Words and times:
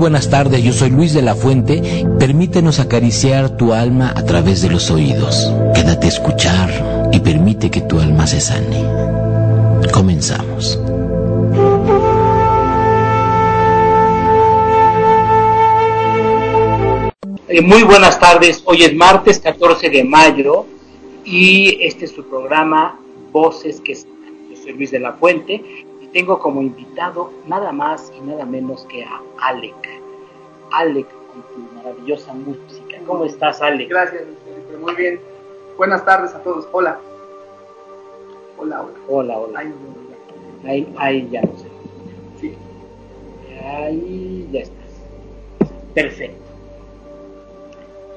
buenas 0.00 0.30
tardes, 0.30 0.64
yo 0.64 0.72
soy 0.72 0.88
Luis 0.88 1.12
de 1.12 1.20
la 1.20 1.34
Fuente. 1.34 2.06
Permítenos 2.18 2.80
acariciar 2.80 3.58
tu 3.58 3.74
alma 3.74 4.14
a 4.16 4.24
través 4.24 4.62
de 4.62 4.70
los 4.70 4.90
oídos. 4.90 5.52
Quédate 5.74 6.06
a 6.06 6.08
escuchar 6.08 7.10
y 7.12 7.20
permite 7.20 7.70
que 7.70 7.82
tu 7.82 8.00
alma 8.00 8.26
se 8.26 8.40
sane. 8.40 8.82
Comenzamos. 9.92 10.80
Eh, 17.48 17.60
muy 17.60 17.82
buenas 17.82 18.18
tardes, 18.18 18.62
hoy 18.64 18.84
es 18.84 18.94
martes 18.94 19.38
14 19.40 19.90
de 19.90 20.02
mayo 20.02 20.64
y 21.26 21.76
este 21.82 22.06
es 22.06 22.12
su 22.12 22.24
programa 22.24 22.98
Voces 23.32 23.82
que 23.82 23.94
Yo 23.94 24.56
soy 24.62 24.72
Luis 24.72 24.92
de 24.92 25.00
la 25.00 25.12
Fuente 25.12 25.62
tengo 26.12 26.38
como 26.38 26.62
invitado 26.62 27.30
nada 27.46 27.72
más 27.72 28.12
y 28.16 28.20
nada 28.20 28.44
menos 28.44 28.84
que 28.86 29.04
a 29.04 29.20
Alec. 29.40 29.74
Alec 30.72 31.06
con 31.32 31.42
tu 31.42 31.74
maravillosa 31.74 32.32
música. 32.34 32.98
¿Cómo 33.06 33.24
estás, 33.24 33.62
Alec? 33.62 33.88
Gracias, 33.88 34.22
Muy 34.80 34.94
bien. 34.94 35.20
Buenas 35.76 36.04
tardes 36.04 36.34
a 36.34 36.42
todos. 36.42 36.68
Hola. 36.72 36.98
Hola, 38.58 38.82
hola. 38.82 38.98
Hola, 39.08 39.38
hola. 39.38 39.64
Ahí, 40.64 40.92
ahí, 40.98 41.28
ya 41.30 41.42
no 41.42 41.56
sé. 41.56 41.68
Sí. 42.40 42.54
Ahí 43.64 44.48
ya 44.52 44.60
estás. 44.60 44.76
Perfecto. 45.94 46.42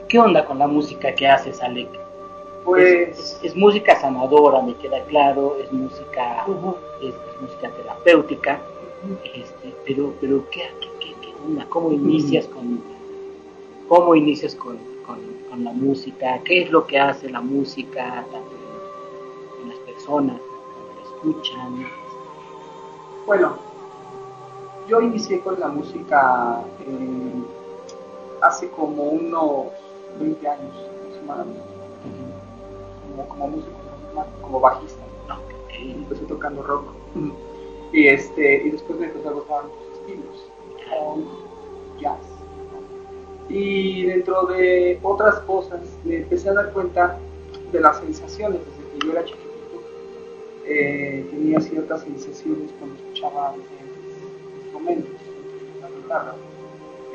¿Qué 0.09 0.19
onda 0.19 0.45
con 0.45 0.59
la 0.59 0.67
música 0.67 1.13
que 1.15 1.27
haces, 1.27 1.61
Alec? 1.61 2.02
Pues... 2.63 3.39
Es, 3.43 3.55
música 3.55 3.99
sanadora, 3.99 4.61
me 4.61 4.73
queda 4.75 5.03
claro, 5.05 5.57
es 5.61 5.71
música, 5.71 6.45
es, 7.01 7.13
música 7.41 7.69
terapéutica, 7.69 8.61
este, 9.35 9.75
pero, 9.85 10.13
pero 10.21 10.49
¿qué, 10.49 10.69
qué, 10.99 11.13
qué, 11.21 11.33
onda? 11.45 11.65
¿Cómo 11.69 11.91
inicias 11.91 12.47
con, 12.47 12.81
cómo 13.89 14.15
inicias 14.15 14.55
con, 14.55 14.77
con, 15.05 15.63
la 15.63 15.71
música? 15.73 16.39
¿Qué 16.45 16.63
es 16.63 16.71
lo 16.71 16.87
que 16.87 16.99
hace 16.99 17.29
la 17.29 17.41
música 17.41 18.25
tanto 18.31 18.51
en, 19.61 19.69
las 19.69 19.77
personas 19.79 20.39
cuando 20.39 20.93
la 20.95 21.03
escuchan? 21.03 21.87
Bueno, 23.27 23.57
yo 24.87 25.01
inicié 25.01 25.41
con 25.41 25.59
la 25.59 25.67
música 25.67 26.61
eh, 26.87 27.43
hace 28.41 28.69
como 28.69 29.03
unos 29.03 29.67
20 30.19 30.47
años 30.47 30.75
aproximadamente 30.97 31.72
como, 33.27 33.47
músico, 33.47 33.71
como 34.41 34.59
bajista. 34.59 35.03
Y 35.79 35.91
empecé 35.91 36.25
tocando 36.25 36.61
rock. 36.63 36.85
Y, 37.91 38.07
este, 38.07 38.63
y 38.65 38.71
después 38.71 38.99
me 38.99 39.07
empezó 39.07 39.29
a 39.29 39.33
gustar 39.33 39.63
muchos 39.65 39.99
estilos, 39.99 40.51
jazz. 41.99 42.33
Y 43.49 44.05
dentro 44.05 44.47
de 44.47 44.99
otras 45.03 45.39
cosas 45.41 45.81
me 46.03 46.17
empecé 46.17 46.49
a 46.49 46.53
dar 46.53 46.73
cuenta 46.73 47.19
de 47.71 47.79
las 47.79 47.99
sensaciones 47.99 48.61
desde 48.65 48.91
que 48.91 49.05
yo 49.05 49.11
era 49.11 49.25
chiquitito. 49.25 49.53
Eh, 50.65 51.27
tenía 51.29 51.59
ciertas 51.59 52.01
sensaciones 52.01 52.71
cuando 52.79 52.95
escuchaba 52.95 53.53
instrumentos, 54.63 55.21
la 55.81 55.89
guitarra. 55.89 56.35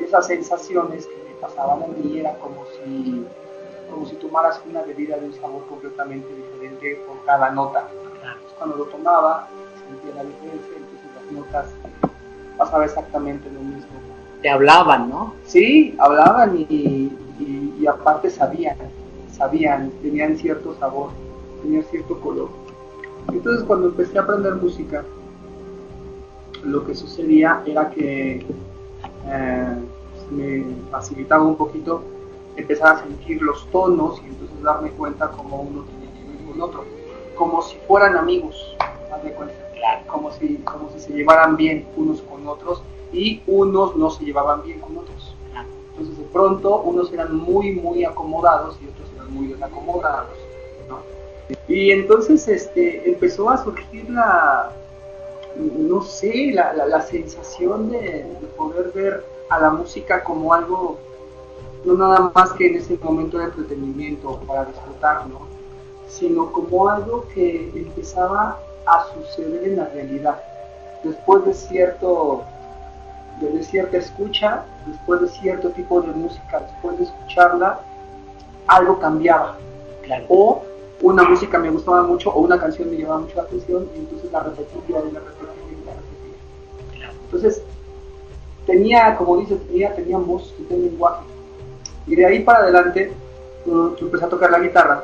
Esas 0.01 0.27
sensaciones 0.27 1.07
que 1.07 1.15
me 1.15 1.35
pasaban 1.41 1.83
a 1.83 1.87
mí 1.87 2.19
era 2.19 2.37
como 2.37 2.63
si 2.65 3.25
como 3.89 4.05
si 4.05 4.15
tomaras 4.15 4.61
una 4.69 4.81
bebida 4.83 5.17
de 5.17 5.27
un 5.27 5.33
sabor 5.33 5.65
completamente 5.67 6.27
diferente 6.33 7.01
por 7.07 7.23
cada 7.25 7.49
nota. 7.51 7.87
cuando 8.57 8.75
lo 8.75 8.85
tomaba, 8.85 9.47
sentía 9.87 10.15
la 10.15 10.29
diferencia, 10.29 10.73
entonces 10.75 11.09
las 11.15 11.31
notas 11.31 11.65
pasaba 12.57 12.85
exactamente 12.85 13.49
lo 13.51 13.61
mismo. 13.61 13.87
Te 14.41 14.49
hablaban, 14.49 15.09
¿no? 15.09 15.33
Sí, 15.45 15.95
hablaban 15.97 16.57
y, 16.57 17.11
y, 17.39 17.87
aparte 17.87 18.29
sabían, 18.29 18.77
sabían, 19.31 19.91
tenían 20.01 20.37
cierto 20.37 20.75
sabor, 20.79 21.11
tenían 21.61 21.83
cierto 21.83 22.19
color. 22.19 22.49
Entonces 23.31 23.63
cuando 23.65 23.87
empecé 23.87 24.17
a 24.17 24.21
aprender 24.21 24.55
música, 24.55 25.03
lo 26.63 26.85
que 26.85 26.93
sucedía 26.93 27.63
era 27.65 27.89
que 27.89 28.45
eh, 29.27 29.75
me 30.31 30.65
facilitaba 30.91 31.43
un 31.43 31.55
poquito 31.55 32.03
empezar 32.59 32.95
a 32.95 32.99
sentir 32.99 33.41
los 33.41 33.65
tonos 33.71 34.21
y 34.23 34.27
entonces 34.27 34.61
darme 34.61 34.91
cuenta 34.91 35.29
cómo 35.31 35.61
uno 35.61 35.83
tiene 35.83 36.13
que 36.13 36.31
ver 36.31 36.51
con 36.51 36.61
otro, 36.61 36.85
como 37.35 37.61
si 37.61 37.77
fueran 37.87 38.15
amigos, 38.17 38.75
como 40.07 40.31
si, 40.31 40.57
como 40.57 40.89
si 40.91 40.99
se 40.99 41.13
llevaran 41.13 41.55
bien 41.55 41.87
unos 41.95 42.21
con 42.21 42.47
otros 42.47 42.81
y 43.11 43.41
unos 43.47 43.95
no 43.95 44.09
se 44.09 44.25
llevaban 44.25 44.63
bien 44.63 44.79
con 44.79 44.97
otros. 44.97 45.35
Entonces 45.91 46.17
de 46.17 46.25
pronto 46.31 46.81
unos 46.81 47.11
eran 47.11 47.35
muy, 47.35 47.73
muy 47.73 48.05
acomodados 48.05 48.77
y 48.81 48.87
otros 48.87 49.07
eran 49.15 49.33
muy 49.33 49.47
desacomodados. 49.47 50.37
Y 51.67 51.91
entonces 51.91 52.47
este, 52.47 53.09
empezó 53.09 53.49
a 53.49 53.63
surgir 53.63 54.09
la, 54.09 54.71
no 55.55 56.01
sé, 56.01 56.51
la, 56.53 56.73
la, 56.73 57.01
sensación 57.01 57.89
de, 57.89 57.99
de 57.99 58.47
poder 58.55 58.91
ver 58.93 59.25
a 59.49 59.59
la 59.59 59.69
música 59.71 60.23
como 60.23 60.53
algo 60.53 60.99
no 61.85 61.93
nada 61.95 62.31
más 62.33 62.51
que 62.53 62.67
en 62.67 62.75
ese 62.75 62.97
momento 63.01 63.37
de 63.37 63.45
entretenimiento 63.45 64.39
para 64.47 64.65
disfrutar, 64.65 65.25
sino 66.07 66.51
como 66.51 66.89
algo 66.89 67.25
que 67.33 67.71
empezaba 67.75 68.59
a 68.85 69.05
suceder 69.13 69.63
en 69.63 69.77
la 69.77 69.85
realidad. 69.85 70.41
Después 71.03 71.45
de 71.45 71.53
cierto 71.53 72.43
de 73.39 73.63
cierta 73.63 73.97
escucha, 73.97 74.65
después 74.85 75.21
de 75.21 75.29
cierto 75.29 75.69
tipo 75.69 76.01
de 76.01 76.11
música, 76.11 76.59
después 76.59 76.97
de 76.97 77.05
escucharla, 77.05 77.79
algo 78.67 78.99
cambiaba. 78.99 79.57
O 80.27 80.63
una 81.01 81.23
música 81.23 81.57
me 81.57 81.69
gustaba 81.69 82.03
mucho 82.03 82.31
o 82.31 82.41
una 82.41 82.59
canción 82.59 82.89
me 82.89 82.97
llamaba 82.97 83.21
mucho 83.21 83.35
la 83.35 83.43
atención 83.43 83.87
y 83.95 83.99
entonces 83.99 84.31
la 84.31 84.41
repetía 84.41 84.73
y 84.87 84.91
la 84.91 85.19
repetía 85.19 85.49
y 85.71 85.85
la 85.85 85.93
repetía. 85.93 87.11
Entonces, 87.25 87.61
tenía, 88.65 89.15
como 89.15 89.37
dice, 89.37 89.55
tenía, 89.55 89.95
tenía 89.95 90.17
voz, 90.17 90.53
tenía 90.67 90.89
lenguaje. 90.89 91.28
Y 92.09 92.15
de 92.15 92.25
ahí 92.25 92.39
para 92.39 92.59
adelante 92.59 93.13
mm, 93.65 93.87
empecé 94.01 94.25
a 94.25 94.29
tocar 94.29 94.49
la 94.49 94.59
guitarra 94.59 95.03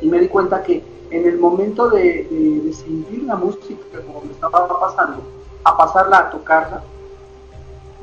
y 0.00 0.08
me 0.08 0.18
di 0.18 0.26
cuenta 0.26 0.62
que 0.62 0.82
en 1.10 1.26
el 1.26 1.38
momento 1.38 1.88
de, 1.90 2.26
sentir 2.72 3.22
la 3.22 3.36
música 3.36 4.00
como 4.04 4.22
me 4.22 4.32
estaba 4.32 4.80
pasando, 4.80 5.22
a 5.62 5.76
pasarla 5.76 6.18
a 6.18 6.30
tocarla, 6.30 6.82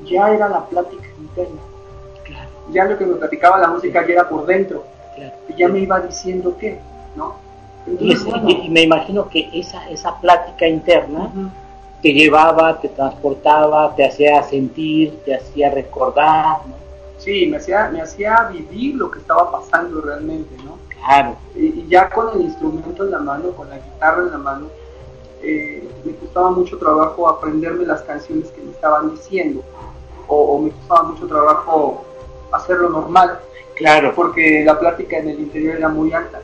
ya 0.05 0.33
era 0.33 0.47
la 0.47 0.65
plática 0.65 1.07
interna. 1.19 1.59
Ya 2.71 2.85
lo 2.85 2.97
que 2.97 3.05
me 3.05 3.15
platicaba 3.15 3.57
la 3.57 3.67
música 3.67 4.05
ya 4.07 4.13
era 4.13 4.29
por 4.29 4.45
dentro. 4.45 4.83
Y 5.49 5.55
ya 5.55 5.67
me 5.67 5.79
iba 5.79 5.99
diciendo 5.99 6.55
qué, 6.57 6.79
¿no? 7.15 7.35
y, 7.99 8.69
me 8.69 8.83
imagino 8.83 9.27
que 9.27 9.49
esa, 9.53 9.89
esa 9.89 10.15
plática 10.21 10.67
interna 10.67 11.31
te 12.01 12.13
llevaba, 12.13 12.79
te 12.79 12.87
transportaba, 12.89 13.93
te 13.95 14.05
hacía 14.05 14.43
sentir, 14.43 15.19
te 15.25 15.35
hacía 15.35 15.71
recordar, 15.71 16.59
¿no? 16.67 16.88
Sí, 17.19 17.47
me 17.47 17.57
hacía, 17.57 17.89
me 17.91 18.01
hacía 18.01 18.49
vivir 18.51 18.95
lo 18.95 19.11
que 19.11 19.19
estaba 19.19 19.51
pasando 19.51 20.01
realmente, 20.01 20.55
¿no? 20.63 20.77
Claro. 20.87 21.35
Y, 21.53 21.85
ya 21.87 22.09
con 22.09 22.29
el 22.33 22.41
instrumento 22.41 23.03
en 23.03 23.11
la 23.11 23.19
mano, 23.19 23.51
con 23.51 23.69
la 23.69 23.77
guitarra 23.77 24.23
en 24.23 24.31
la 24.31 24.37
mano, 24.37 24.67
eh, 25.41 25.87
me 26.05 26.15
costaba 26.15 26.51
mucho 26.51 26.77
trabajo 26.77 27.27
aprenderme 27.27 27.85
las 27.85 28.01
canciones 28.03 28.49
que 28.51 28.61
me 28.61 28.71
estaban 28.71 29.11
diciendo, 29.11 29.61
o, 30.27 30.59
me 30.59 30.71
costaba 30.71 31.03
mucho 31.03 31.27
trabajo 31.27 32.05
hacerlo 32.53 32.89
normal. 32.89 33.39
Claro. 33.75 34.13
Porque 34.15 34.63
la 34.65 34.79
plática 34.79 35.17
en 35.17 35.29
el 35.29 35.39
interior 35.39 35.75
era 35.75 35.89
muy 35.89 36.13
alta, 36.13 36.41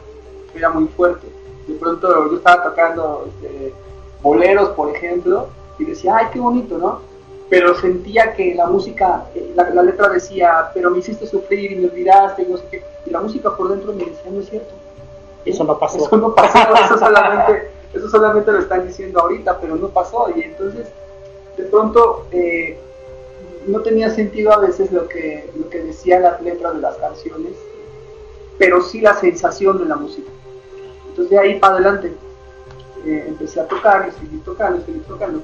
era 0.54 0.70
muy 0.70 0.88
fuerte. 0.90 1.28
De 1.68 1.74
pronto 1.76 2.30
yo 2.30 2.38
estaba 2.38 2.64
tocando 2.64 3.28
este, 3.28 3.74
boleros, 4.22 4.70
por 4.70 4.94
ejemplo, 4.94 5.48
y 5.80 5.86
decía, 5.86 6.18
ay, 6.18 6.28
qué 6.34 6.40
bonito, 6.40 6.78
¿no? 6.78 7.15
Pero 7.50 7.76
sentía 7.76 8.34
que 8.34 8.56
la 8.56 8.66
música, 8.66 9.26
eh, 9.36 9.52
la, 9.56 9.84
letra 9.84 10.10
decía, 10.10 10.72
pero 10.74 10.90
me 10.92 11.00
hiciste 11.00 11.28
sufrir 11.28 11.72
y 11.72 11.76
me 11.76 11.88
olvidaste 11.88 12.44
y 12.44 12.46
no 12.48 12.58
sé 12.58 12.64
qué, 12.72 12.84
y 13.06 13.10
la 13.10 13.22
música 13.22 13.56
por 13.56 13.70
dentro 13.70 13.94
me 13.94 14.06
decía, 14.06 14.32
no 14.32 14.40
es 14.40 14.50
cierto. 14.50 14.74
Eso 15.46 15.64
no 15.64 15.78
pasó. 15.78 15.98
Eso 15.98 16.18
no 16.18 16.34
pasó, 16.34 16.58
eso 16.86 16.98
solamente, 16.98 17.70
eso 17.94 18.10
solamente 18.10 18.52
lo 18.52 18.60
están 18.60 18.88
diciendo 18.88 19.20
ahorita, 19.20 19.60
pero 19.60 19.76
no 19.76 19.90
pasó. 19.90 20.28
Y 20.36 20.42
entonces, 20.42 20.88
de 21.56 21.64
pronto, 21.66 22.26
eh, 22.32 22.80
no 23.68 23.82
tenía 23.82 24.10
sentido 24.10 24.52
a 24.54 24.58
veces 24.58 24.92
lo 24.92 25.08
que, 25.08 25.50
lo 25.58 25.70
que 25.70 25.80
decían 25.80 26.24
las 26.24 26.42
letras 26.42 26.76
de 26.76 26.82
las 26.82 26.96
canciones, 26.98 27.54
pero 28.58 28.82
sí 28.82 29.02
la 29.02 29.16
sensación 29.16 29.78
de 29.78 29.86
la 29.86 29.96
música. 29.96 30.30
Entonces 31.10 31.30
de 31.30 31.40
ahí 31.40 31.60
para 31.60 31.76
adelante 31.76 32.14
eh, 33.06 33.26
empecé 33.28 33.60
a 33.62 33.68
tocar 33.68 34.10
y 34.10 34.20
seguí 34.20 34.38
tocando 34.40 34.80
y 34.80 34.84
seguí 34.84 35.00
tocando 35.08 35.42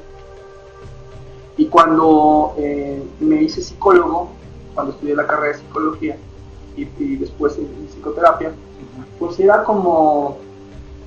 y 1.62 1.68
cuando 1.68 2.56
eh, 2.58 3.04
me 3.20 3.44
hice 3.44 3.62
psicólogo, 3.62 4.30
cuando 4.74 4.94
estudié 4.94 5.16
la 5.16 5.28
carrera 5.28 5.56
de 5.56 5.60
psicología 5.60 6.18
y, 6.76 6.86
después 7.18 7.56
en, 7.56 7.88
psicoterapia, 7.88 8.52
pues 9.20 9.40
era 9.40 9.64
como, 9.64 10.38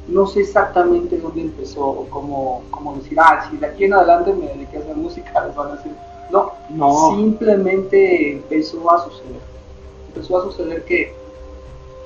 no 0.06 0.28
sé 0.28 0.42
exactamente 0.42 1.18
dónde 1.18 1.40
empezó 1.40 1.84
o 1.84 2.08
cómo, 2.08 2.62
cómo 2.70 2.94
decir, 2.94 3.18
ah, 3.20 3.48
si 3.50 3.56
de 3.56 3.66
aquí 3.66 3.82
en 3.86 3.94
adelante 3.94 4.32
me 4.32 4.46
dediqué 4.46 4.76
a 4.76 4.80
hacer 4.82 4.94
música, 4.94 5.44
les 5.44 5.56
van 5.56 5.72
a 5.72 5.74
decir, 5.74 5.92
No, 6.30 6.52
No. 6.70 7.16
simplemente 7.16 8.30
empezó 8.34 8.88
a 8.92 9.02
suceder. 9.06 9.40
Empezó 10.06 10.38
a 10.38 10.44
suceder 10.44 10.84
que, 10.84 11.16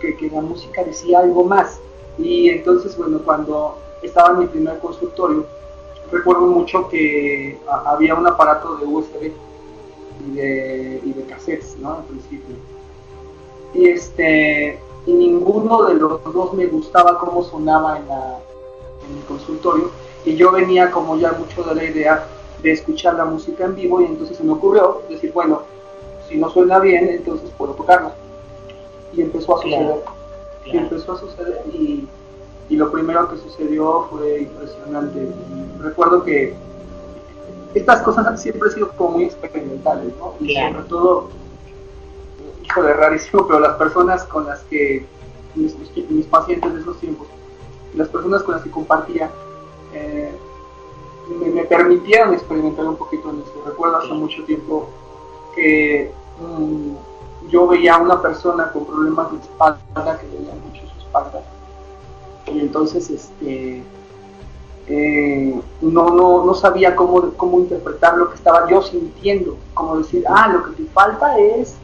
que, 0.00 0.16
que 0.16 0.30
la 0.30 0.40
música 0.40 0.82
decía 0.84 1.18
algo 1.18 1.44
más. 1.44 1.78
Y 2.16 2.48
entonces, 2.48 2.96
bueno, 2.96 3.18
cuando 3.18 3.76
estaba 4.02 4.30
en 4.30 4.38
mi 4.38 4.46
primer 4.46 4.78
consultorio, 4.78 5.44
recuerdo 6.10 6.42
mucho 6.46 6.88
que 6.88 7.58
a- 7.68 7.90
había 7.92 8.14
un 8.14 8.26
aparato 8.26 8.76
de 8.76 8.86
USB 8.86 9.32
y 10.26 10.34
de, 10.34 11.00
y 11.04 11.12
de 11.12 11.22
cassettes, 11.24 11.76
¿no? 11.78 11.94
Al 11.94 12.04
principio. 12.04 12.56
Y 13.74 13.88
este 13.88 14.78
y 15.06 15.12
ninguno 15.12 15.84
de 15.84 15.94
los 15.94 16.22
dos 16.24 16.52
me 16.52 16.66
gustaba 16.66 17.18
cómo 17.18 17.42
sonaba 17.42 17.98
en, 17.98 18.08
la, 18.08 18.38
en 19.08 19.14
mi 19.16 19.20
consultorio. 19.22 19.90
Y 20.24 20.36
yo 20.36 20.52
venía 20.52 20.90
como 20.90 21.16
ya 21.16 21.32
mucho 21.32 21.62
de 21.62 21.74
la 21.74 21.84
idea 21.84 22.26
de 22.62 22.72
escuchar 22.72 23.14
la 23.14 23.24
música 23.24 23.64
en 23.64 23.74
vivo 23.74 24.00
y 24.02 24.06
entonces 24.06 24.36
se 24.36 24.44
me 24.44 24.52
ocurrió 24.52 25.02
decir, 25.08 25.32
bueno, 25.32 25.62
si 26.28 26.36
no 26.36 26.50
suena 26.50 26.78
bien, 26.80 27.08
entonces 27.08 27.48
puedo 27.56 27.72
tocarla. 27.72 28.12
Y 29.14 29.22
empezó 29.22 29.56
a 29.56 29.62
suceder. 29.62 29.80
Claro. 29.86 30.02
Y 30.66 30.76
empezó 30.76 31.12
a 31.12 31.18
suceder 31.20 31.62
y, 31.72 32.06
y 32.68 32.76
lo 32.76 32.90
primero 32.90 33.28
que 33.30 33.36
sucedió 33.38 34.06
fue 34.10 34.42
impresionante. 34.42 35.32
Recuerdo 35.80 36.22
que 36.24 36.54
estas 37.74 38.02
cosas 38.02 38.40
siempre 38.40 38.68
han 38.68 38.74
sido 38.74 38.88
como 38.92 39.10
muy 39.12 39.24
experimentales, 39.24 40.12
¿no? 40.18 40.34
Y 40.40 40.52
Claro. 40.54 40.74
sobre 40.76 40.88
todo, 40.88 41.28
híjole, 42.64 42.92
rarísimo, 42.94 43.46
pero 43.46 43.60
las 43.60 43.76
personas 43.76 44.24
con 44.24 44.46
las 44.46 44.60
que, 44.64 45.06
mis, 45.54 45.74
mis- 46.10 46.26
pacientes 46.26 46.74
de 46.74 46.80
esos 46.80 46.98
tiempos, 46.98 47.26
las 47.94 48.08
personas 48.08 48.42
con 48.42 48.54
las 48.54 48.62
que 48.64 48.70
compartía, 48.70 49.30
eh, 49.94 50.30
me, 51.40 51.48
me 51.50 51.64
permitieron 51.64 52.32
experimentar 52.34 52.86
un 52.86 52.96
poquito 52.96 53.30
en 53.30 53.40
eso. 53.40 53.62
Recuerdo 53.66 53.96
hace 53.98 54.12
mucho 54.12 54.42
tiempo 54.44 54.88
que 55.54 56.12
mm, 56.40 57.48
yo 57.50 57.66
veía 57.66 57.94
a 57.94 57.98
una 57.98 58.20
persona 58.20 58.70
con 58.72 58.84
problemas 58.86 59.30
de 59.32 59.38
espalda, 59.38 60.18
que 60.20 60.26
veía 60.26 60.54
mucho 60.54 60.82
su 60.92 60.98
espalda, 61.00 61.42
y 62.52 62.60
entonces 62.60 63.10
este 63.10 63.82
eh, 64.88 65.60
no, 65.82 66.10
no, 66.10 66.44
no 66.46 66.54
sabía 66.54 66.96
cómo, 66.96 67.32
cómo 67.36 67.58
interpretar 67.58 68.16
lo 68.16 68.30
que 68.30 68.36
estaba 68.36 68.68
yo 68.70 68.80
sintiendo, 68.80 69.56
como 69.74 69.98
decir, 69.98 70.24
ah, 70.26 70.48
lo 70.48 70.64
que 70.64 70.82
te 70.82 70.90
falta 70.90 71.38
es 71.38 71.74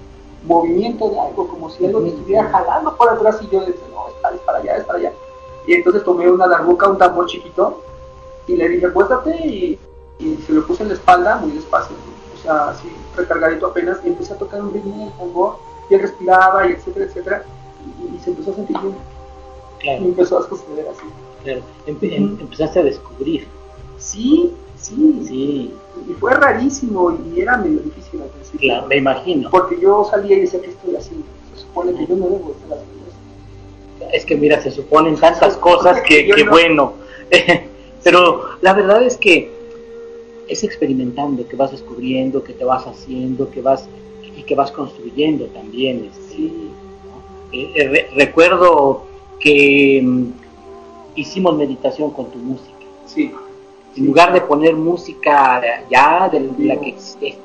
movimiento 0.46 1.10
de 1.10 1.20
algo, 1.20 1.48
como 1.48 1.68
si 1.70 1.84
algo 1.84 2.00
te 2.00 2.08
estuviera 2.08 2.48
jalando 2.48 2.96
por 2.96 3.10
atrás 3.10 3.38
y 3.42 3.48
yo 3.48 3.60
decía, 3.60 3.84
no, 3.92 4.08
es 4.08 4.14
para, 4.22 4.34
es 4.34 4.40
para 4.42 4.58
allá, 4.58 4.76
es 4.76 4.84
para 4.84 4.98
allá. 4.98 5.12
Y 5.66 5.74
entonces 5.74 6.02
tomé 6.02 6.30
una 6.30 6.46
darbuca, 6.46 6.88
un 6.88 6.98
tambor 6.98 7.26
chiquito, 7.26 7.82
y 8.46 8.56
le 8.56 8.68
dije, 8.68 8.86
acuéstate, 8.86 9.36
y, 9.46 9.78
y 10.18 10.36
se 10.46 10.52
lo 10.52 10.66
puse 10.66 10.82
en 10.82 10.90
la 10.90 10.94
espalda, 10.94 11.36
muy 11.36 11.52
despacio, 11.52 11.96
o 12.34 12.42
sea, 12.42 12.70
así 12.70 12.90
recargadito 13.16 13.66
apenas, 13.66 13.98
y 14.04 14.08
empecé 14.08 14.32
a 14.32 14.38
tocar 14.38 14.62
un 14.62 14.72
ritmo 14.72 14.94
en 14.94 15.00
el 15.02 15.12
tambor, 15.12 15.56
y 15.90 15.94
él 15.94 16.00
respiraba, 16.00 16.66
y 16.66 16.72
etcétera, 16.72 17.06
etcétera, 17.06 17.44
y, 18.02 18.16
y 18.16 18.18
se 18.18 18.30
empezó 18.30 18.52
a 18.52 18.54
sentir 18.54 18.78
bien, 18.80 18.96
Claro, 19.84 20.04
empezó 20.04 20.38
a 20.38 20.48
suceder 20.48 20.86
así. 20.88 21.06
claro. 21.44 21.60
Empe- 21.86 22.12
em- 22.16 22.36
empezaste 22.40 22.80
a 22.80 22.82
descubrir. 22.82 23.46
Sí, 23.98 24.50
sí, 24.76 25.20
Sí, 25.26 25.72
y 26.08 26.12
fue 26.14 26.34
rarísimo, 26.34 27.16
y 27.34 27.40
era 27.40 27.56
medio 27.58 27.78
difícil 27.80 28.22
al 28.22 28.28
principio. 28.28 28.60
claro, 28.60 28.86
me 28.88 28.96
imagino. 28.96 29.50
Porque 29.50 29.78
yo 29.80 30.04
salía 30.10 30.36
y 30.36 30.40
decía, 30.40 30.60
¿qué 30.60 30.70
estoy 30.70 30.96
haciendo? 30.96 31.26
Se 31.54 31.60
supone 31.62 31.92
que 31.94 32.06
yo 32.06 32.16
no 32.16 32.24
debo 32.26 32.52
estar 32.52 32.78
haciendo 32.78 33.04
esto. 33.08 34.10
Es 34.12 34.24
que 34.24 34.36
mira, 34.36 34.60
se 34.60 34.70
suponen 34.70 35.16
tantas 35.16 35.56
cosas 35.56 36.00
que, 36.02 36.26
que 36.34 36.44
no- 36.44 36.50
bueno. 36.50 36.92
Pero 38.02 38.42
la 38.60 38.74
verdad 38.74 39.02
es 39.02 39.16
que 39.16 39.50
es 40.48 40.62
experimentando, 40.64 41.46
que 41.48 41.56
vas 41.56 41.70
descubriendo, 41.70 42.42
que 42.44 42.52
te 42.52 42.64
vas 42.64 42.86
haciendo, 42.86 43.50
que 43.50 43.62
vas 43.62 43.88
y 44.36 44.42
que 44.42 44.54
vas 44.54 44.70
construyendo 44.72 45.46
también. 45.46 46.10
este, 46.10 46.34
Sí, 46.34 46.70
Eh, 47.52 47.70
eh, 47.76 47.88
re- 47.88 48.08
recuerdo 48.16 49.04
que 49.40 50.00
mm, 50.02 50.24
hicimos 51.16 51.56
meditación 51.56 52.10
con 52.10 52.30
tu 52.30 52.38
música. 52.38 52.70
sí, 53.06 53.32
En 53.96 54.06
lugar 54.06 54.32
de 54.32 54.40
poner 54.40 54.74
música 54.76 55.60
ya 55.90 56.28
de 56.28 56.40
la 56.58 56.80
que 56.80 56.88
existe, 56.90 57.36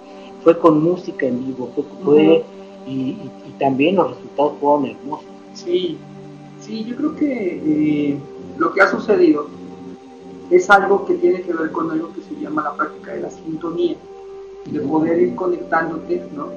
fue 0.43 0.57
con 0.57 0.81
música 0.83 1.25
en 1.27 1.45
vivo, 1.45 1.69
fue, 1.75 1.83
fue- 2.03 2.43
y, 2.87 2.91
y- 2.91 3.31
y 3.49 3.51
también 3.59 3.95
los 3.97 4.11
resultados 4.11 4.53
fueron 4.59 4.85
hermosos. 4.87 5.25
sí, 5.53 5.97
sí, 6.59 6.85
yo 6.85 6.95
creo 6.95 7.15
que 7.15 7.61
eh, 8.11 8.17
lo 8.57 8.73
que 8.73 8.81
ha 8.81 8.87
sucedido 8.87 9.47
es 10.49 10.69
algo 10.69 11.05
que 11.05 11.13
tiene 11.15 11.41
que 11.41 11.53
ver 11.53 11.71
con 11.71 11.91
algo 11.91 12.11
que 12.13 12.21
se 12.21 12.41
llama 12.41 12.63
la 12.63 12.73
práctica 12.73 13.13
de 13.13 13.21
la 13.21 13.29
sintonía, 13.29 13.95
de 14.65 14.79
poder 14.79 15.21
ir 15.21 15.35
conectándote, 15.35 16.23
¿no? 16.35 16.47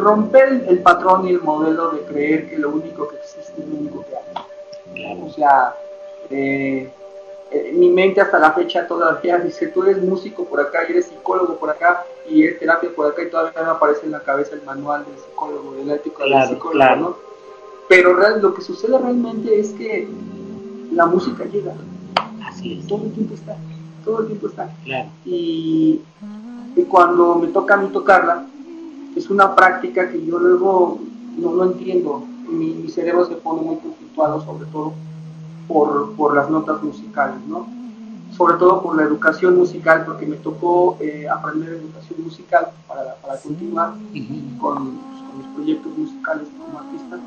Romper 0.00 0.64
el, 0.68 0.78
patrón 0.80 1.26
y 1.26 1.30
el 1.30 1.40
modelo 1.42 1.90
de 1.90 2.00
creer 2.02 2.48
que 2.48 2.58
lo 2.58 2.70
único 2.70 3.08
que 3.08 3.16
existe 3.16 3.60
es 3.62 3.68
lo 3.68 3.76
único 3.76 4.04
que 4.06 4.16
hay. 4.16 5.18
O 5.22 5.30
sea, 5.30 5.74
eh, 6.30 6.90
eh, 7.50 7.72
mi 7.74 7.90
mente 7.90 8.20
hasta 8.20 8.38
la 8.38 8.52
fecha 8.52 8.86
todavía 8.86 9.38
dice, 9.38 9.68
tú 9.68 9.82
eres 9.84 10.02
músico 10.02 10.44
por 10.44 10.60
acá 10.60 10.80
y 10.88 10.92
eres 10.92 11.06
psicólogo 11.06 11.54
por 11.56 11.70
acá 11.70 12.04
y 12.28 12.42
eres 12.44 12.58
terapia 12.58 12.90
por 12.94 13.06
acá 13.10 13.22
y 13.22 13.30
todavía 13.30 13.62
me 13.62 13.70
aparece 13.70 14.06
en 14.06 14.12
la 14.12 14.20
cabeza 14.20 14.54
el 14.54 14.62
manual 14.62 15.04
del 15.04 15.16
psicólogo, 15.18 15.74
del 15.74 15.90
ético 15.90 16.22
Claro, 16.24 16.46
del 16.46 16.56
psicólogo, 16.56 16.72
claro. 16.76 17.00
¿no? 17.00 17.16
Pero 17.88 18.14
real- 18.14 18.40
lo 18.42 18.52
que 18.54 18.62
sucede 18.62 18.98
realmente 18.98 19.60
es 19.60 19.70
que 19.70 20.08
la 20.92 21.06
música 21.06 21.44
llega, 21.44 21.72
Así 22.44 22.78
es, 22.80 22.86
todo 22.88 23.04
el 23.04 23.12
tiempo 23.12 23.34
está, 23.34 23.56
todo 24.04 24.20
el 24.20 24.26
tiempo 24.28 24.48
está. 24.48 24.68
claro. 24.84 25.08
Y, 25.24 26.00
y 26.74 26.82
cuando 26.84 27.36
me 27.36 27.48
toca 27.48 27.74
a 27.74 27.76
mí 27.76 27.88
tocarla, 27.92 28.44
es 29.16 29.30
una 29.30 29.56
práctica 29.56 30.10
que 30.10 30.24
yo 30.24 30.38
luego 30.38 31.00
no, 31.38 31.50
no 31.52 31.64
entiendo. 31.64 32.22
Mi, 32.48 32.74
mi 32.74 32.88
cerebro 32.88 33.24
se 33.24 33.34
pone 33.36 33.62
muy 33.62 33.76
conflictuado, 33.76 34.44
sobre 34.44 34.66
todo 34.66 34.92
por, 35.66 36.12
por 36.12 36.36
las 36.36 36.48
notas 36.50 36.82
musicales, 36.82 37.38
¿no? 37.48 37.66
Sobre 38.36 38.56
todo 38.56 38.82
por 38.82 38.96
la 38.96 39.04
educación 39.04 39.56
musical, 39.56 40.04
porque 40.04 40.26
me 40.26 40.36
tocó 40.36 40.98
eh, 41.00 41.26
aprender 41.28 41.70
educación 41.70 42.22
musical 42.22 42.68
para, 42.86 43.14
para 43.16 43.40
continuar 43.40 43.94
con, 44.60 44.96
pues, 44.98 45.22
con 45.22 45.38
mis 45.38 45.46
proyectos 45.54 45.96
musicales 45.96 46.46
como 46.58 46.78
artista. 46.78 47.18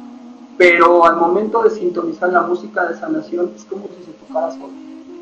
Pero 0.58 1.06
al 1.06 1.18
momento 1.18 1.64
de 1.64 1.72
sintonizar 1.72 2.32
la 2.32 2.42
música 2.42 2.86
de 2.88 2.98
sanación, 2.98 3.52
es 3.56 3.66
como 3.66 3.88
si 3.98 4.06
se 4.06 4.12
tocara 4.12 4.52
solo. 4.52 4.74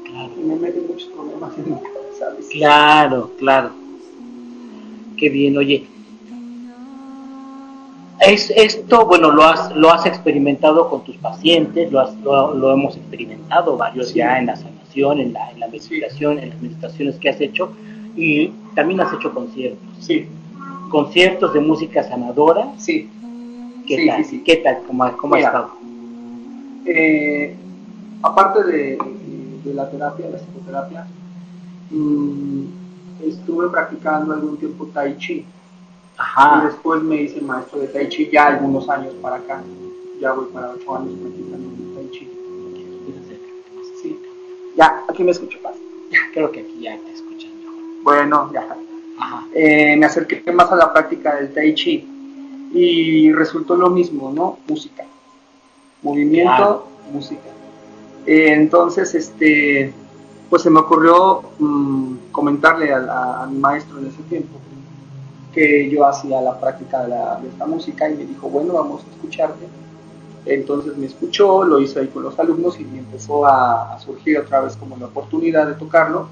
Claro. 0.03 0.31
Y 0.37 0.43
me 0.43 0.55
meten 0.55 0.87
muchos 0.87 1.09
problemas 1.09 1.57
en 1.57 1.69
mi 1.69 1.75
cabeza. 1.75 2.31
Claro, 2.51 3.31
claro. 3.37 3.69
Qué 5.15 5.29
bien, 5.29 5.57
oye. 5.57 5.87
Es, 8.27 8.51
esto, 8.55 9.05
bueno, 9.05 9.31
lo 9.31 9.43
has, 9.43 9.73
lo 9.75 9.91
has 9.91 10.05
experimentado 10.05 10.89
con 10.89 11.03
tus 11.03 11.15
pacientes, 11.17 11.91
lo, 11.91 11.99
has- 12.01 12.15
lo, 12.21 12.53
lo 12.53 12.71
hemos 12.73 12.95
experimentado 12.97 13.77
varios 13.77 14.09
Sí. 14.09 14.15
ya 14.15 14.37
en 14.37 14.47
la 14.47 14.55
sanación, 14.55 15.19
en 15.19 15.33
la, 15.33 15.49
en 15.51 15.59
la 15.61 15.67
meditación, 15.67 16.39
en 16.39 16.49
las 16.49 16.61
meditaciones 16.61 17.15
que 17.17 17.29
has 17.29 17.39
hecho, 17.39 17.71
y 18.15 18.49
también 18.75 18.99
has 19.01 19.13
hecho 19.13 19.33
conciertos. 19.33 19.79
Sí, 19.99 20.27
Conciertos 20.89 21.53
de 21.53 21.59
música 21.59 22.03
sanadora. 22.03 22.73
sí. 22.77 23.09
¿Qué 23.87 23.95
Sí, 23.97 24.07
tal? 24.07 24.25
¿Qué 24.43 24.55
tal? 24.57 24.77
¿Cómo, 24.85 25.17
cómo 25.17 25.35
ha 25.35 25.39
estado? 25.39 25.69
Eh, 26.85 27.55
aparte 28.21 28.63
de, 28.65 28.97
de 29.63 29.73
la 29.73 29.89
terapia, 29.89 30.25
la 30.29 30.37
psicoterapia, 30.37 31.07
mm, 31.91 32.63
estuve 33.25 33.69
practicando 33.69 34.33
algún 34.33 34.57
tiempo 34.57 34.87
Tai 34.93 35.15
Chi. 35.17 35.45
Y 36.19 36.65
después 36.65 37.03
me 37.03 37.21
hice 37.21 37.41
maestro 37.41 37.79
de 37.79 37.87
Tai 37.89 38.09
Chi 38.09 38.29
ya 38.31 38.47
algunos 38.47 38.89
años 38.89 39.13
para 39.21 39.35
acá. 39.35 39.61
Ya 40.19 40.31
voy 40.33 40.47
para 40.51 40.71
ocho 40.71 40.95
años 40.95 41.13
practicando 41.21 41.69
Tai 41.95 42.09
Chi. 42.11 42.27
Sí. 44.01 44.19
Ya, 44.75 45.03
aquí 45.07 45.23
me 45.23 45.31
escucho 45.31 45.59
más. 45.63 45.73
Creo 46.33 46.51
que 46.51 46.61
aquí 46.61 46.79
ya 46.81 46.97
te 46.97 47.11
escuchan 47.13 47.51
mejor. 47.59 47.75
Bueno, 48.03 48.51
ya. 48.51 48.65
Ajá. 49.19 49.45
Eh, 49.53 49.95
me 49.97 50.05
acerqué 50.05 50.51
más 50.51 50.71
a 50.71 50.75
la 50.75 50.91
práctica 50.91 51.35
del 51.35 51.53
Tai 51.53 51.73
Chi 51.75 52.07
y 52.73 53.31
resultó 53.33 53.75
lo 53.75 53.89
mismo, 53.89 54.31
¿no? 54.33 54.57
Música. 54.67 55.03
Movimiento, 56.01 56.51
Claro. 56.55 56.87
música. 57.13 57.41
Eh, 58.25 58.53
entonces, 58.53 59.13
este, 59.15 59.93
pues 60.49 60.61
se 60.63 60.69
me 60.69 60.79
ocurrió 60.79 61.43
mm, 61.59 62.15
comentarle 62.31 62.91
a, 62.93 63.43
a 63.43 63.47
mi 63.47 63.57
maestro 63.59 63.99
en 63.99 64.07
ese 64.07 64.21
tiempo 64.23 64.57
que 65.53 65.89
yo 65.89 66.05
hacía 66.05 66.41
la 66.41 66.59
práctica 66.59 67.03
de, 67.03 67.09
la- 67.09 67.41
esta 67.47 67.65
música 67.65 68.09
y 68.09 68.15
me 68.15 68.25
dijo, 68.25 68.49
bueno, 68.49 68.73
vamos 68.73 69.03
a 69.03 69.15
escucharte. 69.15 69.67
Entonces 70.45 70.95
me 70.97 71.07
escuchó, 71.07 71.63
lo 71.63 71.79
hice 71.79 71.99
ahí 71.99 72.07
con 72.07 72.23
los 72.23 72.37
alumnos 72.39 72.79
y 72.79 72.85
me 72.85 72.99
empezó 72.99 73.45
a, 73.45 73.97
surgir 73.99 74.39
otra 74.39 74.61
vez 74.61 74.77
como 74.77 74.95
la 74.97 75.07
oportunidad 75.07 75.67
de 75.67 75.73
tocarlo. 75.73 76.27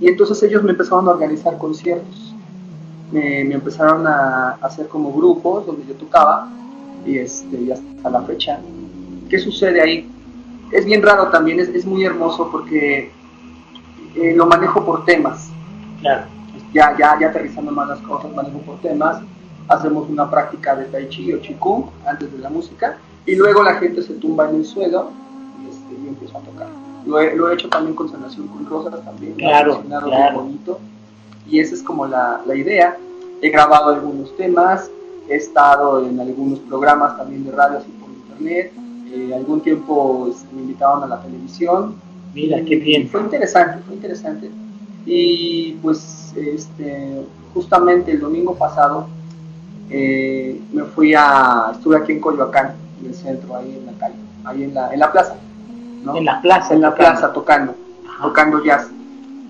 Y 0.00 0.08
entonces 0.08 0.42
ellos 0.42 0.62
me 0.62 0.72
empezaron 0.72 1.08
a 1.08 1.12
organizar 1.12 1.56
conciertos. 1.58 2.34
Me, 3.10 3.44
me 3.44 3.54
empezaron 3.54 4.06
a 4.06 4.58
hacer 4.62 4.88
como 4.88 5.12
grupos 5.12 5.66
donde 5.66 5.86
yo 5.86 5.94
tocaba 5.94 6.48
y, 7.06 7.18
este, 7.18 7.60
y 7.60 7.70
hasta 7.70 8.10
la 8.10 8.22
fecha. 8.22 8.58
¿Qué 9.28 9.38
sucede 9.38 9.80
ahí? 9.80 10.08
Es 10.70 10.84
bien 10.84 11.02
raro 11.02 11.28
también, 11.28 11.60
es, 11.60 11.68
es 11.68 11.84
muy 11.84 12.04
hermoso 12.04 12.50
porque 12.50 13.10
eh, 14.16 14.34
lo 14.34 14.46
manejo 14.46 14.84
por 14.84 15.04
temas. 15.04 15.50
Claro. 16.00 16.26
Ya, 16.72 16.96
ya, 16.98 17.18
ya 17.20 17.28
aterrizando 17.28 17.72
más 17.72 17.88
las 17.88 18.00
cosas, 18.00 18.34
manejo 18.34 18.58
por 18.58 18.80
temas, 18.80 19.22
hacemos 19.68 20.08
una 20.08 20.30
práctica 20.30 20.74
de 20.76 20.86
tai 20.86 21.08
chi 21.08 21.32
o 21.32 21.40
qigong 21.40 21.90
antes 22.06 22.32
de 22.32 22.38
la 22.38 22.50
música 22.50 22.96
y 23.26 23.34
luego 23.36 23.62
la 23.62 23.74
gente 23.74 24.02
se 24.02 24.14
tumba 24.14 24.48
en 24.48 24.56
el 24.56 24.64
suelo 24.64 25.10
y, 25.62 25.68
este, 25.68 26.02
yo 26.02 26.08
empiezo 26.08 26.38
a 26.38 26.40
tocar. 26.40 26.68
Lo 27.06 27.20
he, 27.20 27.34
lo 27.36 27.50
he, 27.50 27.54
hecho 27.54 27.68
también 27.68 27.94
con 27.94 28.08
sanación 28.08 28.48
con 28.48 28.66
rosas 28.66 29.04
también, 29.04 29.34
claro, 29.34 29.82
claro. 29.82 30.34
bonito 30.34 30.78
y 31.48 31.60
esa 31.60 31.74
es 31.74 31.82
como 31.82 32.06
la, 32.06 32.40
la 32.46 32.54
idea. 32.54 32.96
He 33.40 33.50
grabado 33.50 33.90
algunos 33.90 34.36
temas, 34.36 34.90
he 35.28 35.36
estado 35.36 36.06
en 36.06 36.20
algunos 36.20 36.60
programas 36.60 37.16
también 37.16 37.44
de 37.44 37.52
radio 37.52 37.78
así 37.78 37.90
por 38.00 38.10
internet, 38.10 38.72
eh, 39.12 39.34
algún 39.34 39.60
tiempo 39.60 40.28
este, 40.30 40.54
me 40.54 40.62
invitaban 40.62 41.02
a 41.02 41.06
la 41.06 41.20
televisión. 41.20 41.96
Mira, 42.34 42.64
qué 42.64 42.76
bien. 42.76 43.08
Fue 43.08 43.20
interesante, 43.20 43.82
fue 43.84 43.96
interesante. 43.96 44.50
Y 45.04 45.72
pues 45.82 46.21
este, 46.36 47.22
justamente 47.54 48.12
el 48.12 48.20
domingo 48.20 48.54
pasado 48.54 49.06
eh, 49.90 50.60
me 50.72 50.84
fui 50.84 51.14
a, 51.14 51.70
estuve 51.72 51.96
aquí 51.96 52.12
en 52.12 52.20
Coyoacán, 52.20 52.74
en 53.00 53.08
el 53.08 53.14
centro, 53.14 53.56
ahí 53.56 53.76
en 53.78 53.86
la 53.86 53.92
calle, 53.92 54.14
ahí 54.44 54.62
en 54.64 54.74
la, 54.74 54.92
en 54.92 55.00
la 55.00 55.12
plaza. 55.12 55.36
¿no? 56.02 56.16
En 56.16 56.24
la 56.24 56.40
plaza. 56.40 56.74
En 56.74 56.80
la 56.80 56.94
plaza 56.94 57.32
tocando, 57.32 57.74
Ajá. 58.08 58.22
tocando 58.24 58.64
jazz. 58.64 58.88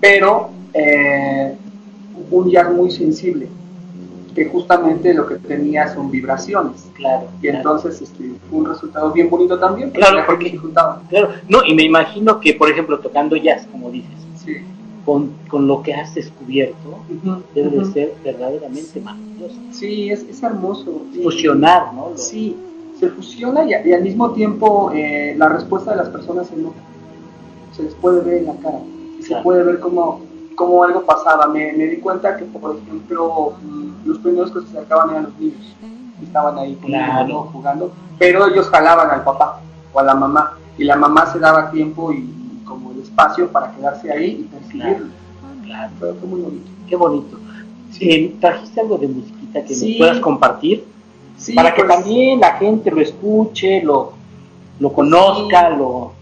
Pero 0.01 0.51
eh, 0.75 1.55
un 2.31 2.51
jazz 2.51 2.73
muy 2.73 2.91
sensible, 2.91 3.49
que 4.35 4.47
justamente 4.47 5.15
lo 5.15 5.27
que 5.27 5.37
tenía 5.37 5.93
son 5.95 6.11
vibraciones. 6.11 6.89
Claro. 6.95 7.29
Y 7.39 7.43
claro. 7.43 7.59
entonces 7.59 8.01
este, 8.01 8.33
fue 8.51 8.61
un 8.61 8.67
resultado 8.67 9.13
bien 9.13 9.31
bonito 9.31 9.59
también. 9.59 9.91
Claro, 9.91 10.25
porque, 10.27 10.59
claro, 11.09 11.29
no, 11.49 11.65
y 11.65 11.75
me 11.75 11.85
imagino 11.85 12.41
que, 12.41 12.55
por 12.55 12.69
ejemplo, 12.69 12.99
tocando 12.99 13.37
jazz, 13.37 13.67
como 13.71 13.91
dices. 13.91 14.22
Con, 15.05 15.33
con 15.49 15.67
lo 15.67 15.83
que 15.83 15.95
has 15.95 16.15
descubierto, 16.15 16.89
uh 16.89 17.27
-huh, 17.27 17.43
debe 17.55 17.69
uh 17.69 17.73
-huh. 17.73 17.87
de 17.87 17.93
ser 17.93 18.15
verdaderamente 18.23 19.01
maravilloso. 19.01 19.57
Sí, 19.73 20.11
es, 20.11 20.23
es 20.23 20.43
hermoso. 20.43 21.03
Fusionar, 21.23 21.93
¿no? 21.95 22.11
Lo... 22.11 22.19
Sí, 22.19 22.57
se 22.99 23.09
fusiona 23.09 23.65
y, 23.65 23.71
y 23.89 23.93
al 23.93 24.03
mismo 24.03 24.31
tiempo 24.31 24.91
eh, 24.95 25.35
la 25.37 25.49
respuesta 25.49 25.91
de 25.91 25.97
las 25.97 26.09
personas 26.09 26.47
se 26.47 26.57
nota. 26.57 26.77
Se 27.77 27.83
les 27.83 27.95
puede 27.95 28.21
ver 28.21 28.39
en 28.39 28.47
la 28.47 28.55
cara. 28.57 28.79
Y 29.19 29.23
claro. 29.25 29.41
se 29.41 29.43
puede 29.43 29.63
ver 29.65 29.81
cómo, 29.81 30.21
cómo 30.55 30.85
algo 30.85 31.03
pasaba. 31.03 31.49
Me, 31.49 31.73
me, 31.73 31.87
di 31.87 31.97
cuenta 31.97 32.37
que, 32.37 32.45
por 32.45 32.77
ejemplo, 32.77 33.55
los 34.05 34.19
primeros 34.19 34.53
que 34.53 34.61
se 34.61 34.67
acercaban 34.67 35.11
eran 35.11 35.25
los 35.25 35.39
niños. 35.41 35.75
Estaban 36.23 36.57
ahí 36.59 36.77
claro. 36.77 37.49
jugando, 37.53 37.91
pero 38.19 38.47
ellos 38.47 38.69
jalaban 38.69 39.11
al 39.11 39.25
papá 39.25 39.61
o 39.93 39.99
a 39.99 40.05
la 40.05 40.15
mamá. 40.15 40.57
Y 40.79 40.85
la 40.85 40.97
mamá 40.97 41.27
se 41.33 41.41
daba 41.41 41.71
tiempo 41.73 42.13
y 42.13 42.42
espacio 43.13 43.51
para 43.51 43.73
quedarse 43.73 44.11
ahí 44.11 44.41
y 44.41 44.43
percibirlo. 44.45 45.07
Claro. 45.65 45.93
Pero 46.01 46.15
fue 46.15 46.29
muy 46.29 46.41
bonito. 46.41 46.71
Qué 46.89 46.97
bonito. 46.97 47.39
Sí. 47.91 48.37
¿Trajiste 48.41 48.81
algo 48.81 48.99
de 48.99 49.09
musiquita 49.09 49.65
que 49.65 49.75
sí. 49.75 49.89
nos 49.91 49.99
puedas 49.99 50.21
compartir? 50.21 50.85
Sí, 51.37 51.55
para 51.55 51.75
que 51.75 51.85
pues, 51.85 51.97
también 51.97 52.41
la 52.41 52.53
gente 52.55 52.91
lo 52.91 53.01
escuche, 53.01 53.83
lo, 53.83 54.13
lo 54.79 54.93
conozca, 54.93 55.71
sí. 55.71 55.77
lo... 55.77 56.13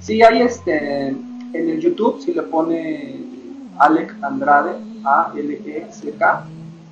Sí, 0.00 0.22
hay 0.22 0.42
este, 0.42 1.08
en 1.08 1.70
el 1.70 1.80
YouTube, 1.80 2.20
si 2.20 2.32
le 2.32 2.42
pone 2.42 3.16
Alec 3.78 4.14
Andrade, 4.22 4.76
A-L-E-C-K, 5.04 6.46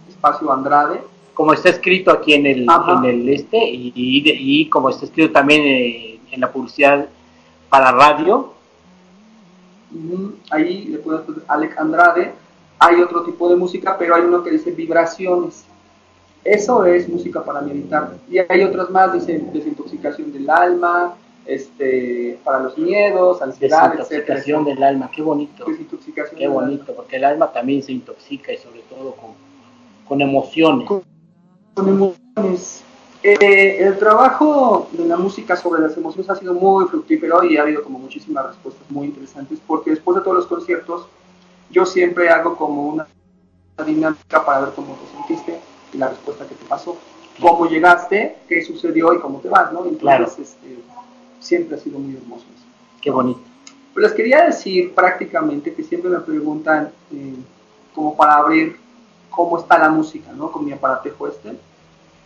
espacio 0.09 0.53
Andrade. 0.53 1.01
Como 1.35 1.53
está 1.53 1.69
escrito 1.69 2.11
aquí 2.11 2.35
en 2.35 2.47
el, 2.47 2.67
en 2.67 3.05
el 3.05 3.29
este, 3.29 3.59
y, 3.59 3.93
y, 3.95 4.23
y, 4.25 4.69
como 4.69 4.89
está 4.89 5.05
escrito 5.05 5.33
también 5.33 5.63
en, 5.63 6.21
en 6.33 6.41
la 6.41 6.51
publicidad 6.51 7.07
para 7.69 7.93
radio. 7.93 8.54
Ahí 10.51 10.87
le 10.87 10.99
poner 10.99 11.23
Alec 11.49 11.79
Andrade. 11.79 12.33
Hay 12.79 13.01
otro 13.01 13.23
tipo 13.25 13.49
de 13.49 13.57
música, 13.57 13.97
pero 13.99 14.15
hay 14.15 14.23
uno 14.23 14.43
que 14.43 14.51
dice 14.51 14.71
vibraciones. 14.71 15.65
Eso 16.43 16.85
es 16.85 17.09
música 17.09 17.43
para 17.43 17.61
meditar. 17.63 18.17
Y 18.31 18.39
hay 18.39 18.63
otras 18.63 18.91
más, 18.91 19.13
dice 19.15 19.43
desintoxicación 19.53 20.33
del 20.33 20.51
alma, 20.51 21.15
este, 21.47 22.39
para 22.45 22.61
los 22.61 22.77
miedos, 22.77 23.41
ansiedad, 23.41 23.93
desintoxicación 23.93 24.61
etcétera. 24.61 24.75
del 24.75 24.83
alma, 24.83 25.11
qué 25.15 25.23
bonito. 25.23 25.65
Desintoxicación 25.67 26.39
qué 26.39 26.49
bonito, 26.49 26.83
alma. 26.83 26.95
porque 26.97 27.17
el 27.17 27.25
alma 27.25 27.53
también 27.53 27.83
se 27.83 27.93
intoxica 27.93 28.53
y 28.53 28.59
sobre 28.59 28.81
todo 28.81 29.13
con, 29.13 29.31
con 30.07 30.21
emociones. 30.21 30.87
Con, 30.87 31.03
con 31.75 31.89
emociones. 31.89 32.85
Eh, 33.27 33.83
el 33.83 33.99
trabajo 33.99 34.87
de 34.93 35.07
la 35.07 35.17
música 35.17 35.57
sobre 35.57 35.81
las 35.81 35.97
emociones 35.97 36.29
ha 36.29 36.37
sido 36.37 36.53
muy 36.53 36.85
fructífero 36.85 37.43
y 37.43 37.57
ha 37.57 37.63
habido 37.63 37.83
como 37.83 37.99
muchísimas 37.99 38.49
respuestas 38.49 38.83
muy 38.91 39.07
interesantes 39.07 39.59
porque 39.67 39.93
después 39.93 40.19
de 40.19 40.23
todos 40.23 40.37
los 40.37 40.47
conciertos 40.47 41.07
yo 41.71 41.87
siempre 41.87 42.29
hago 42.29 42.55
como 42.55 42.87
una 42.87 43.07
dinámica 43.87 44.45
para 44.45 44.61
ver 44.61 44.75
cómo 44.75 44.95
te 44.97 45.17
sentiste 45.17 45.59
y 45.95 45.97
la 45.97 46.11
respuesta 46.11 46.47
que 46.47 46.55
te 46.55 46.67
pasó, 46.67 46.99
cómo 47.41 47.65
llegaste, 47.65 48.37
qué 48.47 48.63
sucedió 48.63 49.15
y 49.15 49.21
cómo 49.21 49.41
te 49.41 49.49
vas, 49.49 49.73
¿no? 49.73 49.87
Entonces, 49.87 50.01
claro. 50.01 50.27
este, 50.27 50.79
siempre 51.41 51.77
ha 51.79 51.81
sido 51.81 51.99
muy 51.99 52.17
hermoso 52.17 52.45
eso. 52.55 52.67
Qué 53.01 53.11
bonito. 53.11 53.41
Pero 53.95 54.07
les 54.07 54.15
quería 54.15 54.45
decir 54.45 54.95
prácticamente 54.95 55.73
que 55.73 55.83
siempre 55.83 56.11
me 56.11 56.21
preguntan, 56.21 56.93
eh, 57.11 57.37
como 57.95 58.15
para 58.15 58.35
abrir, 58.35 58.77
cómo 59.31 59.59
está 59.59 59.79
la 59.79 59.89
música, 59.89 60.31
¿no? 60.33 60.53
Con 60.53 60.67
mi 60.67 60.73
aparatejo 60.73 61.27
este. 61.27 61.57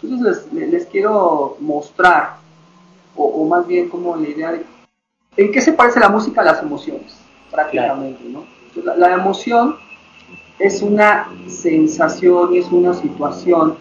Entonces 0.02 0.46
les, 0.52 0.70
les 0.70 0.86
quiero 0.86 1.56
mostrar, 1.60 2.36
o, 3.16 3.24
o, 3.24 3.48
más 3.48 3.66
bien 3.66 3.88
como 3.88 4.16
la 4.16 4.28
idea 4.28 4.52
de, 4.52 4.64
¿en 5.36 5.52
qué 5.52 5.60
se 5.60 5.72
parece 5.72 5.98
la 6.00 6.08
música 6.08 6.40
a 6.40 6.44
las 6.44 6.62
emociones? 6.62 7.16
Prácticamente, 7.50 8.22
claro. 8.22 8.40
¿no? 8.40 8.46
Entonces, 8.68 8.84
la, 8.84 8.96
la 8.96 9.14
emoción 9.14 9.76
es 10.58 10.82
una 10.82 11.28
sensación 11.48 12.54
y 12.54 12.58
es 12.58 12.70
una 12.70 12.94
situación 12.94 13.76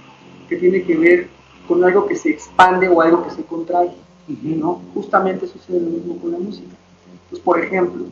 que 0.49 0.57
tiene 0.57 0.83
que 0.83 0.95
ver 0.95 1.29
con 1.67 1.83
algo 1.83 2.05
que 2.07 2.15
se 2.15 2.29
expande 2.29 2.87
o 2.87 3.01
algo 3.01 3.23
que 3.23 3.31
se 3.31 3.43
contrae. 3.43 3.91
¿no? 4.27 4.81
Justamente 4.93 5.47
sucede 5.47 5.79
lo 5.79 5.89
mismo 5.89 6.17
con 6.17 6.31
la 6.31 6.37
música. 6.37 6.75
Entonces, 7.23 7.39
por 7.39 7.59
ejemplo, 7.59 8.05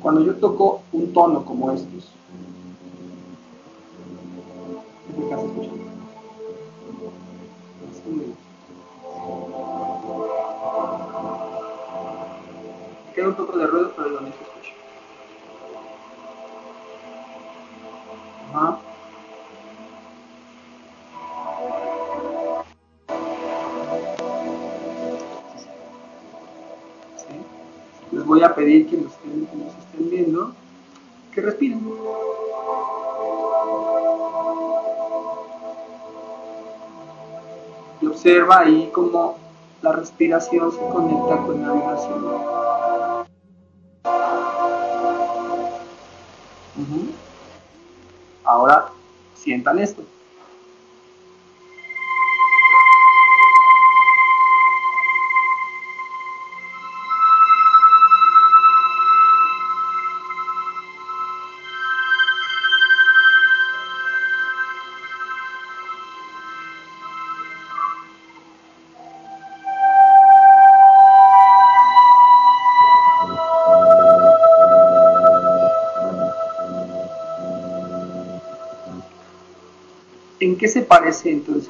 cuando 0.00 0.24
yo 0.24 0.34
toco 0.36 0.82
un 0.92 1.12
tono 1.12 1.44
como 1.44 1.72
estos, 1.72 2.12
¿me 5.16 5.24
estás 5.24 5.40
escuchando? 8.00 8.36
Queda 13.14 13.28
un 13.28 13.34
poco 13.34 13.58
de 13.58 13.66
ruido, 13.66 13.92
pero 13.96 14.18
se 14.20 14.28
escucha. 14.28 14.74
Ajá. 18.54 18.78
les 28.12 28.24
voy 28.24 28.42
a 28.42 28.52
pedir 28.54 28.88
que 28.88 28.96
estén, 28.96 29.46
que 29.46 29.56
nos 29.56 29.76
estén 29.78 30.10
viendo 30.10 30.52
que 31.32 31.40
respiren. 31.40 31.80
Observa 38.20 38.58
ahí 38.58 38.90
cómo 38.92 39.38
la 39.80 39.92
respiración 39.92 40.70
se 40.70 40.78
conecta 40.92 41.38
con 41.38 41.62
la 41.62 41.72
vibración. 41.72 42.26
Ahora 48.44 48.88
sientan 49.34 49.78
esto. 49.78 50.02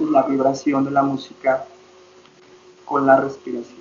La 0.09 0.23
vibración 0.23 0.85
de 0.85 0.91
la 0.91 1.03
música 1.03 1.65
con 2.85 3.07
la 3.07 3.17
respiración? 3.17 3.81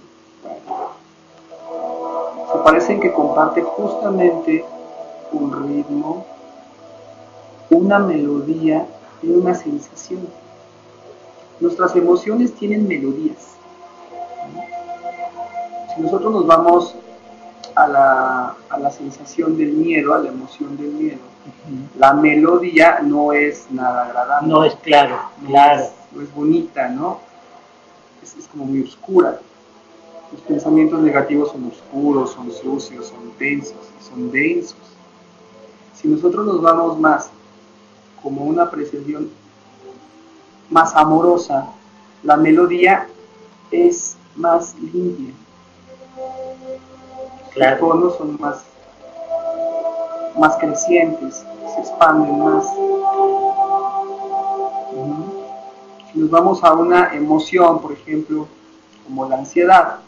Se 2.52 2.58
parece 2.64 2.94
en 2.94 3.00
que 3.00 3.14
comparte 3.14 3.62
justamente 3.62 4.66
un 5.32 5.68
ritmo, 5.68 6.26
una 7.70 8.00
melodía 8.00 8.88
y 9.22 9.30
una 9.30 9.54
sensación. 9.54 10.28
Nuestras 11.60 11.96
emociones 11.96 12.54
tienen 12.56 12.88
melodías. 12.88 13.56
Si 15.94 16.02
nosotros 16.02 16.34
nos 16.34 16.48
vamos 16.48 16.96
a 17.76 17.88
la, 17.88 18.56
a 18.70 18.80
la 18.80 18.92
sensación 18.92 19.58
del 19.58 19.74
miedo, 19.74 20.14
a 20.14 20.20
la 20.20 20.30
emoción 20.30 20.76
del 20.78 20.88
miedo, 20.88 21.20
la 21.98 22.14
melodía 22.14 23.00
no 23.04 23.34
es 23.34 23.70
nada 23.70 24.06
agradable. 24.06 24.48
No 24.48 24.64
es 24.64 24.76
claro, 24.76 25.20
claro. 25.46 25.99
No 26.20 26.26
es 26.26 26.36
bonita, 26.36 26.90
¿no? 26.90 27.20
Es, 28.22 28.36
es, 28.36 28.48
como 28.48 28.66
muy 28.66 28.84
oscura. 28.84 29.40
Los 30.32 30.42
pensamientos 30.42 31.02
negativos 31.02 31.52
son 31.52 31.72
oscuros, 31.72 32.32
son 32.32 32.52
sucios, 32.52 33.08
son 33.08 33.32
densos, 33.40 33.78
son 34.02 34.30
densos. 34.30 34.78
Si 35.96 36.08
nosotros 36.08 36.46
nos 36.46 36.62
vamos 36.62 37.00
más 37.00 37.30
como 38.22 38.44
una 38.44 38.64
apreciación 38.64 39.30
más 40.70 40.94
amorosa, 40.96 41.70
la 42.24 42.36
melodía 42.36 43.08
es 43.72 44.18
más 44.36 44.76
limpia. 44.76 45.34
Los 47.56 47.80
tonos 47.80 48.18
son 48.18 48.38
más, 48.40 48.64
más 50.38 50.58
crecientes, 50.58 51.46
se 51.74 51.80
expanden 51.80 52.40
más. 52.40 52.66
Si 56.12 56.20
nos 56.20 56.30
vamos 56.30 56.64
a 56.64 56.74
una 56.74 57.14
emoción, 57.14 57.82
por 57.82 57.92
ejemplo, 57.92 58.48
como 59.06 59.30
la 59.30 59.38
ansiedad, 59.38 60.00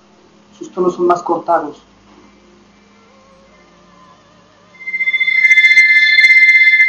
sus 0.57 0.71
tonos 0.71 0.95
son 0.95 1.07
más 1.07 1.21
cortados. 1.21 1.81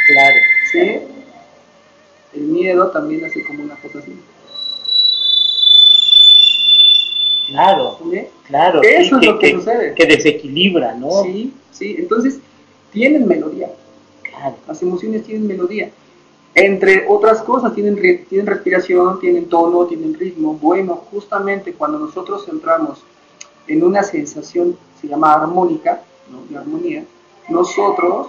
Claro. 0.07 0.35
¿Sí? 0.71 0.99
El 2.33 2.41
miedo 2.43 2.89
también 2.89 3.23
hace 3.25 3.43
como 3.45 3.63
una 3.63 3.75
cosa 3.75 3.99
así. 3.99 4.19
Claro, 7.47 7.99
claro. 8.47 8.81
Eso 8.81 9.19
es 9.19 9.25
lo 9.25 9.37
que, 9.37 9.51
sucede. 9.51 9.93
Que 9.93 10.05
desequilibra, 10.07 10.95
¿no? 10.95 11.23
Sí, 11.23 11.53
sí. 11.71 11.95
Entonces, 11.99 12.39
tienen 12.91 13.27
melodía. 13.27 13.69
Claro. 14.23 14.55
Las 14.67 14.81
emociones 14.81 15.23
tienen 15.23 15.45
melodía. 15.45 15.91
Entre 16.55 17.05
otras 17.07 17.41
cosas, 17.41 17.73
tienen, 17.73 17.95
tienen 18.27 18.45
respiración, 18.45 19.19
tienen 19.19 19.49
tono, 19.49 19.85
tienen 19.85 20.13
ritmo. 20.13 20.53
Bueno, 20.53 21.01
justamente 21.11 21.73
cuando 21.73 21.99
nosotros 21.99 22.47
entramos 22.47 23.03
en 23.67 23.83
una 23.83 24.03
sensación, 24.03 24.77
se 25.01 25.07
llama 25.07 25.33
armónica, 25.33 26.01
¿no? 26.31 26.43
de 26.49 26.57
armonía, 26.57 27.05
nosotros 27.49 28.27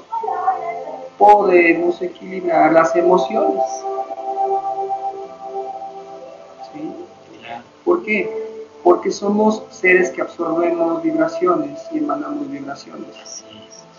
podemos 1.18 2.00
equilibrar 2.00 2.72
las 2.72 2.96
emociones. 2.96 3.62
¿Sí? 6.72 6.92
¿Por 7.84 8.02
qué? 8.02 8.44
porque 8.84 9.10
somos 9.10 9.62
seres 9.70 10.10
que 10.10 10.20
absorbemos 10.20 11.02
vibraciones 11.02 11.80
y 11.90 11.98
emanamos 11.98 12.48
vibraciones. 12.50 13.42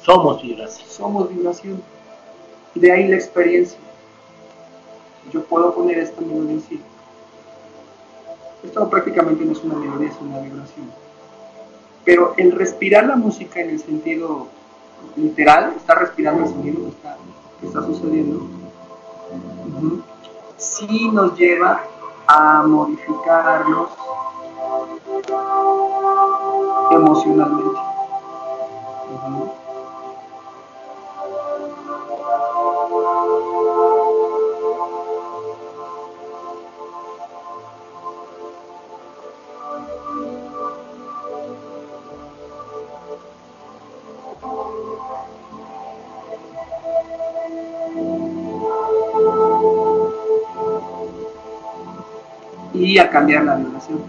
Somos 0.04 0.44
vibraciones. 0.44 0.94
Somos 0.94 1.30
vibraciones. 1.30 1.82
De 2.76 2.92
ahí 2.92 3.08
la 3.08 3.16
experiencia. 3.16 3.80
Yo 5.32 5.44
puedo 5.44 5.74
poner 5.74 5.98
esta 6.00 6.22
melodía 6.22 6.54
en 6.54 6.62
sí. 6.62 6.82
Esto 8.64 8.90
prácticamente 8.90 9.46
no 9.46 9.52
es 9.52 9.64
una 9.64 9.76
melodía, 9.76 10.10
es 10.10 10.22
una 10.22 10.40
vibración. 10.40 10.92
Pero 12.04 12.34
el 12.38 12.52
respirar 12.52 13.06
la 13.06 13.16
música 13.16 13.60
en 13.60 13.72
el 13.72 13.80
sentido 13.80 14.48
literal, 15.16 15.74
está 15.78 15.96
respirando 15.96 16.44
el 16.44 16.50
sonido 16.50 16.80
que 17.60 17.68
está, 17.68 17.82
sucediendo, 17.86 18.42
sí 20.58 21.10
nos 21.12 21.38
lleva 21.38 21.82
a 22.28 22.64
modificarlos 22.64 23.90
emocionalmente. 26.92 27.80
Y 52.78 53.00
a 53.00 53.10
cambiar 53.10 53.44
la 53.44 53.56
vibración. 53.56 54.04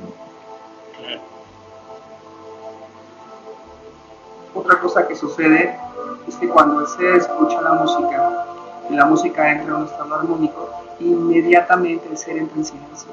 Otra 4.54 4.80
cosa 4.80 5.06
que 5.06 5.14
sucede 5.14 5.78
es 6.26 6.36
que 6.36 6.48
cuando 6.48 6.86
se 6.86 7.16
escucha 7.16 7.60
la 7.60 7.74
música 7.74 8.46
y 8.88 8.94
la 8.94 9.04
música 9.04 9.50
entra 9.50 9.66
en 9.66 9.72
un 9.74 9.84
estado 9.84 10.14
armónico, 10.14 10.70
inmediatamente 10.98 12.08
el 12.08 12.16
ser 12.16 12.38
entra 12.38 12.56
en 12.56 12.64
silencio. 12.64 13.10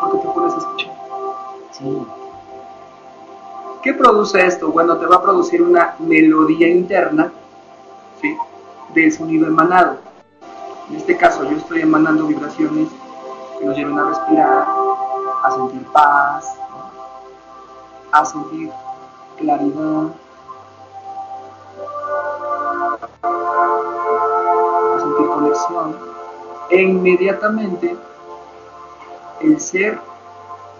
Porque 0.00 0.18
te 0.18 0.28
pones 0.28 0.54
a 0.54 0.58
escuchar. 0.58 0.92
Sí. 1.72 2.06
¿Qué 3.82 3.94
produce 3.94 4.44
esto? 4.44 4.68
Bueno, 4.68 4.96
te 4.98 5.06
va 5.06 5.16
a 5.16 5.22
producir 5.22 5.62
una 5.62 5.94
melodía 5.98 6.68
interna 6.68 7.32
¿sí? 8.20 8.36
del 8.94 9.12
sonido 9.12 9.46
emanado. 9.46 10.05
En 10.88 10.96
este 10.96 11.16
caso, 11.16 11.42
yo 11.44 11.56
estoy 11.56 11.80
emanando 11.82 12.26
vibraciones 12.26 12.88
que 13.58 13.66
nos 13.66 13.76
llevan 13.76 13.98
a 13.98 14.08
respirar, 14.08 14.66
a 15.42 15.50
sentir 15.50 15.84
paz, 15.92 16.46
a 18.12 18.24
sentir 18.24 18.70
claridad, 19.36 20.06
a 23.22 25.00
sentir 25.00 25.26
conexión, 25.26 25.96
e 26.70 26.82
inmediatamente 26.82 27.96
el 29.40 29.60
ser 29.60 29.98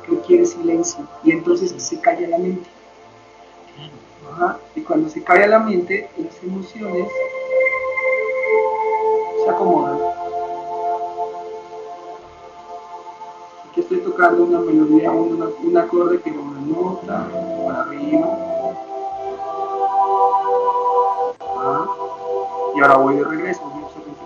requiere 0.09 0.47
silencio. 0.47 1.05
Y 1.25 1.33
entonces 1.33 1.75
se 1.83 2.01
calla 2.01 2.29
la 2.29 2.39
mente. 2.39 2.71
Y 4.75 4.83
cuando 4.83 5.09
se 5.09 5.25
calla 5.25 5.47
la 5.49 5.59
mente, 5.59 6.09
las 6.17 6.43
emociones 6.45 7.09
acomodan. 9.51 9.99
Aquí 13.71 13.81
estoy 13.81 13.99
tocando 13.99 14.45
una 14.45 14.61
melodía, 14.61 15.11
un 15.11 15.77
acorde 15.77 16.21
que 16.21 16.31
va 16.31 16.43
nota, 16.67 17.29
para 17.67 17.83
arriba. 17.83 18.29
Ah, 21.59 21.87
y 22.75 22.81
ahora 22.81 22.97
voy 22.97 23.17
de 23.17 23.25
regreso, 23.25 23.63
una 23.65 23.87
una. 23.89 24.17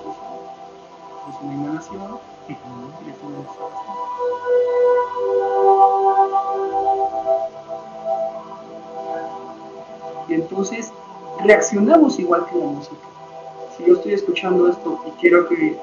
Y 10.28 10.34
entonces 10.34 10.92
reaccionamos 11.44 12.18
igual 12.18 12.46
que 12.46 12.56
la 12.56 12.66
música. 12.66 13.09
Yo 13.86 13.94
estoy 13.94 14.12
escuchando 14.12 14.68
esto 14.68 15.00
y 15.06 15.10
quiero 15.20 15.48
que 15.48 15.76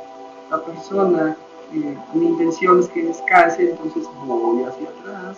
la 0.49 0.63
persona, 0.63 1.37
eh, 1.73 1.97
mi 2.13 2.27
intención 2.27 2.79
es 2.79 2.87
que 2.89 3.03
descanse, 3.03 3.71
entonces 3.71 4.03
voy 4.25 4.63
hacia 4.63 4.89
atrás 4.89 5.37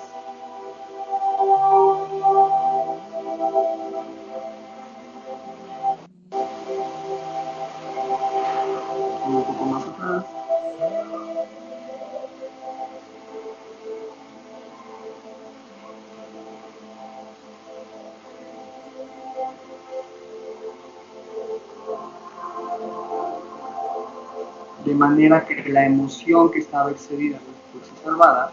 manera 24.99 25.45
que 25.45 25.63
la 25.69 25.85
emoción 25.85 26.51
que 26.51 26.59
estaba 26.59 26.91
excedida 26.91 27.37
por 27.39 27.81
fuerza 27.81 28.03
salvada 28.03 28.51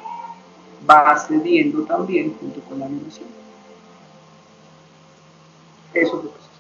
va 0.89 1.19
cediendo 1.19 1.83
también 1.83 2.35
junto 2.41 2.61
con 2.63 2.79
la 2.79 2.87
vibración. 2.87 3.29
Eso 5.95 6.19
es 6.19 6.25
lo 6.25 6.31
que 6.33 6.39
sucede. 6.39 6.57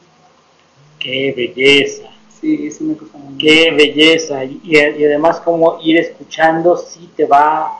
¡Qué 0.99 1.33
belleza! 1.37 2.09
Sí, 2.40 2.66
es 2.66 2.81
una 2.81 2.94
cosa 2.94 3.16
muy 3.18 3.38
Qué 3.38 3.70
belleza. 3.70 4.44
Y, 4.44 4.61
y, 4.64 4.77
además 4.79 5.40
como 5.40 5.79
ir 5.83 5.96
escuchando 5.99 6.77
sí 6.77 7.11
te 7.16 7.25
va, 7.27 7.72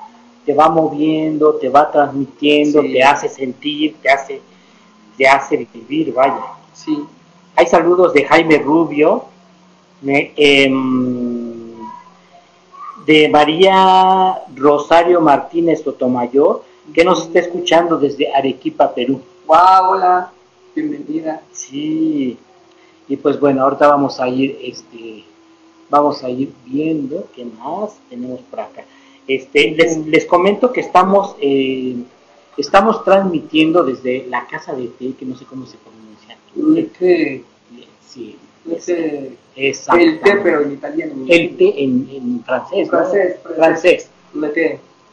te 0.45 0.55
va 0.55 0.69
moviendo, 0.69 1.55
te 1.57 1.69
va 1.69 1.91
transmitiendo, 1.91 2.83
Sí. 2.83 2.93
te 2.93 3.03
hace 3.03 3.29
sentir, 3.29 3.97
te 4.03 4.09
hace, 4.11 4.41
te 5.17 5.27
hace 5.29 5.67
vivir, 5.73 6.13
vaya. 6.15 6.41
Sí, 6.73 7.05
Hay 7.59 7.67
saludos 7.67 8.13
de 8.13 8.23
Jaime 8.25 8.59
Rubio, 8.59 9.25
me- 10.03 10.33
em, 10.37 11.16
de 13.07 13.29
María 13.29 14.43
Rosario 14.55 15.21
Martínez 15.21 15.83
Sotomayor. 15.83 16.63
que 16.93 17.05
nos 17.05 17.23
está 17.23 17.41
escuchando 17.41 17.99
desde 17.99 18.33
Arequipa, 18.33 18.95
Perú. 18.95 19.21
Wow, 19.47 19.91
hola, 19.91 20.31
bienvenida. 20.75 21.43
Sí, 21.51 22.39
y 23.09 23.17
pues 23.17 23.41
bueno, 23.41 23.63
ahorita 23.63 23.89
vamos 23.89 24.21
a 24.21 24.29
ir, 24.29 24.57
este, 24.63 25.25
vamos 25.91 26.23
a 26.23 26.31
ir 26.31 26.53
viendo 26.65 27.27
qué 27.35 27.45
más 27.45 27.97
tenemos 28.09 28.41
por 28.43 28.61
acá. 28.61 28.85
Este, 29.27 29.73
les, 29.73 29.99
les 30.07 30.27
comento 30.27 30.73
que 30.73 30.81
estamos, 30.81 31.35
eh, 31.41 31.97
estamos 32.57 33.05
transmitiendo 33.05 33.83
desde 33.83 34.27
la 34.29 34.47
casa 34.47 34.73
de 34.75 34.87
té, 34.87 35.15
que 35.19 35.25
no 35.27 35.37
sé 35.37 35.45
cómo 35.45 35.67
se 35.67 35.77
pronuncia. 35.79 36.37
Té, 36.99 37.43
Sí, 38.09 38.37
exacto. 39.57 40.01
el 40.01 40.21
té, 40.21 40.37
pero 40.43 40.63
en 40.63 40.73
italiano. 40.73 41.13
El 41.29 41.57
té 41.57 41.83
en, 41.83 42.09
en 42.13 42.45
francés, 42.45 42.87
¿no? 42.87 42.99
Francés, 42.99 43.37
francés. 43.57 44.11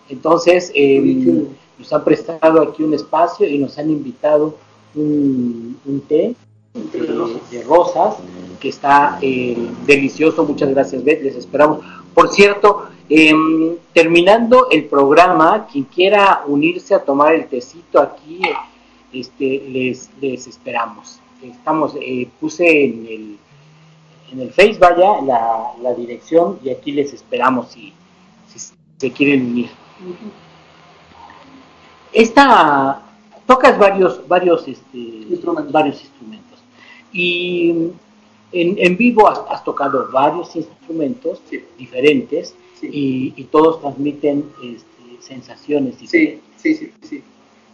Entonces, 0.09 0.71
eh, 0.75 1.45
nos 1.79 1.93
han 1.93 2.03
prestado 2.03 2.61
aquí 2.61 2.83
un 2.83 2.93
espacio 2.93 3.47
y 3.47 3.57
nos 3.57 3.77
han 3.77 3.89
invitado 3.89 4.57
un, 4.95 5.79
un 5.85 6.01
té 6.01 6.35
Un 6.75 6.87
té 6.89 6.99
de, 6.99 7.07
de 7.07 7.13
rosas. 7.13 7.51
de 7.51 7.63
rosas 7.63 8.15
que 8.59 8.69
está 8.69 9.17
eh, 9.21 9.57
delicioso. 9.85 10.43
Muchas 10.43 10.69
gracias, 10.69 11.03
Beth. 11.03 11.21
Les 11.23 11.35
esperamos. 11.35 11.79
Por 12.13 12.29
cierto, 12.29 12.87
em, 13.09 13.75
terminando 13.93 14.69
el 14.69 14.85
programa, 14.85 15.67
quien 15.71 15.85
quiera 15.85 16.43
unirse 16.47 16.93
a 16.93 16.99
tomar 16.99 17.33
el 17.33 17.47
tecito 17.47 17.99
aquí, 17.99 18.41
este, 19.11 19.63
les, 19.69 20.09
les 20.21 20.47
esperamos. 20.47 21.19
Estamos, 21.41 21.95
eh, 21.99 22.27
puse 22.39 22.85
en 22.85 23.05
el, 23.07 23.37
en 24.31 24.39
el 24.41 24.49
Face, 24.51 24.77
vaya, 24.79 25.21
la, 25.21 25.73
la 25.81 25.93
dirección 25.93 26.59
y 26.63 26.69
aquí 26.69 26.91
les 26.91 27.13
esperamos 27.13 27.69
si, 27.71 27.93
si 28.47 28.73
se 28.97 29.11
quieren 29.11 29.45
unir. 29.47 29.69
Esta 32.11 33.01
tocas 33.45 33.77
varios 33.77 34.25
varios 34.27 34.67
este, 34.67 34.97
Instrumentos. 34.97 35.71
varios 35.71 36.01
instrumentos 36.01 36.59
y 37.11 37.69
en, 38.51 38.75
en 38.77 38.97
vivo 38.97 39.27
has, 39.27 39.39
has 39.49 39.63
tocado 39.63 40.09
varios 40.11 40.55
instrumentos 40.55 41.41
Sí. 41.49 41.63
diferentes 41.77 42.55
Sí. 42.79 42.89
y, 42.91 43.33
y 43.41 43.43
todos 43.45 43.79
transmiten 43.81 44.45
este, 44.63 44.87
sensaciones 45.21 45.95
Sí, 45.95 46.01
diferentes. 46.05 46.43
sí, 46.57 46.75
sí, 46.75 46.91
sí. 47.01 47.23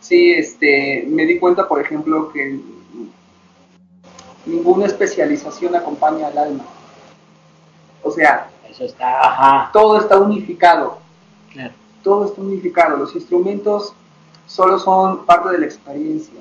Sí, 0.01 0.31
este, 0.31 1.05
me 1.09 1.25
di 1.25 1.39
cuenta, 1.39 1.67
por 1.67 1.81
ejemplo, 1.81 2.31
que 2.31 2.59
ninguna 4.45 4.86
especialización 4.86 5.75
acompaña 5.75 6.28
al 6.28 6.38
alma. 6.38 6.63
O 8.04 8.12
sea, 8.12 8.49
Eso 8.69 8.86
está, 8.86 9.21
ajá, 9.21 9.69
todo 9.73 9.99
está 9.99 10.17
unificado, 10.17 10.99
claro, 11.52 11.73
todo 12.04 12.25
está 12.25 12.41
unificado. 12.41 12.97
Los 12.97 13.15
instrumentos 13.15 13.93
solo 14.45 14.80
son 14.80 15.25
parte 15.25 15.49
de 15.49 15.60
la 15.60 15.65
experiencia. 15.65 16.39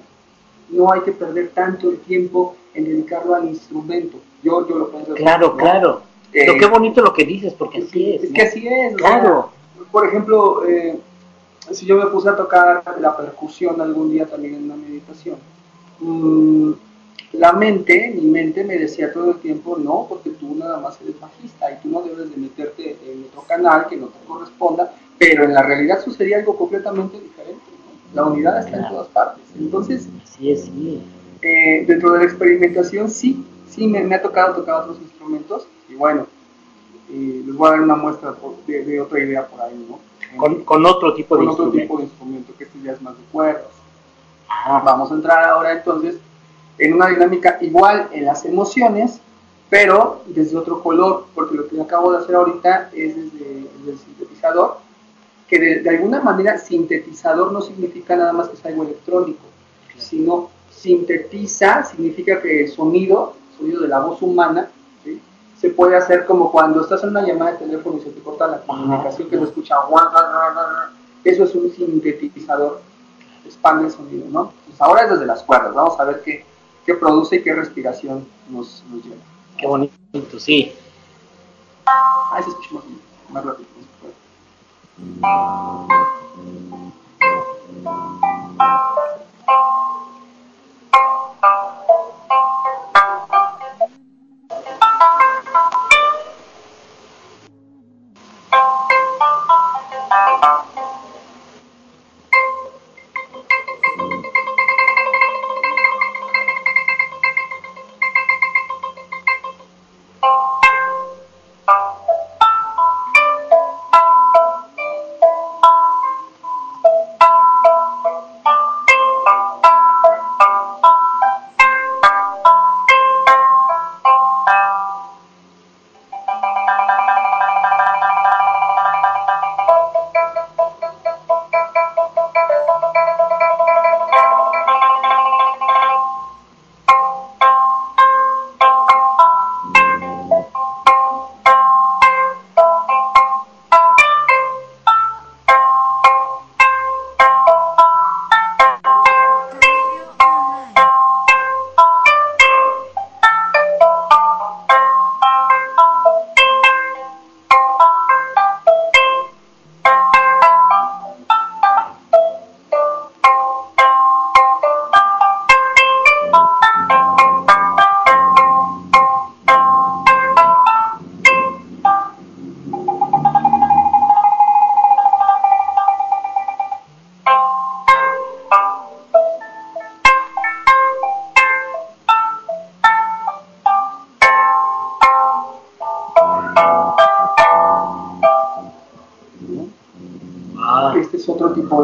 No 0.69 0.93
hay 0.93 1.01
que 1.01 1.13
perder 1.13 1.51
tanto 1.51 1.91
el 1.91 1.99
tiempo 2.01 2.55
en 2.75 2.85
dedicarlo 2.85 3.35
al 3.35 3.49
instrumento. 3.49 4.19
Yo, 4.43 4.69
yo 4.69 4.77
lo 4.77 4.91
pienso. 4.91 5.15
así, 5.15 5.23
claro, 5.23 5.49
¿no? 5.49 5.57
claro. 5.57 6.03
Eh, 6.33 6.45
Pero 6.47 6.59
qué 6.59 6.67
bonito 6.67 7.01
lo 7.01 7.13
que 7.15 7.25
dices, 7.25 7.55
porque 7.55 7.79
así 7.79 8.13
es. 8.13 8.25
Es 8.25 8.31
¿no? 8.31 8.35
que 8.35 8.43
así 8.43 8.69
es. 8.69 8.95
Claro. 8.97 9.51
por 9.91 10.07
ejemplo, 10.07 10.67
eh, 10.67 10.99
si 11.71 11.87
yo 11.87 11.97
me 11.97 12.07
puse 12.07 12.29
a 12.29 12.37
tocar 12.37 12.83
la 13.01 13.17
percusión 13.17 13.81
algún 13.81 14.11
día 14.11 14.27
también 14.27 14.55
en 14.55 14.65
una 14.65 14.77
meditación, 14.77 15.37
mm, 16.01 16.73
la 17.33 17.53
mente, 17.53 18.13
mi 18.15 18.23
mente 18.23 18.65
me 18.65 18.79
decía 18.79 19.13
todo 19.13 19.33
el 19.33 19.37
tiempo, 19.39 19.77
no, 19.79 20.07
porque 20.09 20.31
tú 20.31 20.55
nada 20.55 20.79
más 20.81 20.99
eres 21.03 21.19
bajista 21.21 21.71
y 21.73 21.77
tú 21.83 21.89
no 21.91 22.03
debes 22.03 22.31
de 22.31 22.37
meterte 22.37 22.97
en 23.07 23.25
otro 23.31 23.43
canal 23.43 23.87
que 23.87 23.97
no 23.97 24.07
te 24.07 24.19
corresponda, 24.27 24.95
pero 25.19 25.45
en 25.45 25.53
la 25.53 25.63
realidad 25.63 26.03
sucedía 26.03 26.39
algo 26.39 26.57
completamente 26.57 27.21
diferente. 27.21 27.61
¿no? 28.15 28.15
La 28.23 28.29
unidad 28.29 28.59
está 28.65 28.79
en 28.79 28.89
todas 28.89 29.09
partes. 29.09 29.43
Entonces, 29.59 30.09
es, 30.41 30.65
sí. 30.65 31.03
eh, 31.43 31.85
dentro 31.87 32.13
de 32.13 32.19
la 32.21 32.25
experimentación 32.25 33.11
sí, 33.11 33.45
sí 33.69 33.87
me, 33.87 34.03
me 34.03 34.15
ha 34.15 34.23
tocado 34.23 34.55
tocar 34.55 34.81
otros 34.83 34.99
instrumentos 35.01 35.67
y 35.91 35.95
bueno, 35.95 36.27
eh, 37.11 37.43
les 37.45 37.55
voy 37.55 37.69
a 37.69 37.73
dar 37.73 37.81
una 37.83 37.97
muestra 37.97 38.33
por- 38.33 38.57
de, 38.67 38.85
de 38.85 39.01
otra 39.01 39.19
idea 39.21 39.47
por 39.47 39.61
ahí, 39.61 39.87
¿no? 39.89 39.99
Con, 40.39 40.65
con 40.65 40.85
otro 40.87 41.15
tipo 41.15 41.37
Con 41.37 41.45
de 41.47 41.51
otro 41.53 41.65
instrumento. 41.65 41.83
tipo 41.95 41.99
de 41.99 42.05
instrumento, 42.05 42.53
que 42.57 42.65
este 42.65 42.81
ya 42.83 42.93
es 42.93 43.03
más 43.03 43.17
de 43.17 43.25
cuerdas. 43.33 43.65
Vamos 44.85 45.11
a 45.11 45.15
entrar 45.15 45.45
ahora 45.45 45.73
entonces 45.73 46.17
en 46.79 46.95
una 46.95 47.09
dinámica 47.09 47.59
igual 47.61 48.09
en 48.13 48.25
las 48.25 48.45
emociones, 48.45 49.21
pero 49.71 50.23
desde 50.27 50.57
otro 50.57 50.83
color, 50.83 51.27
porque 51.35 51.57
lo 51.57 51.69
que 51.69 51.81
acabo 51.81 52.13
de 52.13 52.19
hacer 52.19 52.35
ahorita 52.35 52.91
es 52.95 53.17
desde, 53.17 53.69
desde 53.79 53.93
el 53.93 53.99
sintetizador, 53.99 54.79
que 55.47 55.59
de, 55.59 55.81
de 55.81 55.91
alguna 55.91 56.21
manera 56.21 56.59
sintetizador 56.59 57.53
no 57.53 57.61
significa 57.61 58.17
nada 58.17 58.33
más 58.33 58.49
que 58.49 58.57
es 58.57 58.65
algo 58.65 58.85
electrónico, 58.85 59.45
sino 59.99 60.51
sintetiza 60.71 61.85
significa 61.85 62.41
que 62.41 62.65
el 62.65 62.71
sonido, 62.71 63.35
el 63.53 63.59
sonido 63.59 63.83
de 63.83 63.89
la 63.89 64.01
voz 64.01 64.23
humana, 64.23 64.71
¿sí? 65.05 65.21
se 65.61 65.71
puede 65.71 65.97
hacer 65.97 66.25
como 66.25 66.53
cuando 66.53 66.83
estás 66.83 67.03
en 67.03 67.11
una 67.11 67.27
llamada 67.27 67.53
de 67.53 67.59
teléfono 67.59 67.99
y 67.99 68.03
se 68.03 68.11
te 68.11 68.21
corta 68.21 68.47
la 68.47 68.61
comunicación, 68.61 69.29
que 69.29 69.39
se 69.39 69.45
escucha 69.45 69.77
eso 71.25 71.45
es 71.45 71.55
un 71.55 71.71
sintetizador, 71.73 72.81
expande 73.45 73.87
el 73.87 73.93
sonido, 73.93 74.27
¿no? 74.31 74.53
Entonces 74.61 74.81
ahora 74.81 75.03
es 75.03 75.11
desde 75.11 75.27
las 75.27 75.43
cuerdas, 75.43 75.75
vamos 75.75 75.99
a 75.99 76.05
ver 76.05 76.23
qué, 76.25 76.45
qué 76.89 76.95
produce 76.95 77.37
y 77.37 77.43
qué 77.43 77.55
respiración 77.55 78.27
nos, 78.49 78.83
nos 78.91 79.05
lleva. 79.05 79.21
Qué 79.59 79.67
bonito, 79.67 79.93
sí. 80.39 80.73
Ah, 81.85 82.41
se 82.43 82.49
escucha 82.49 82.77
más, 82.77 82.85
más 83.29 83.45
rápido. 83.45 83.69
Ah, 85.23 85.87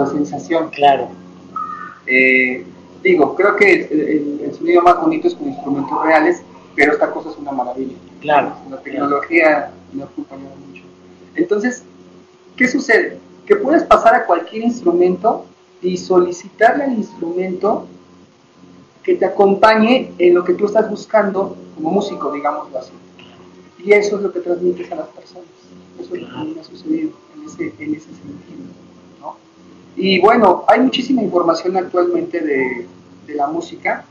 sensación. 0.07 0.70
claro. 0.70 1.09
Eh, 2.07 2.64
digo, 3.02 3.35
creo 3.35 3.57
que 3.57 3.72
el, 3.72 4.00
el- 4.00 4.40
el 4.44 4.54
sonido 4.54 4.83
más 4.83 5.00
bonito 5.00 5.26
es 5.28 5.35
con 5.35 5.48
instrumentos 5.48 6.04
reales, 6.04 6.42
pero 6.74 6.92
esta 6.92 7.11
cosa 7.11 7.30
es 7.30 7.37
una 7.38 7.52
maravilla. 7.52 7.96
Claro. 8.20 8.54
La 8.70 8.78
tecnología 8.80 9.70
me 9.92 10.02
ha 10.02 10.07
acompañado 10.07 10.54
mucho. 10.68 10.83
Entonces, 11.35 11.83
¿qué 12.57 12.68
sucede? 12.68 13.18
Que 13.46 13.57
puedes 13.57 13.85
pasar 13.85 14.14
a 14.14 14.26
cualquier 14.26 14.64
instrumento 14.64 15.46
y 15.83 15.96
solicitarle 15.96 16.85
al 16.85 16.92
instrumento 16.94 17.87
que 19.02 19.14
te 19.16 19.24
acompañe 19.26 20.12
en 20.18 20.35
lo 20.35 20.44
que 20.44 20.54
tú 20.54 20.66
estás 20.66 20.88
buscando 20.90 21.57
como 21.74 21.90
músico, 21.90 22.33
digámoslo 22.33 22.78
así. 22.78 22.92
Y 23.85 23.92
eso 23.92 24.16
es 24.16 24.22
lo 24.22 24.33
que 24.33 24.40
transmites 24.40 24.90
a 24.92 24.94
las 24.96 25.09
personas. 25.09 25.44
Eso 26.00 26.14
es 26.14 26.22
lo 26.22 26.28
que 26.28 26.54
me 26.54 26.61
ha 26.61 26.64
sucedido 26.64 27.11
en 27.37 27.44
ese, 27.44 27.64
en 27.78 27.94
ese 27.94 28.07
sentido. 28.07 28.64
Y 29.96 30.20
bueno, 30.20 30.64
hay 30.66 30.80
muchísima 30.80 31.22
información 31.22 31.76
actualmente 31.76 32.40
de, 32.40 32.87
de 33.26 33.35
la 33.35 33.46
música. 33.46 34.04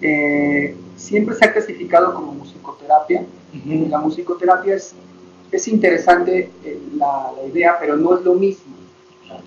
Eh, 0.00 0.74
siempre 0.96 1.34
se 1.34 1.44
ha 1.44 1.52
clasificado 1.52 2.14
como 2.14 2.32
musicoterapia. 2.32 3.24
La 3.88 3.98
musicoterapia 3.98 4.74
es, 4.76 4.94
es 5.50 5.68
interesante 5.68 6.50
eh, 6.64 6.80
la, 6.96 7.32
la, 7.36 7.46
idea, 7.46 7.76
pero 7.80 7.96
no 7.96 8.16
es 8.16 8.24
lo 8.24 8.34
mismo. 8.34 8.74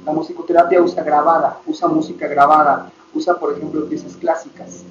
La 0.05 0.11
musicoterapia 0.11 0.81
usa 0.81 1.03
grabada, 1.03 1.59
usa 1.65 1.87
música 1.87 2.27
grabada, 2.27 2.91
usa, 3.13 3.35
por 3.35 3.53
ejemplo, 3.53 3.87
piezas 3.87 4.15
clásicas. 4.15 4.83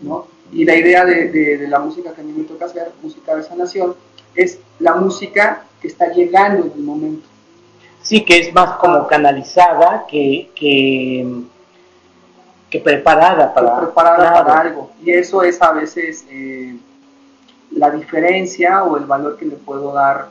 ¿no? 0.00 0.26
Y 0.52 0.64
la 0.64 0.76
idea 0.76 1.04
de, 1.04 1.28
de, 1.30 1.58
de, 1.58 1.68
la 1.68 1.80
música 1.80 2.12
que 2.12 2.20
a 2.20 2.24
mí 2.24 2.32
me 2.32 2.44
toca 2.44 2.66
hacer, 2.66 2.92
música 3.02 3.34
de 3.34 3.42
sanación, 3.42 3.94
es 4.34 4.58
la 4.78 4.94
música 4.94 5.64
que 5.80 5.88
está 5.88 6.12
llegando 6.12 6.66
en 6.66 6.72
el 6.72 6.82
momento. 6.82 7.26
Sí, 8.06 8.24
que 8.24 8.38
es 8.38 8.54
más 8.54 8.76
como 8.76 9.08
canalizada 9.08 10.04
que, 10.06 10.48
que, 10.54 11.26
que 12.70 12.78
preparada 12.78 13.52
para, 13.52 13.80
preparada 13.80 14.16
claro. 14.16 14.46
para 14.46 14.60
algo. 14.60 14.90
Y 15.02 15.10
eso 15.10 15.42
es 15.42 15.60
a 15.60 15.72
veces 15.72 16.24
eh, 16.30 16.76
la 17.72 17.90
diferencia 17.90 18.84
o 18.84 18.96
el 18.96 19.06
valor 19.06 19.36
que 19.36 19.44
le 19.44 19.56
puedo 19.56 19.92
dar 19.92 20.28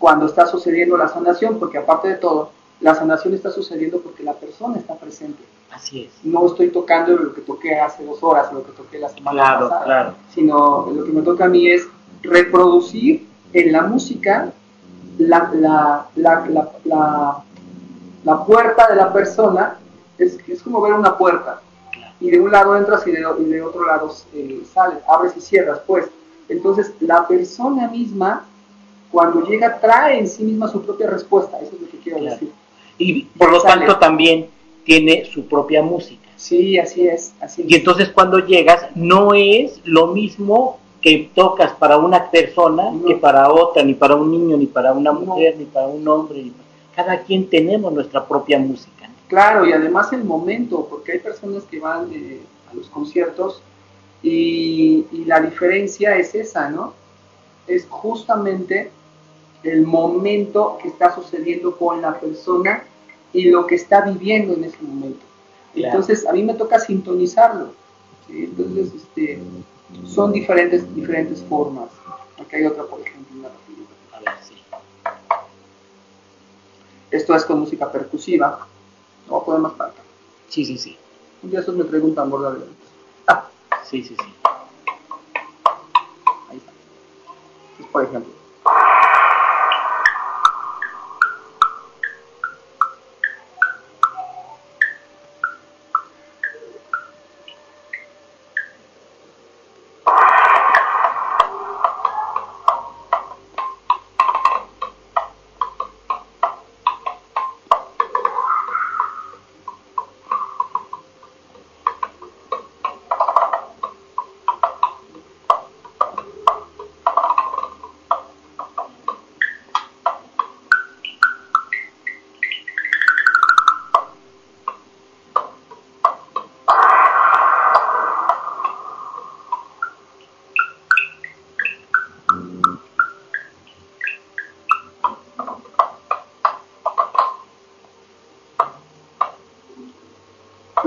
cuando 0.00 0.26
está 0.26 0.48
sucediendo 0.48 0.96
la 0.96 1.06
sanación, 1.06 1.60
porque 1.60 1.78
aparte 1.78 2.08
de 2.08 2.14
todo, 2.16 2.50
la 2.80 2.96
sanación 2.96 3.32
está 3.32 3.52
sucediendo 3.52 4.00
porque 4.00 4.24
la 4.24 4.32
persona 4.32 4.76
está 4.76 4.96
presente. 4.96 5.44
Así 5.70 6.06
es. 6.06 6.24
No 6.24 6.48
estoy 6.48 6.70
tocando 6.70 7.12
lo 7.16 7.32
que 7.32 7.42
toqué 7.42 7.78
hace 7.78 8.04
dos 8.04 8.20
horas, 8.24 8.52
lo 8.52 8.64
que 8.64 8.72
toqué 8.72 8.98
la 8.98 9.08
semana 9.08 9.40
claro, 9.40 9.68
pasada, 9.68 9.84
claro. 9.84 10.14
sino 10.34 10.90
lo 10.92 11.04
que 11.04 11.12
me 11.12 11.22
toca 11.22 11.44
a 11.44 11.48
mí 11.48 11.68
es 11.68 11.86
reproducir 12.22 13.28
en 13.52 13.70
la 13.70 13.82
música 13.82 14.52
la, 15.18 15.50
la, 15.54 16.06
la, 16.16 16.70
la, 16.84 17.42
la 18.24 18.44
puerta 18.44 18.88
de 18.88 18.96
la 18.96 19.12
persona, 19.12 19.76
es, 20.18 20.38
es, 20.48 20.62
como 20.62 20.80
ver 20.80 20.94
una 20.94 21.16
puerta, 21.16 21.60
y 22.20 22.30
de 22.30 22.40
un 22.40 22.50
lado 22.50 22.76
entras 22.76 23.06
y 23.06 23.12
de, 23.12 23.24
y 23.40 23.44
de 23.44 23.62
otro 23.62 23.86
lado 23.86 24.12
eh, 24.34 24.62
sales, 24.72 24.98
abres 25.08 25.36
y 25.36 25.40
cierras, 25.40 25.80
pues. 25.86 26.06
Entonces, 26.48 26.92
la 27.00 27.26
persona 27.28 27.88
misma, 27.88 28.44
cuando 29.12 29.46
llega, 29.46 29.78
trae 29.80 30.18
en 30.18 30.28
sí 30.28 30.42
misma 30.44 30.68
su 30.68 30.82
propia 30.82 31.08
respuesta, 31.08 31.58
eso 31.58 31.74
es 31.74 31.82
lo 31.82 31.88
que 31.88 31.98
quiero 31.98 32.18
Claro. 32.18 32.34
decir. 32.34 32.52
Y 32.96 33.22
por 33.24 33.52
lo 33.52 33.60
Sale. 33.60 33.86
tanto 33.86 33.98
también 33.98 34.48
tiene 34.84 35.24
su 35.26 35.46
propia 35.46 35.82
música. 35.82 36.26
Sí, 36.36 36.78
así 36.78 37.06
es, 37.06 37.34
así 37.40 37.64
Y 37.68 37.74
entonces 37.76 38.08
cuando 38.10 38.38
llegas 38.38 38.86
no 38.94 39.34
es 39.34 39.80
lo 39.84 40.08
mismo 40.08 40.78
que 41.00 41.30
tocas 41.34 41.72
para 41.74 41.96
una 41.96 42.30
persona 42.30 42.90
No. 42.90 43.04
que 43.06 43.14
para 43.16 43.50
otra, 43.52 43.82
ni 43.84 43.94
para 43.94 44.16
un 44.16 44.30
niño, 44.30 44.56
ni 44.56 44.66
para 44.66 44.92
una 44.92 45.12
No. 45.12 45.20
mujer, 45.20 45.56
ni 45.58 45.64
para 45.64 45.86
un 45.86 46.06
hombre. 46.08 46.42
ni- 46.42 46.52
Cada 46.94 47.20
quien 47.22 47.48
tenemos 47.48 47.92
nuestra 47.92 48.26
propia 48.26 48.58
música. 48.58 49.06
¿no? 49.06 49.14
Claro, 49.28 49.64
y 49.66 49.72
además 49.72 50.12
el 50.12 50.24
momento, 50.24 50.86
porque 50.90 51.12
hay 51.12 51.18
personas 51.20 51.62
que 51.64 51.78
van 51.78 52.08
eh, 52.12 52.40
a 52.70 52.74
los 52.74 52.86
conciertos 52.88 53.62
y, 54.22 55.06
y 55.12 55.24
la 55.24 55.40
diferencia 55.40 56.16
es 56.16 56.34
esa, 56.34 56.68
¿no? 56.70 56.94
Es 57.68 57.86
justamente 57.88 58.90
el 59.62 59.82
momento 59.86 60.78
que 60.82 60.88
está 60.88 61.14
sucediendo 61.14 61.76
con 61.76 62.00
la 62.02 62.18
persona 62.18 62.82
y 63.32 63.50
lo 63.50 63.66
que 63.66 63.76
está 63.76 64.00
viviendo 64.00 64.54
en 64.54 64.64
ese 64.64 64.78
momento. 64.82 65.20
Claro. 65.74 65.88
Entonces, 66.00 66.26
a 66.26 66.32
mí 66.32 66.42
me 66.42 66.54
toca 66.54 66.80
sintonizarlo. 66.80 67.68
¿sí? 68.26 68.44
Entonces, 68.44 68.92
este, 68.94 69.38
son 70.06 70.32
diferentes, 70.32 70.94
diferentes 70.94 71.42
formas. 71.44 71.88
Aquí 72.40 72.56
hay 72.56 72.66
otra, 72.66 72.84
por 72.84 73.00
ejemplo, 73.00 73.38
una. 73.38 73.48
A 73.48 74.20
ver, 74.20 74.34
sí. 74.42 74.54
Esto 77.10 77.34
es 77.34 77.44
con 77.44 77.60
música 77.60 77.90
percusiva. 77.90 78.66
No 79.28 79.42
podemos 79.42 79.72
para 79.72 79.90
acá. 79.90 80.02
Sí, 80.48 80.64
sí, 80.64 80.78
sí. 80.78 80.96
Un 81.42 81.50
día 81.50 81.60
esos 81.60 81.74
me 81.74 81.84
traigo 81.84 82.06
un 82.06 82.14
tambor 82.14 82.40
de 82.42 82.46
adelante. 82.48 82.74
Sí, 83.84 84.02
sí, 84.02 84.14
sí. 84.20 84.34
Ahí 86.50 86.58
está. 86.58 86.72
Entonces, 87.70 87.86
por 87.92 88.04
ejemplo. 88.04 88.37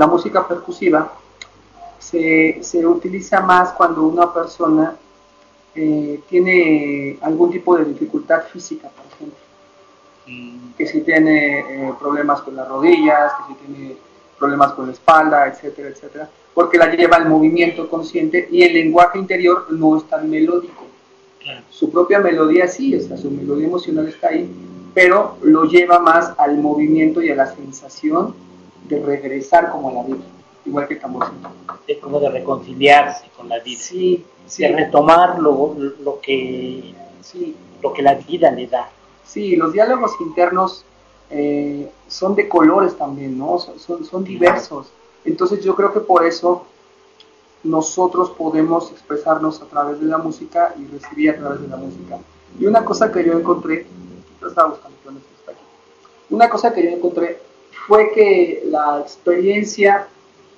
La 0.02 0.08
música 0.08 0.48
percusiva 0.48 1.14
se, 2.00 2.58
se 2.64 2.84
utiliza 2.88 3.40
más 3.42 3.74
cuando 3.74 4.02
una 4.02 4.34
persona 4.34 4.96
eh, 5.76 6.20
tiene 6.28 7.20
algún 7.22 7.52
tipo 7.52 7.78
de 7.78 7.86
dificultad 7.86 8.42
física, 8.52 8.90
por 8.90 9.06
ejemplo. 9.06 9.38
Mm, 10.26 10.72
que 10.76 10.88
si 10.88 11.02
tiene 11.02 11.60
eh, 11.60 11.94
problemas 12.00 12.42
con 12.42 12.56
las 12.56 12.68
rodillas, 12.68 13.32
que 13.34 13.54
si 13.54 13.60
tiene 13.60 13.96
problemas 14.40 14.74
con 14.74 14.88
la 14.88 14.94
espalda, 14.94 15.46
etcétera, 15.46 15.90
etcétera, 15.90 16.28
porque 16.56 16.80
la 16.80 16.90
lleva 16.96 17.18
al 17.18 17.30
movimiento 17.30 17.88
consciente 17.88 18.48
y 18.50 18.64
el 18.64 18.74
lenguaje 18.74 19.20
interior 19.20 19.68
no 19.70 19.98
es 19.98 20.04
tan 20.06 20.28
melódico. 20.28 20.88
Claro. 21.44 21.62
Su 21.70 21.92
propia 21.92 22.18
melodía 22.18 22.68
sí, 22.68 22.96
o 22.96 23.02
sea, 23.02 23.18
su 23.18 23.30
melodía 23.30 23.68
emocional 23.68 24.08
está 24.08 24.30
ahí, 24.30 24.50
pero 24.96 25.38
lo 25.44 25.66
lleva 25.66 26.00
más 26.00 26.34
al 26.40 26.58
movimiento 26.58 27.22
y 27.22 27.30
a 27.30 27.36
la 27.36 27.54
sensación 27.54 28.34
de 28.88 29.00
regresar 29.00 29.72
como 29.72 29.90
a 29.90 29.94
la 29.94 30.04
vida, 30.04 30.24
igual 30.66 30.88
que 30.88 30.96
tamborcito. 30.96 31.50
Es 31.88 31.98
como 32.00 32.20
de 32.20 32.30
reconciliarse 32.30 33.26
con 33.36 33.50
la 33.50 33.60
vida. 33.60 33.80
Sí, 33.80 34.26
sí, 34.48 34.64
De 34.64 34.76
retomar 34.76 35.40
lo, 35.40 35.76
lo, 36.04 36.20
que, 36.20 36.94
sí. 37.22 37.56
lo 37.82 37.94
que 37.94 38.02
la 38.02 38.16
vida 38.16 38.52
le 38.52 38.68
da. 38.68 38.90
Sí, 39.26 39.56
los 39.56 39.74
diálogos 39.74 40.12
internos 40.20 40.86
eh, 41.30 41.90
son 42.08 42.36
de 42.36 42.50
colores 42.50 42.98
también, 42.98 43.38
¿no? 43.38 43.60
Son, 43.60 43.80
son, 43.80 44.06
son 44.06 44.24
diversos. 44.24 44.88
Entonces 45.24 45.64
yo 45.64 45.76
creo 45.76 45.94
que 45.94 46.02
por 46.02 46.26
eso 46.26 46.66
nosotros 47.64 48.32
podemos 48.32 48.92
expresarnos 48.92 49.62
a 49.62 49.66
través 49.66 50.00
de 50.00 50.08
la 50.08 50.18
música 50.18 50.74
y 50.78 50.88
recibir 50.88 51.32
a 51.32 51.38
través 51.38 51.62
de 51.62 51.68
la 51.68 51.78
música. 51.78 52.20
Y 52.60 52.66
una 52.66 52.84
cosa 52.84 53.12
que 53.12 53.24
yo 53.24 53.34
encontré, 53.34 53.86
yo 54.42 54.48
estaba 54.48 54.70
buscando, 54.70 54.98
pero 55.02 55.14
no 55.14 55.20
está 55.20 55.52
aquí. 55.52 55.62
Una 56.30 56.50
cosa 56.50 56.74
que 56.74 56.84
yo 56.84 56.90
encontré 56.90 57.40
fue 57.88 58.12
que 58.12 58.64
la 58.66 59.00
experiencia 59.02 60.08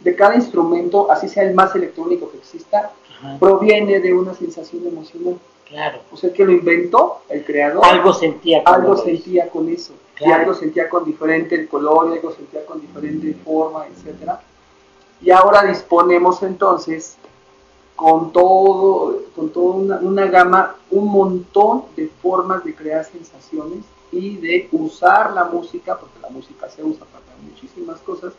de 0.01 0.15
cada 0.15 0.36
instrumento, 0.36 1.09
así 1.12 1.29
sea 1.29 1.43
el 1.43 1.53
más 1.53 1.73
electrónico 1.75 2.29
que 2.29 2.38
exista, 2.38 2.91
Ajá. 3.19 3.38
proviene 3.39 3.99
de 3.99 4.13
una 4.13 4.33
sensación 4.33 4.86
emocional. 4.86 5.38
Claro. 5.65 5.99
O 6.12 6.17
sea, 6.17 6.29
el 6.29 6.36
que 6.36 6.45
lo 6.45 6.51
inventó, 6.51 7.21
el 7.29 7.43
creador, 7.45 7.83
Algo 7.86 8.13
sentía. 8.13 8.63
cuando 8.63 8.91
algo 8.91 9.03
sentía 9.03 9.49
con 9.49 9.69
eso 9.69 9.93
y 10.15 10.17
Claro. 10.17 10.41
algo 10.41 10.53
sentía 10.53 10.89
con 10.89 11.05
diferente 11.05 11.67
color 11.67 12.09
y 12.09 12.17
algo 12.17 12.31
sentía 12.31 12.65
con 12.65 12.79
diferente 12.81 13.33
forma, 13.43 13.86
etcétera. 13.88 14.41
Y 15.21 15.31
ahora 15.31 15.63
disponemos 15.63 16.43
entonces 16.43 17.15
con 17.95 18.31
todo, 18.33 19.21
con 19.36 19.49
toda 19.49 19.75
una, 19.75 19.97
una 19.99 20.25
gama, 20.25 20.75
un 20.91 21.07
montón 21.07 21.86
de 21.95 22.09
formas 22.21 22.63
de 22.65 22.75
crear 22.75 23.05
sensaciones 23.05 23.79
y 24.13 24.38
de 24.38 24.67
usar 24.71 25.34
la 25.34 25.45
música, 25.45 25.97
porque 25.97 26.19
la 26.21 26.30
música 26.30 26.69
se 26.69 26.84
usa 26.84 27.06
para 27.06 27.23
muchísimas 27.41 27.99
cosas, 28.02 28.34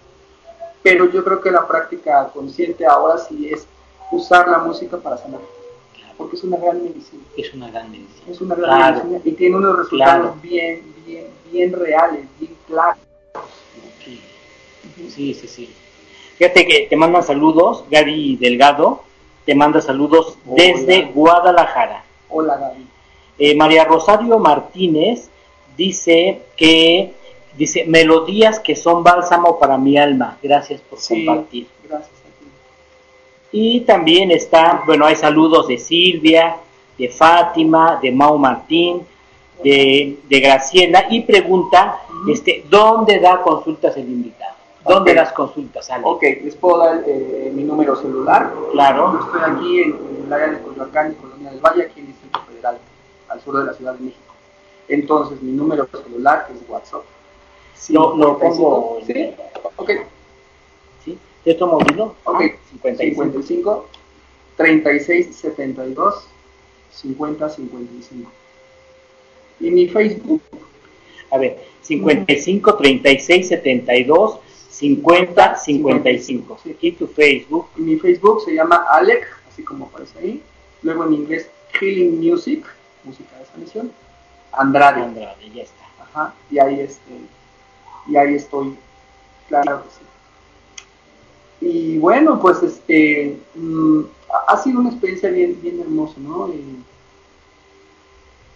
pero 0.83 1.11
yo 1.11 1.25
creo 1.25 1.41
que 1.41 1.51
la 1.51 1.67
práctica 1.67 2.31
consciente 2.33 2.87
ahora 2.87 3.19
sí 3.19 3.49
es 3.51 3.67
usar 4.13 4.49
la 4.49 4.59
música 4.59 4.97
para 4.99 5.17
sanar, 5.17 5.41
porque 6.17 6.37
es 6.37 6.45
una 6.45 6.57
gran 6.59 6.83
medicina. 6.83 7.23
Es 7.37 7.53
una 7.55 7.71
gran 7.71 7.91
medicina. 7.91 8.27
Es 8.31 8.41
una 8.41 8.55
gran 8.55 8.71
Claro. 8.77 8.97
medicina 9.05 9.21
y 9.25 9.33
tiene 9.33 9.57
unos 9.57 9.77
resultados 9.79 10.21
Claro. 10.23 10.37
bien, 10.43 10.95
bien, 11.07 11.27
bien 11.51 11.73
reales, 11.73 12.27
bien 12.39 12.55
claros. 12.67 12.99
Sí. 14.05 14.21
Sí, 15.09 15.35
sí, 15.35 15.49
sí. 15.49 15.75
Fíjate 16.37 16.67
que 16.67 16.87
te 16.89 16.97
mandan 16.97 17.23
saludos, 17.23 17.85
Gary 17.91 18.37
Delgado, 18.37 19.03
te 19.47 19.55
manda 19.55 19.81
saludos 19.81 20.37
Hola. 20.47 20.55
desde 20.63 21.03
Guadalajara. 21.13 22.05
Hola, 22.29 22.57
Gaby. 22.57 22.87
Eh, 23.39 23.57
María 23.57 23.85
Rosario 23.85 24.39
Martínez 24.39 25.29
dice 25.77 26.43
que 26.57 27.13
dice 27.57 27.85
melodías 27.87 28.59
que 28.61 28.75
son 28.77 29.03
bálsamo 29.03 29.59
para 29.59 29.77
mi 29.79 29.97
alma. 29.97 30.39
Gracias 30.43 30.81
por 30.81 30.99
Sí, 30.99 31.25
compartir. 31.25 31.67
gracias 31.89 32.11
a 32.11 32.41
ti. 32.41 32.47
Y 33.53 33.81
también 33.81 34.31
está, 34.31 34.83
bueno, 34.87 35.07
hay 35.07 35.17
saludos 35.17 35.69
de 35.69 35.79
Silvia, 35.79 36.57
de 36.99 37.09
Fátima, 37.09 37.99
de 38.03 38.11
Mau 38.13 38.39
Martín, 38.39 39.03
de, 39.63 40.19
de 40.29 40.41
Graciela 40.41 41.07
y 41.11 41.21
pregunta, 41.23 41.99
este, 42.29 42.65
¿dónde 42.69 43.19
da 43.21 43.41
consultas 43.43 43.97
el 43.97 44.05
invitado? 44.09 44.55
¿Dónde 44.87 45.13
Ok. 45.13 45.17
das 45.17 45.33
consultas, 45.33 45.91
Ale? 45.91 46.03
Ok, 46.05 46.23
les 46.45 46.57
puedo 46.57 46.79
dar 46.79 47.03
eh, 47.07 47.51
mi 47.55 47.63
número 47.63 47.97
celular. 47.97 48.53
Claro. 48.73 49.13
Yo 49.13 49.27
estoy 49.27 49.41
aquí 49.51 49.81
en, 49.81 49.91
en 50.19 50.25
el 50.27 50.33
área 50.33 50.49
de 50.49 50.59
Coyoacán 50.61 51.13
y 51.13 51.15
Colonia 51.15 51.51
del 51.51 51.61
Valle, 51.61 51.83
aquí 51.85 52.01
en 52.01 52.07
el 52.07 52.13
Distrito 52.13 52.41
Federal, 52.47 52.79
al 53.29 53.41
sur 53.41 53.59
de 53.61 53.65
la 53.65 53.73
Ciudad 53.73 53.95
de 53.95 54.01
México. 54.05 54.24
Entonces, 54.88 55.40
mi 55.42 55.53
número 55.53 55.88
celular 55.90 56.49
es 56.55 56.61
WhatsApp. 56.68 57.03
Lo- 57.90 58.16
lo 58.16 58.35
55. 58.38 58.40
pongo 58.40 59.01
Sí, 59.07 59.31
ok, 59.77 59.90
¿Sí? 61.05 61.18
¿De 61.44 61.55
tu 61.55 61.66
móvil? 61.66 62.01
ok. 62.01 62.40
55. 62.70 63.25
55 63.25 63.88
36 64.57 65.37
72 65.37 66.27
50 66.92 67.49
55. 67.51 68.31
Y 69.61 69.70
mi 69.70 69.88
Facebook, 69.88 70.42
A 71.31 71.38
ver, 71.38 71.59
55 71.83 72.75
36 72.77 73.49
72 73.49 74.38
50 74.70 75.57
55. 75.57 76.59
Sí. 76.62 76.70
Aquí 76.70 76.92
tu 76.92 77.07
Facebook. 77.07 77.66
y 77.77 77.81
mi 77.83 77.97
Facebook 77.97 78.42
se 78.44 78.55
llama 78.55 78.85
Alec, 78.90 79.27
así 79.51 79.62
como 79.62 79.87
aparece 79.87 80.18
ahí. 80.18 80.42
Luego 80.83 81.05
en 81.07 81.14
inglés 81.14 81.49
Healing 81.81 82.20
Music, 82.20 82.64
música 83.05 83.37
de 83.38 83.47
sanación. 83.47 83.92
Andrade. 84.57 85.03
Andrade, 85.03 85.51
ya 85.55 85.62
está. 85.62 85.85
Ajá, 86.03 86.35
y 86.51 86.59
ahí 86.59 86.81
este, 86.81 87.12
y 88.07 88.17
ahí 88.17 88.35
estoy, 88.35 88.77
claro 89.49 89.83
que 89.83 89.88
sí. 89.90 91.67
Y 91.67 91.99
bueno, 91.99 92.38
pues 92.40 92.62
este, 92.62 93.38
mm, 93.55 94.01
ha- 94.49 94.57
sido 94.59 94.81
una 94.81 94.90
experiencia 94.90 95.31
bien, 95.31 95.59
bien 95.62 95.81
hermosa, 95.81 96.14
¿no? 96.19 96.49
Eh, 96.49 96.61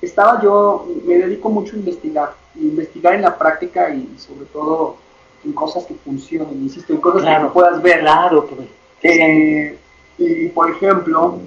estaba 0.02 0.40
yo, 0.42 0.86
me 1.04 1.14
dedico 1.18 1.48
mucho 1.50 1.74
a 1.74 1.78
investigar, 1.78 2.34
investigar 2.54 3.14
en 3.14 3.22
la 3.22 3.36
práctica 3.36 3.90
y 3.94 4.14
sobre 4.18 4.46
todo 4.46 4.96
en 5.44 5.52
cosas 5.52 5.84
que 5.86 5.94
funcionen, 5.94 6.62
insisto, 6.62 6.92
en 6.92 7.00
cosas 7.00 7.20
que 7.22 7.26
Claro. 7.28 7.46
tú 7.48 7.52
puedas 7.54 7.82
ver. 7.82 8.00
Claro 8.00 8.46
que 8.48 8.54
Eh, 9.02 9.78
y 10.18 10.48
por 10.48 10.70
ejemplo, 10.70 11.38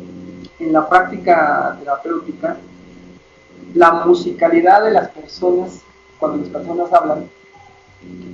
en 0.59 0.71
la 0.73 0.87
práctica 0.87 1.75
terapéutica, 1.79 2.57
la 3.73 3.91
musicalidad 4.05 4.83
de 4.83 4.91
las 4.91 5.09
personas, 5.09 5.81
cuando 6.19 6.37
las 6.39 6.49
personas 6.49 6.93
hablan, 6.93 7.29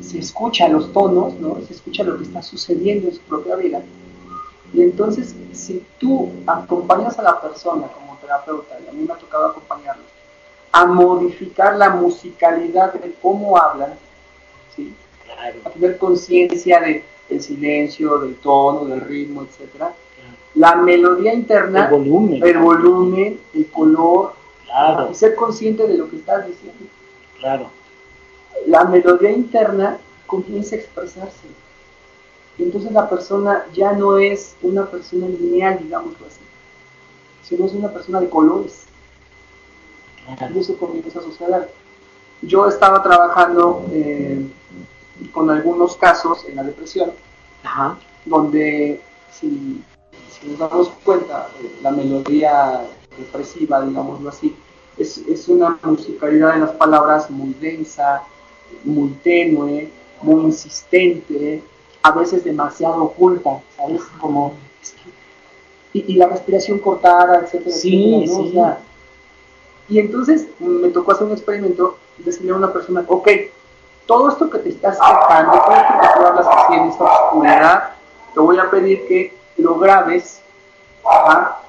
se 0.02 0.20
escucha 0.20 0.68
los 0.70 0.92
tonos, 0.94 1.34
¿no? 1.36 1.58
Se 1.68 1.74
escucha 1.74 2.04
lo 2.04 2.18
que 2.18 2.24
está 2.24 2.42
sucediendo 2.42 3.10
en 3.10 3.16
su 3.16 3.22
propia 3.22 3.56
vida. 3.56 3.82
Y 4.74 4.82
entonces, 4.82 5.36
si 5.54 5.84
tú 5.98 6.30
acompañas 6.46 7.18
a 7.20 7.24
la 7.24 7.42
persona 7.42 7.88
como 7.88 8.18
terapeuta, 8.18 8.78
y 8.84 8.88
a 8.88 8.92
mí 8.92 9.06
me 9.06 9.14
ha 9.14 9.18
tocado 9.18 9.48
acompañarlos, 9.48 10.06
a 10.72 10.86
modificar 10.86 11.78
la 11.78 11.90
musicalidad 11.92 12.94
de 12.94 13.14
cómo 13.22 13.58
hablan, 13.58 13.94
¿sí? 14.76 14.94
Claro, 15.26 15.58
a 15.66 15.70
tener 15.70 15.98
conciencia 15.98 16.80
de 16.82 17.04
el 17.30 17.42
silencio, 17.42 18.20
del 18.20 18.36
tono, 18.36 18.86
del 18.86 19.02
ritmo, 19.02 19.44
etcétera. 19.44 19.94
claro. 20.16 20.38
La 20.56 20.76
melodía 20.76 21.34
El 21.34 21.40
interna, 21.40 21.88
volumen. 21.90 22.42
el 22.46 22.58
volumen, 22.58 23.40
el 23.54 23.68
color, 23.68 24.34
Claro, 24.78 25.10
y 25.12 25.16
ser 25.16 25.34
consciente 25.36 25.88
de 25.88 25.98
lo 25.98 26.10
que 26.10 26.18
estás 26.18 26.46
diciendo. 26.46 26.86
claro. 27.40 27.70
La 28.68 28.84
melodía 28.86 29.32
interna 29.32 29.98
comienza 30.26 30.76
a 30.76 30.80
expresarse. 30.80 31.48
Y 32.58 32.64
entonces 32.64 32.92
la 32.92 33.08
persona 33.10 33.66
ya 33.74 33.94
no 33.94 34.18
es 34.18 34.56
una 34.62 34.86
persona 34.86 35.28
lineal, 35.28 35.80
digámoslo 35.80 36.26
así, 36.28 36.42
sino 37.44 37.66
es 37.66 37.74
una 37.74 37.92
persona 37.92 38.20
de 38.20 38.30
colores. 38.30 38.86
claro. 40.38 40.56
y 40.56 40.60
eso 40.60 40.78
comienza 40.78 41.20
a 41.20 41.24
suceder. 41.24 41.72
Yo 42.42 42.68
estaba 42.68 43.02
trabajando 43.02 43.86
eh, 43.92 44.46
con 45.32 45.50
algunos 45.50 45.96
casos 45.98 46.46
en 46.48 46.56
la 46.56 46.64
depresión, 46.64 47.12
Ajá. 47.64 47.98
donde 48.26 49.02
si, 49.32 49.82
si 50.30 50.48
nos 50.48 50.60
damos 50.60 50.90
cuenta, 51.04 51.50
eh, 51.62 51.80
la 51.82 51.92
melodía 51.92 52.82
depresiva, 53.18 53.82
digámoslo 53.82 54.30
así, 54.30 54.56
es, 54.98 55.18
es 55.20 55.48
una 55.48 55.78
musicalidad 55.84 56.56
en 56.56 56.62
las 56.62 56.72
palabras 56.72 57.30
muy 57.30 57.54
densa, 57.54 58.24
muy 58.84 59.10
tenue, 59.24 59.92
muy 60.22 60.46
insistente, 60.46 61.64
a 62.04 62.12
veces 62.12 62.44
demasiado 62.44 63.04
oculta, 63.04 63.60
¿sabes? 63.76 64.02
Como, 64.20 64.54
y, 65.94 66.14
y 66.14 66.16
la 66.16 66.28
respiración 66.28 66.80
cortada, 66.80 67.40
etcétera, 67.40 67.76
Sí, 67.76 68.16
etcétera, 68.24 68.34
¿no? 68.34 68.40
O 68.40 68.48
sí. 68.48 68.54
sea, 68.54 68.80
y 69.90 70.00
entonces 70.00 70.48
me 70.60 70.90
tocó 70.90 71.12
hacer 71.14 71.28
un 71.28 71.34
experimento, 71.34 71.98
decirle 72.18 72.52
a 72.52 72.56
una 72.56 72.74
persona, 72.74 73.06
ok, 73.08 73.30
todo 74.06 74.30
esto 74.30 74.50
que 74.50 74.60
te 74.60 74.70
estás 74.70 74.98
quejando, 74.98 75.52
todo 75.52 75.76
esto 75.76 75.94
que 76.02 76.08
tú 76.20 76.26
hablas 76.26 76.48
así 76.48 76.74
en 76.74 76.84
esta 76.90 77.04
oscuridad, 77.04 77.90
te 78.34 78.40
voy 78.40 78.58
a 78.58 78.70
pedir 78.70 79.08
que 79.08 79.38
lo 79.58 79.78
grabes 79.80 80.42
ajá, 81.06 81.60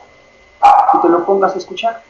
y 0.94 1.00
te 1.00 1.08
lo 1.08 1.24
pongas 1.24 1.54
a 1.54 1.58
escuchar. 1.58 2.02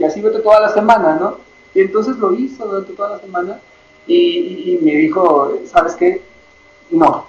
Y 0.00 0.04
así 0.04 0.20
vete 0.20 0.40
toda 0.40 0.58
la 0.60 0.70
semana, 0.70 1.14
¿no? 1.20 1.36
Y 1.74 1.80
entonces 1.82 2.16
lo 2.16 2.32
hizo 2.32 2.66
durante 2.66 2.94
toda 2.94 3.10
la 3.10 3.18
semana 3.20 3.60
y, 4.06 4.16
y- 4.16 4.74
y 4.74 4.78
me 4.84 4.92
dijo, 4.96 5.52
¿sabes 5.66 5.94
qué? 5.94 6.22
No, 6.90 7.26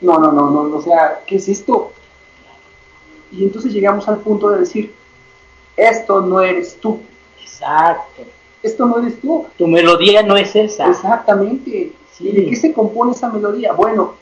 no, 0.00 0.18
no, 0.18 0.32
no, 0.32 0.50
no, 0.50 0.76
o 0.76 0.80
sea, 0.82 1.20
¿qué 1.26 1.36
es 1.36 1.48
esto? 1.48 1.92
Y 3.30 3.44
entonces 3.44 3.72
llegamos 3.72 4.08
al 4.08 4.18
punto 4.18 4.48
de 4.50 4.60
decir, 4.60 4.94
esto 5.76 6.20
no 6.22 6.40
eres 6.40 6.76
tú, 6.80 7.00
Exacto. 7.42 8.22
esto 8.62 8.86
no 8.86 8.98
eres 9.00 9.20
tú. 9.20 9.46
Tu 9.58 9.66
melodía 9.66 10.22
no 10.22 10.36
es 10.36 10.54
esa. 10.56 10.88
Exactamente. 10.88 11.92
Sí. 12.12 12.28
¿Y 12.28 12.32
de 12.32 12.46
qué 12.50 12.56
se 12.56 12.72
compone 12.72 13.10
esa 13.12 13.28
melodía? 13.28 13.72
Bueno, 13.72 14.14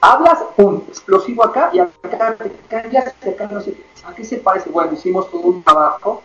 hablas, 0.00 0.40
pum, 0.56 0.82
explosivo 0.88 1.44
acá 1.44 1.70
y 1.72 1.78
acá 1.78 2.34
te 2.36 2.50
callas, 2.68 3.14
y 3.24 3.28
acá 3.28 3.46
no 3.50 3.60
sé. 3.60 3.74
¿A 4.04 4.12
qué 4.14 4.24
se 4.24 4.38
parece? 4.38 4.68
Bueno, 4.68 4.92
hicimos 4.92 5.30
todo 5.30 5.42
un 5.42 5.62
trabajo. 5.62 6.22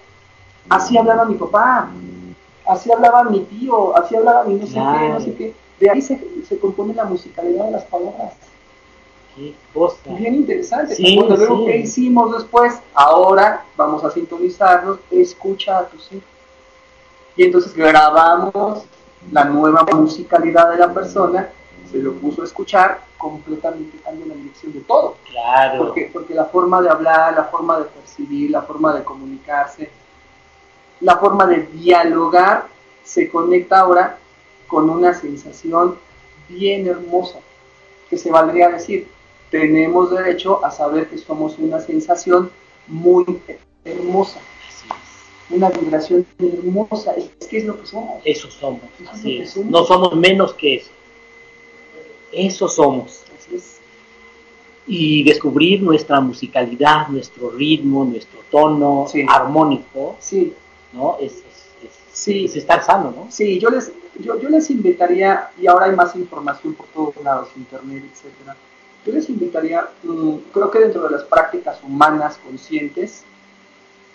Así 0.70 0.98
hablaba 0.98 1.26
mi 1.26 1.36
papá, 1.36 1.90
así 2.68 2.92
hablaba 2.92 3.24
mi 3.24 3.42
tío, 3.42 3.96
así 3.98 4.16
hablaba 4.16 4.44
mi 4.44 4.56
no 4.56 4.66
sé 4.68 4.74
qué, 4.74 5.10
no 5.10 5.20
sé 5.20 5.36
qué. 5.36 5.54
De 5.80 5.90
ahí 5.90 6.02
se, 6.02 6.20
se 6.48 6.60
compone 6.60 6.94
la 6.94 7.06
musicalidad 7.06 7.66
de 7.66 7.72
las 7.72 7.84
palabras. 7.86 8.34
Qué 9.36 9.56
cosa. 9.74 9.98
Bien 10.06 10.36
interesante. 10.36 10.96
Sí, 10.96 11.16
Bueno, 11.18 11.36
luego, 11.36 11.58
sí. 11.60 11.66
¿qué 11.66 11.78
hicimos 11.78 12.34
después? 12.34 12.80
Ahora 12.94 13.66
vamos 13.78 14.04
a 14.04 14.12
sintonizarnos, 14.12 15.00
escucha 15.10 15.80
a 15.80 15.86
tus 15.86 16.12
hijos. 16.12 16.28
Y 17.36 17.44
entonces 17.44 17.74
grabamos 17.74 18.84
la 19.32 19.46
nueva 19.46 19.86
musicalidad 19.94 20.70
de 20.70 20.78
la 20.78 20.94
persona, 20.94 21.50
se 21.90 21.98
lo 21.98 22.14
puso 22.14 22.42
a 22.42 22.46
escuchar, 22.46 23.02
completamente 23.18 23.98
cambia 24.04 24.28
la 24.28 24.36
dirección 24.36 24.74
de 24.74 24.82
todo. 24.82 25.16
Claro. 25.30 25.86
Porque, 25.86 26.10
porque 26.12 26.34
la 26.34 26.46
forma 26.46 26.82
de 26.82 26.90
hablar, 26.90 27.34
la 27.34 27.46
forma 27.46 27.80
de 27.80 27.86
percibir, 27.86 28.52
la 28.52 28.62
forma 28.62 28.94
de 28.94 29.04
comunicarse, 29.04 29.90
la 31.02 31.18
forma 31.18 31.46
de 31.48 31.68
dialogar 31.74 32.68
se 33.04 33.30
conecta 33.30 33.80
ahora 33.80 34.18
con 34.68 34.90
una 34.90 35.14
sensación 35.14 35.98
bien 36.48 36.88
hermosa, 36.88 37.40
que 38.10 38.18
se 38.18 38.32
valdría 38.32 38.70
decir, 38.70 39.08
tenemos 39.50 40.12
derecho 40.12 40.64
a 40.64 40.72
saber 40.72 41.10
que 41.10 41.18
somos 41.18 41.58
una 41.58 41.80
sensación 41.82 42.52
muy 42.88 43.26
hermosa, 43.84 44.40
Así 44.70 44.88
es. 44.90 45.56
una 45.56 45.70
vibración 45.70 46.26
hermosa, 46.40 47.14
es 47.16 47.48
que 47.48 47.58
es 47.58 47.66
lo 47.66 47.80
que 47.80 47.86
somos. 47.88 48.22
Eso 48.24 48.50
somos. 48.50 48.82
Es 49.02 49.10
Así 49.10 49.38
es. 49.40 49.50
somos. 49.52 49.70
No 49.72 49.84
somos 49.86 50.16
menos 50.16 50.54
que 50.54 50.76
eso. 50.76 50.92
Eso 52.32 52.68
somos. 52.70 53.24
Así 53.38 53.56
es. 53.56 53.78
Y 54.88 55.24
descubrir 55.24 55.82
nuestra 55.82 56.20
musicalidad, 56.22 57.08
nuestro 57.10 57.50
ritmo, 57.52 58.04
nuestro 58.06 58.40
tono 58.50 59.06
Sí. 59.10 59.26
armónico, 59.28 60.16
Sí, 60.20 60.54
¿no? 60.94 61.18
Es, 61.20 61.34
es, 61.34 61.44
es- 61.84 62.00
Sí. 62.14 62.46
es 62.46 62.56
estar 62.58 62.84
sano, 62.84 63.12
¿no? 63.16 63.28
Sí, 63.32 63.58
yo 63.60 63.70
les, 63.70 63.92
yo, 64.20 64.40
yo 64.40 64.50
les 64.50 64.70
invitaría, 64.70 65.50
y 65.60 65.68
ahora 65.68 65.86
hay 65.86 65.96
más 65.96 66.16
información 66.16 66.74
por 66.76 66.86
todos 66.88 67.16
lados, 67.24 67.50
internet, 67.56 68.04
etcétera. 68.12 68.56
Yo 69.06 69.14
les 69.14 69.30
invitaría, 69.30 69.88
mm, 70.04 70.36
creo 70.54 70.70
que 70.70 70.80
dentro 70.80 71.04
de 71.04 71.12
las 71.12 71.24
prácticas 71.24 71.80
humanas 71.84 72.38
conscientes, 72.46 73.24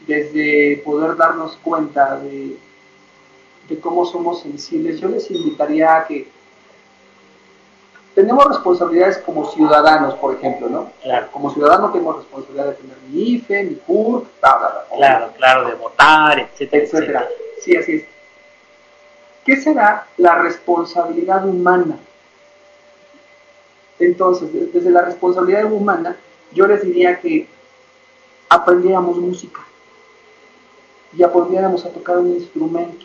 desde 0.07 0.83
poder 0.85 1.17
darnos 1.17 1.57
cuenta 1.63 2.21
de, 2.21 2.57
de 3.69 3.81
cómo 3.81 4.05
somos 4.05 4.43
sensibles, 4.43 5.01
yo 5.01 5.09
les 5.09 5.29
invitaría 5.31 5.97
a 5.97 6.07
que 6.07 6.29
tenemos 8.17 8.45
responsabilidades 8.47 9.19
como 9.19 9.49
ciudadanos, 9.53 10.15
por 10.15 10.35
ejemplo, 10.35 10.69
¿no? 10.69 10.91
Claro. 11.03 11.29
Como 11.31 11.53
ciudadano 11.53 11.93
tengo 11.93 12.15
responsabilidad 12.15 12.67
de 12.67 12.73
tener 12.73 12.97
mi 13.11 13.23
IFE, 13.35 13.63
mi 13.65 13.75
CURP, 13.77 14.27
bla, 14.41 14.57
bla, 14.59 14.69
bla. 14.69 14.97
Claro, 14.97 15.31
claro, 15.37 15.69
de 15.69 15.75
votar, 15.75 16.39
etcétera, 16.41 16.83
etcétera. 16.83 17.21
etcétera. 17.21 17.29
Sí, 17.63 17.77
así 17.77 17.93
es. 17.97 18.05
¿Qué 19.45 19.57
será 19.61 20.07
la 20.17 20.35
responsabilidad 20.37 21.47
humana? 21.47 21.99
Entonces, 23.99 24.53
de- 24.53 24.67
desde 24.67 24.91
la 24.91 25.03
responsabilidad 25.03 25.71
humana, 25.71 26.17
yo 26.53 26.67
les 26.67 26.83
diría 26.83 27.21
que 27.21 27.47
aprendiéramos 28.49 29.17
música 29.19 29.61
y 31.17 31.23
aprendiéramos 31.23 31.85
a 31.85 31.91
tocar 31.91 32.19
un 32.19 32.29
instrumento. 32.35 33.05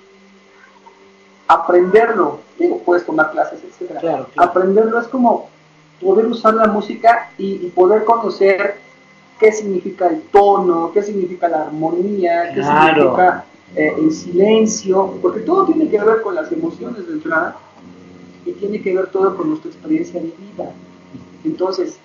Aprenderlo, 1.54 2.40
digo, 2.58 2.80
puedes 2.80 3.06
tomar 3.06 3.32
clases, 3.32 3.60
etcétera. 3.64 4.00
Claro, 4.00 4.28
claro. 4.34 4.50
Aprenderlo 4.50 5.00
es 5.00 5.08
como 5.08 5.50
poder 6.02 6.26
usar 6.28 6.54
la 6.54 6.68
música 6.68 7.32
y, 7.38 7.66
y 7.66 7.70
poder 7.70 8.04
conocer 8.06 8.76
qué 9.40 9.52
significa 9.52 10.08
el 10.08 10.22
tono, 10.32 10.92
qué 10.94 11.02
significa 11.04 11.48
la 11.50 11.64
armonía, 11.64 12.50
qué 12.54 12.62
Claro. 12.62 12.94
significa 13.02 13.46
eh, 13.76 13.94
el 13.98 14.12
silencio, 14.12 15.16
porque 15.22 15.42
todo 15.42 15.66
tiene 15.66 15.90
que 15.90 16.00
ver 16.00 16.22
con 16.22 16.36
las 16.36 16.52
emociones 16.52 17.08
de 17.08 17.14
entrada 17.14 17.58
y 18.46 18.52
tiene 18.54 18.82
que 18.82 18.94
ver 18.96 19.08
todo 19.08 19.36
con 19.38 19.50
nuestra 19.50 19.70
experiencia 19.72 20.20
de 20.22 20.28
vida. 20.28 20.72
Entonces, 21.44 21.98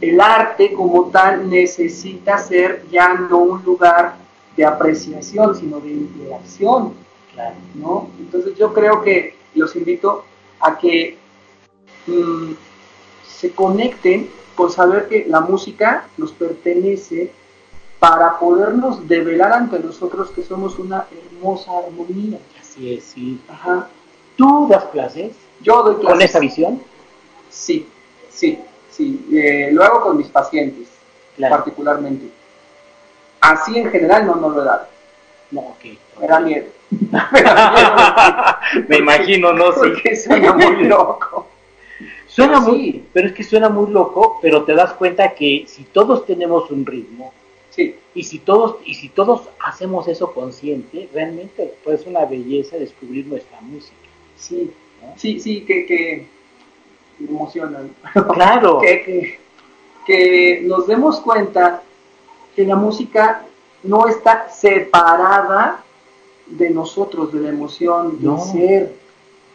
el 0.00 0.20
arte 0.20 0.72
como 0.72 1.04
tal 1.06 1.48
necesita 1.50 2.38
ser 2.38 2.84
ya 2.90 3.14
no 3.14 3.38
un 3.38 3.64
lugar 3.64 4.14
de 4.56 4.64
apreciación, 4.64 5.54
sino 5.56 5.80
de 5.80 5.90
interacción. 5.92 6.92
¿No? 7.74 8.08
Entonces 8.18 8.56
yo 8.56 8.72
creo 8.72 9.02
que 9.02 9.34
los 9.54 9.74
invito 9.76 10.24
a 10.60 10.78
que 10.78 11.16
mm, 12.06 12.52
se 13.26 13.50
conecten 13.52 14.30
con 14.54 14.70
saber 14.70 15.08
que 15.08 15.26
la 15.28 15.40
música 15.40 16.08
nos 16.16 16.32
pertenece 16.32 17.30
para 17.98 18.38
podernos 18.38 19.06
develar 19.08 19.52
ante 19.52 19.78
nosotros 19.80 20.30
que 20.30 20.42
somos 20.42 20.78
una 20.78 21.06
hermosa 21.10 21.70
armonía. 21.86 22.38
Así 22.60 22.94
es, 22.94 23.04
sí. 23.04 23.40
Ajá. 23.48 23.88
¿Tú 24.36 24.68
das 24.68 24.84
clases 24.86 25.32
Yo 25.62 25.82
doy 25.82 25.94
con 25.96 26.06
clases. 26.06 26.30
esa 26.30 26.38
visión? 26.40 26.82
Sí, 27.50 27.88
sí, 28.30 28.58
sí. 28.90 29.26
Eh, 29.32 29.70
lo 29.72 29.82
hago 29.82 30.00
con 30.02 30.16
mis 30.16 30.28
pacientes, 30.28 30.88
Claro. 31.36 31.56
particularmente. 31.56 32.28
Así 33.40 33.78
en 33.78 33.90
general 33.90 34.26
no, 34.26 34.34
no 34.36 34.48
lo 34.50 34.62
he 34.62 34.64
dado. 34.64 34.86
No, 35.52 35.60
ok. 35.60 35.84
Me 36.20 36.26
da 36.26 36.40
miedo. 36.40 36.66
Me 38.88 38.96
imagino, 38.98 39.52
¿no? 39.52 39.72
Sí. 39.72 39.78
Porque 39.80 40.16
suena 40.16 40.52
muy 40.52 40.84
loco. 40.84 41.46
Suena 42.26 42.60
Pero 42.60 42.72
muy, 42.72 42.92
sí. 42.92 43.08
pero 43.12 43.28
es 43.28 43.34
que 43.34 43.42
suena 43.44 43.68
muy 43.68 43.90
loco, 43.90 44.38
pero 44.40 44.64
te 44.64 44.74
das 44.74 44.92
cuenta 44.94 45.34
que 45.34 45.64
si 45.66 45.84
todos 45.84 46.24
tenemos 46.26 46.70
un 46.70 46.86
ritmo 46.86 47.32
Sí, 47.70 47.96
y 48.14 48.24
si 48.24 48.38
todos 48.40 48.76
y 48.84 48.94
si 48.94 49.08
todos 49.08 49.48
hacemos 49.60 50.08
eso 50.08 50.32
consciente, 50.34 51.08
realmente 51.12 51.74
pues 51.84 52.00
es 52.00 52.06
una 52.06 52.24
belleza 52.24 52.76
descubrir 52.76 53.26
nuestra 53.26 53.60
música. 53.60 53.94
sí, 54.36 54.72
¿no? 55.02 55.14
sí, 55.16 55.38
sí, 55.40 55.64
que, 55.64 55.86
que 55.86 56.26
me 57.18 57.28
emocionan. 57.28 57.94
Claro. 58.34 58.80
que, 58.80 59.02
que, 59.04 59.38
que 60.06 60.62
nos 60.66 60.86
demos 60.86 61.20
cuenta 61.20 61.82
que 62.56 62.64
la 62.64 62.76
música 62.76 63.44
no 63.82 64.08
está 64.08 64.48
separada 64.50 65.84
de 66.50 66.70
nosotros, 66.70 67.32
de 67.32 67.40
la 67.40 67.48
emoción, 67.50 68.16
del 68.18 68.24
No. 68.26 68.38
ser. 68.38 68.94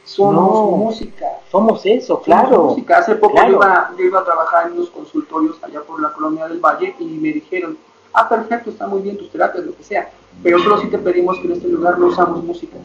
Somos 0.05 0.33
No. 0.35 0.77
música. 0.77 1.25
Somos 1.49 1.85
eso, 1.85 2.05
Somos 2.07 2.23
claro. 2.25 2.63
música. 2.65 2.97
Hace 2.97 3.15
poco 3.15 3.33
Claro. 3.35 3.51
yo, 3.51 3.55
iba, 3.57 3.91
yo 3.97 4.03
iba 4.03 4.19
a 4.19 4.23
trabajar 4.25 4.67
en 4.67 4.73
unos 4.73 4.89
consultorios 4.89 5.55
allá 5.63 5.81
por 5.81 6.01
la 6.01 6.11
colonia 6.11 6.47
del 6.47 6.59
Valle 6.59 6.93
y 6.99 7.05
me 7.05 7.31
dijeron, 7.31 7.77
ah, 8.13 8.27
perfecto, 8.27 8.69
está 8.69 8.85
muy 8.87 9.01
bien 9.01 9.17
tus 9.17 9.29
terapias, 9.31 9.65
lo 9.65 9.75
que 9.75 9.83
sea, 9.83 10.11
pero 10.43 10.59
solo 10.59 10.81
sí 10.81 10.87
te 10.87 10.97
pedimos 10.97 11.37
que 11.39 11.45
en 11.47 11.53
este 11.53 11.67
lugar 11.69 11.97
no 11.97 12.07
usamos 12.07 12.43
música. 12.43 12.77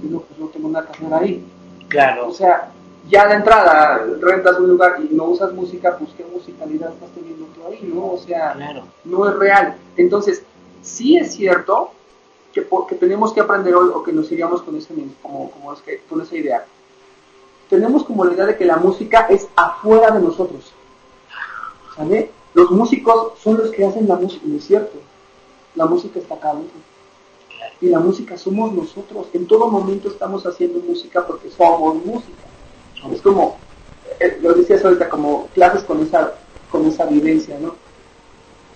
Si 0.00 0.06
no, 0.08 0.20
pues 0.20 0.40
no 0.40 0.46
tengo 0.46 0.68
nada 0.70 0.86
que 0.86 0.92
hacer 0.92 1.12
ahí. 1.14 1.44
Claro. 1.88 2.28
O 2.28 2.32
sea, 2.32 2.70
ya 3.08 3.26
de 3.28 3.34
entrada 3.34 4.02
rentas 4.20 4.58
un 4.58 4.68
lugar 4.70 4.96
y 5.10 5.14
no 5.14 5.24
usas 5.24 5.52
música, 5.52 5.96
pues 5.98 6.10
qué 6.16 6.24
musicalidad 6.24 6.90
estás 6.92 7.10
teniendo 7.10 7.44
tú 7.54 7.66
ahí, 7.68 7.90
¿no? 7.94 8.12
O 8.12 8.18
sea, 8.18 8.54
Claro. 8.54 8.84
no 9.04 9.28
es 9.28 9.36
real. 9.36 9.76
Entonces, 9.98 10.42
sí 10.80 11.18
es 11.18 11.32
cierto 11.34 11.90
que, 12.52 12.66
que 12.88 12.94
tenemos 12.96 13.32
que 13.32 13.40
aprender 13.40 13.74
hoy 13.74 13.90
o 13.94 14.02
que 14.02 14.12
nos 14.12 14.30
iríamos 14.30 14.62
con, 14.62 14.76
ese, 14.76 14.94
como, 15.22 15.50
como 15.50 15.72
es 15.72 15.80
que, 15.80 16.02
con 16.08 16.20
esa 16.20 16.36
idea. 16.36 16.64
Tenemos 17.68 18.04
como 18.04 18.24
la 18.24 18.34
idea 18.34 18.46
de 18.46 18.56
que 18.56 18.64
la 18.64 18.76
música 18.76 19.26
es 19.30 19.48
afuera 19.54 20.10
de 20.10 20.20
nosotros. 20.20 20.72
¿Sale? 21.94 22.30
Los 22.54 22.70
músicos 22.70 23.38
son 23.40 23.58
los 23.58 23.70
que 23.70 23.84
hacen 23.84 24.08
la 24.08 24.16
música, 24.16 24.42
no 24.44 24.56
es 24.56 24.64
cierto. 24.64 24.98
La 25.76 25.86
música 25.86 26.18
está 26.18 26.34
acá 26.34 26.50
adentro. 26.50 26.78
Y 27.80 27.88
la 27.88 28.00
música 28.00 28.36
somos 28.36 28.72
nosotros. 28.72 29.28
En 29.32 29.46
todo 29.46 29.68
momento 29.68 30.08
estamos 30.08 30.44
haciendo 30.46 30.80
música 30.80 31.24
porque 31.26 31.48
somos 31.50 32.04
música. 32.04 32.42
Es 33.12 33.22
como, 33.22 33.56
eh, 34.18 34.38
lo 34.42 34.52
decías 34.54 34.84
ahorita, 34.84 35.08
como 35.08 35.46
clases 35.54 35.84
con 35.84 36.02
esa, 36.02 36.34
con 36.70 36.86
esa 36.86 37.06
vivencia, 37.06 37.56
¿no? 37.60 37.76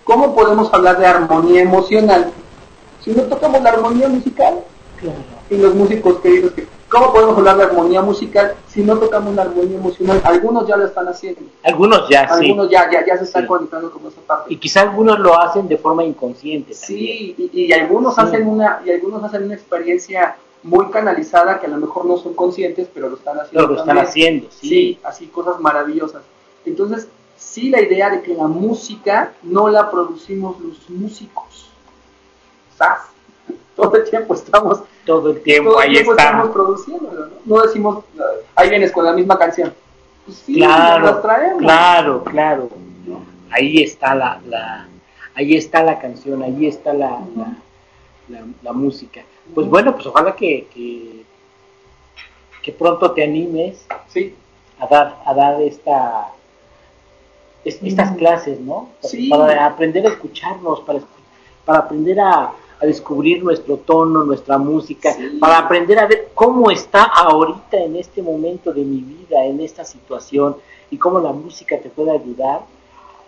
¿Cómo 0.04 0.34
podemos 0.34 0.72
hablar 0.72 0.98
de 0.98 1.06
armonía 1.06 1.62
emocional 1.62 2.32
si 3.04 3.10
no 3.12 3.22
tocamos 3.24 3.62
la 3.62 3.70
armonía 3.70 4.08
musical? 4.08 4.60
Claro. 5.00 5.18
Y 5.50 5.56
los 5.58 5.74
músicos 5.74 6.20
queridos, 6.20 6.52
que, 6.52 6.66
¿cómo 6.88 7.12
podemos 7.12 7.36
hablar 7.36 7.56
de 7.58 7.64
armonía 7.64 8.00
musical 8.00 8.54
si 8.68 8.82
no 8.82 8.96
tocamos 8.96 9.34
la 9.34 9.42
armonía 9.42 9.76
emocional? 9.76 10.20
Algunos 10.24 10.66
ya 10.66 10.76
lo 10.76 10.86
están 10.86 11.06
haciendo. 11.08 11.42
Algunos 11.62 12.08
ya, 12.08 12.26
sí. 12.38 12.46
Algunos 12.46 12.70
ya, 12.70 12.90
ya, 12.90 13.04
ya 13.06 13.18
se 13.18 13.24
están 13.24 13.42
Sí. 13.42 13.48
conectando 13.48 13.90
con 13.90 14.06
esa 14.06 14.20
parte. 14.22 14.52
Y 14.52 14.56
quizá 14.56 14.80
algunos 14.82 15.18
lo 15.18 15.38
hacen 15.38 15.68
de 15.68 15.76
forma 15.76 16.02
inconsciente. 16.04 16.72
Sí, 16.72 17.34
y, 17.36 17.64
y 17.64 17.72
algunos 17.72 18.14
Sí. 18.14 18.20
hacen 18.22 18.46
una, 18.48 18.80
y 18.86 18.90
algunos 18.90 19.22
hacen 19.22 19.44
una 19.44 19.54
experiencia 19.54 20.36
muy 20.62 20.86
canalizada 20.86 21.60
que 21.60 21.66
a 21.66 21.68
lo 21.68 21.76
mejor 21.76 22.06
no 22.06 22.16
son 22.16 22.32
conscientes, 22.32 22.88
pero 22.94 23.10
lo 23.10 23.16
están 23.16 23.38
haciendo. 23.38 23.60
Pero 23.66 23.74
lo 23.74 23.80
están 23.80 23.98
haciendo, 23.98 24.46
sí. 24.50 24.68
Sí, 24.68 24.98
así 25.04 25.26
cosas 25.26 25.60
maravillosas. 25.60 26.22
Entonces, 26.64 27.08
sí 27.36 27.68
la 27.68 27.82
idea 27.82 28.08
de 28.08 28.22
que 28.22 28.32
la 28.32 28.46
música 28.46 29.34
no 29.42 29.68
la 29.68 29.90
producimos 29.90 30.58
los 30.60 30.88
músicos. 30.88 31.68
Todo 33.76 33.96
el 33.96 34.08
tiempo 34.08 34.34
estamos, 34.34 34.82
Todo 35.04 35.30
el 35.32 35.42
tiempo 35.42 35.70
todo 35.70 35.80
el 35.82 35.88
ahí 35.88 35.94
tiempo 35.94 36.12
está. 36.12 36.24
estamos 36.24 36.50
produciéndolo, 36.50 37.26
¿no? 37.26 37.56
No 37.56 37.62
decimos, 37.62 38.04
ahí 38.54 38.68
vienes 38.70 38.92
con 38.92 39.04
la 39.04 39.12
misma 39.12 39.36
canción. 39.38 39.74
Pues 40.24 40.38
sí, 40.38 40.54
claro, 40.54 41.04
las 41.06 41.22
traemos. 41.22 41.58
claro, 41.62 42.24
claro. 42.24 42.68
Ahí 43.50 43.82
está 43.82 44.14
la, 44.14 44.40
la, 44.46 44.86
ahí 45.34 45.54
está 45.56 45.82
la 45.82 45.98
canción, 45.98 46.42
ahí 46.42 46.66
está 46.66 46.92
la, 46.94 47.18
la, 47.36 47.52
la- 48.28 48.46
la 48.62 48.72
música. 48.72 49.22
Pues 49.54 49.68
bueno, 49.68 49.92
pues 49.94 50.06
ojalá 50.06 50.34
que, 50.34 50.66
que, 50.72 51.24
que 52.62 52.72
pronto 52.72 53.10
te 53.12 53.22
animes 53.24 53.84
Sí, 54.08 54.34
a 54.78 54.86
dar, 54.86 55.16
a 55.26 55.34
dar 55.34 55.60
esta, 55.62 56.28
es- 57.64 57.82
estas 57.82 58.16
clases, 58.16 58.60
¿no? 58.60 58.88
Sí. 59.02 59.28
Para 59.28 59.66
aprender 59.66 60.06
a 60.06 60.10
escucharnos, 60.10 60.80
para, 60.80 61.00
para 61.64 61.78
aprender 61.80 62.18
a, 62.20 62.50
a 62.84 62.86
descubrir 62.86 63.42
nuestro 63.42 63.76
tono, 63.78 64.24
nuestra 64.24 64.58
música, 64.58 65.12
Sí. 65.12 65.38
para 65.40 65.58
aprender 65.58 65.98
a 65.98 66.06
ver 66.06 66.28
cómo 66.34 66.70
está 66.70 67.02
ahorita 67.04 67.76
en 67.78 67.96
este 67.96 68.22
momento 68.22 68.72
de 68.72 68.82
mi 68.84 68.98
vida, 69.00 69.44
en 69.44 69.60
esta 69.60 69.84
situación, 69.84 70.56
y 70.90 70.96
cómo 70.98 71.18
la 71.18 71.32
música 71.32 71.78
te 71.78 71.88
puede 71.90 72.12
ayudar 72.12 72.60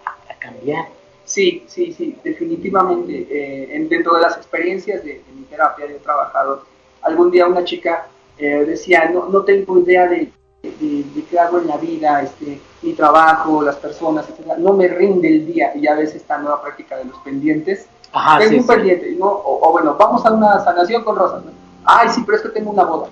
a 0.04 0.34
cambiar. 0.38 0.86
Sí, 1.24 1.64
sí, 1.66 1.92
sí, 1.92 2.16
definitivamente. 2.22 3.26
eh, 3.28 3.74
en- 3.76 3.88
dentro 3.88 4.14
de 4.14 4.22
las 4.22 4.36
experiencias 4.36 5.02
de, 5.02 5.14
de 5.14 5.32
mi 5.34 5.42
terapia, 5.44 5.86
yo 5.86 5.96
he 5.96 5.98
trabajado. 5.98 6.62
Algún 7.02 7.30
día 7.30 7.46
una 7.46 7.64
chica 7.64 8.06
eh, 8.38 8.64
decía, 8.66 9.10
no, 9.12 9.28
no 9.28 9.42
tengo 9.42 9.78
idea 9.78 10.06
de, 10.06 10.30
de, 10.62 11.04
de 11.14 11.24
qué 11.28 11.38
hago 11.38 11.58
en 11.58 11.66
la 11.66 11.76
vida, 11.78 12.22
este, 12.22 12.60
mi 12.82 12.92
trabajo, 12.92 13.62
las 13.62 13.76
personas, 13.76 14.28
etcétera. 14.28 14.56
No 14.58 14.74
me 14.74 14.86
rinde 14.88 15.28
el 15.28 15.46
día. 15.46 15.72
Y 15.74 15.80
ya 15.82 15.94
ves 15.94 16.14
esta 16.14 16.36
nueva 16.38 16.60
práctica 16.62 16.96
de 16.98 17.06
los 17.06 17.16
pendientes. 17.20 17.86
Ajá, 18.12 18.38
tengo 18.38 18.50
sí, 18.50 18.56
un 18.56 18.62
sí. 18.62 18.68
pendiente, 18.68 19.16
¿no? 19.18 19.26
O, 19.26 19.68
o 19.68 19.72
bueno, 19.72 19.96
vamos 19.98 20.24
a 20.24 20.32
una 20.32 20.60
sanación 20.64 21.04
con 21.04 21.16
rosas. 21.16 21.44
¿no? 21.44 21.50
Ay, 21.84 22.08
sí, 22.08 22.22
pero 22.24 22.36
es 22.36 22.42
que 22.42 22.48
tengo 22.50 22.70
una 22.70 22.84
boda. 22.84 23.08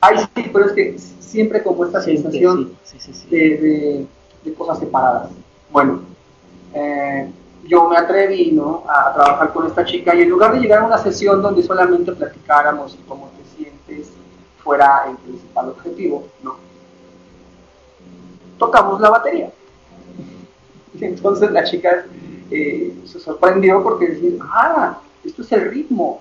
Ay, 0.00 0.18
sí, 0.18 0.50
pero 0.52 0.66
es 0.66 0.72
que 0.72 0.98
siempre 0.98 1.62
como 1.62 1.84
esta 1.84 2.00
Siempre, 2.00 2.30
sensación 2.30 2.72
sí. 2.84 3.28
de 3.30 4.06
cosas 4.56 4.78
separadas. 4.78 5.30
Bueno, 5.70 6.00
eh, 6.72 7.30
yo 7.64 7.88
me 7.88 7.96
atreví 7.96 8.52
¿no? 8.52 8.84
a 8.88 9.12
trabajar 9.12 9.52
con 9.52 9.66
esta 9.66 9.84
chica 9.84 10.14
y 10.14 10.22
en 10.22 10.28
lugar 10.28 10.52
de 10.52 10.60
llegar 10.60 10.80
a 10.80 10.86
una 10.86 10.98
sesión 10.98 11.42
donde 11.42 11.62
solamente 11.62 12.12
platicáramos 12.12 12.94
y 12.94 12.98
cómo 13.08 13.30
te 13.36 13.56
sientes, 13.56 14.12
fuera 14.62 15.04
el 15.08 15.16
principal 15.16 15.70
objetivo, 15.70 16.26
¿no? 16.42 16.56
tocamos 18.58 19.00
la 19.00 19.10
batería. 19.10 19.50
Y 20.94 21.04
entonces 21.04 21.50
la 21.50 21.64
chica 21.64 22.06
eh, 22.50 22.94
se 23.04 23.20
sorprendió 23.20 23.82
porque 23.82 24.08
decía, 24.08 24.30
ah, 24.42 24.98
esto 25.24 25.42
es 25.42 25.52
el 25.52 25.70
ritmo 25.70 26.20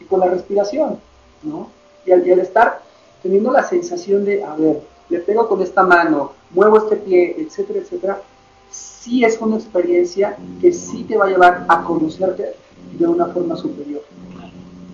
y 0.00 0.04
con 0.04 0.20
la 0.20 0.26
respiración, 0.26 0.98
¿no? 1.42 1.70
Y 2.04 2.12
al, 2.12 2.26
y 2.26 2.32
al 2.32 2.40
estar 2.40 2.82
teniendo 3.22 3.52
la 3.52 3.62
sensación 3.62 4.24
de, 4.24 4.42
a 4.44 4.54
ver, 4.54 4.80
le 5.08 5.18
pego 5.20 5.48
con 5.48 5.62
esta 5.62 5.82
mano, 5.82 6.32
muevo 6.50 6.78
este 6.78 6.96
pie, 6.96 7.36
etcétera, 7.38 7.80
etcétera, 7.80 8.22
sí 8.70 9.24
es 9.24 9.40
una 9.40 9.56
experiencia 9.56 10.36
que 10.60 10.72
sí 10.72 11.04
te 11.04 11.16
va 11.16 11.26
a 11.26 11.28
llevar 11.28 11.64
a 11.68 11.82
conocerte 11.84 12.54
de 12.98 13.06
una 13.06 13.26
forma 13.26 13.56
superior 13.56 14.02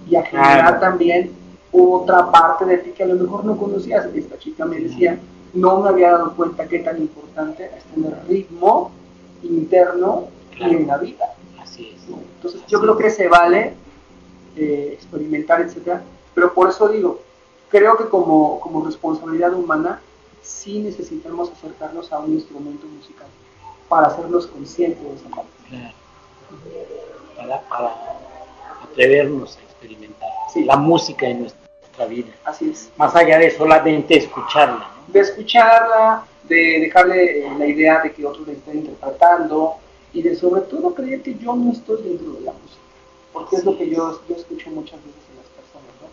y 0.08 0.16
a 0.16 0.22
generar 0.22 0.80
también 0.80 1.32
otra 1.72 2.30
parte 2.30 2.64
de 2.64 2.78
ti 2.78 2.90
que 2.90 3.02
a 3.02 3.06
lo 3.06 3.16
mejor 3.16 3.44
no 3.44 3.56
conocías. 3.56 4.06
Esta 4.14 4.38
chica 4.38 4.64
me 4.64 4.78
decía, 4.78 5.18
no 5.52 5.80
me 5.80 5.88
había 5.88 6.12
dado 6.12 6.36
cuenta 6.36 6.68
qué 6.68 6.80
tan 6.80 6.98
importante 6.98 7.70
es 7.76 7.84
tener 7.84 8.14
ritmo 8.28 8.92
interno 9.46 10.28
y 10.58 10.64
en 10.64 10.86
la 10.86 10.98
vida. 10.98 11.34
Así 11.60 11.94
es. 11.96 12.02
Entonces 12.08 12.62
yo 12.66 12.80
creo 12.80 12.96
que 12.96 13.10
se 13.10 13.28
vale 13.28 13.74
eh, 14.56 14.90
experimentar, 14.92 15.60
etcétera, 15.60 16.02
pero 16.34 16.52
por 16.52 16.68
eso 16.68 16.88
digo, 16.88 17.20
creo 17.68 17.96
que 17.96 18.04
como, 18.04 18.60
como 18.60 18.84
responsabilidad 18.84 19.54
humana 19.54 20.00
sí 20.42 20.78
necesitamos 20.78 21.50
acercarnos 21.50 22.12
a 22.12 22.18
un 22.18 22.34
instrumento 22.34 22.86
musical 22.86 23.26
para 23.88 24.08
hacernos 24.08 24.46
conscientes 24.46 25.02
de 25.02 25.14
esa 25.14 25.28
parte. 25.28 25.50
Claro. 25.68 25.94
Para, 27.36 27.60
para 27.62 27.94
atrevernos 28.82 29.56
a 29.56 29.62
experimentar 29.62 30.28
la 30.62 30.76
música 30.76 31.26
en 31.26 31.40
nuestra 31.40 32.06
vida. 32.06 32.32
Así 32.44 32.70
es. 32.70 32.90
Más 32.96 33.14
allá 33.16 33.38
de 33.38 33.50
solamente 33.50 34.16
escucharla. 34.16 34.88
¿no? 35.06 35.12
De 35.12 35.20
escucharla, 35.20 36.24
de 36.48 36.80
dejarle 36.80 37.46
eh, 37.46 37.50
la 37.58 37.66
idea 37.66 38.00
de 38.02 38.12
que 38.12 38.24
otros 38.26 38.46
la 38.46 38.52
estén 38.52 38.78
interpretando 38.78 39.74
y 40.12 40.22
de 40.22 40.34
sobre 40.36 40.62
todo 40.62 40.94
creer 40.94 41.22
que 41.22 41.34
yo 41.36 41.54
no 41.56 41.72
estoy 41.72 42.02
dentro 42.02 42.32
de 42.32 42.40
la 42.42 42.52
música. 42.52 42.80
Porque 43.32 43.56
es 43.56 43.64
lo 43.64 43.76
que 43.76 43.88
yo, 43.90 44.20
yo 44.28 44.36
escucho 44.36 44.70
muchas 44.70 44.98
veces 45.04 45.22
en 45.30 45.36
las 45.38 45.46
personas. 45.46 45.90
¿no? 46.00 46.08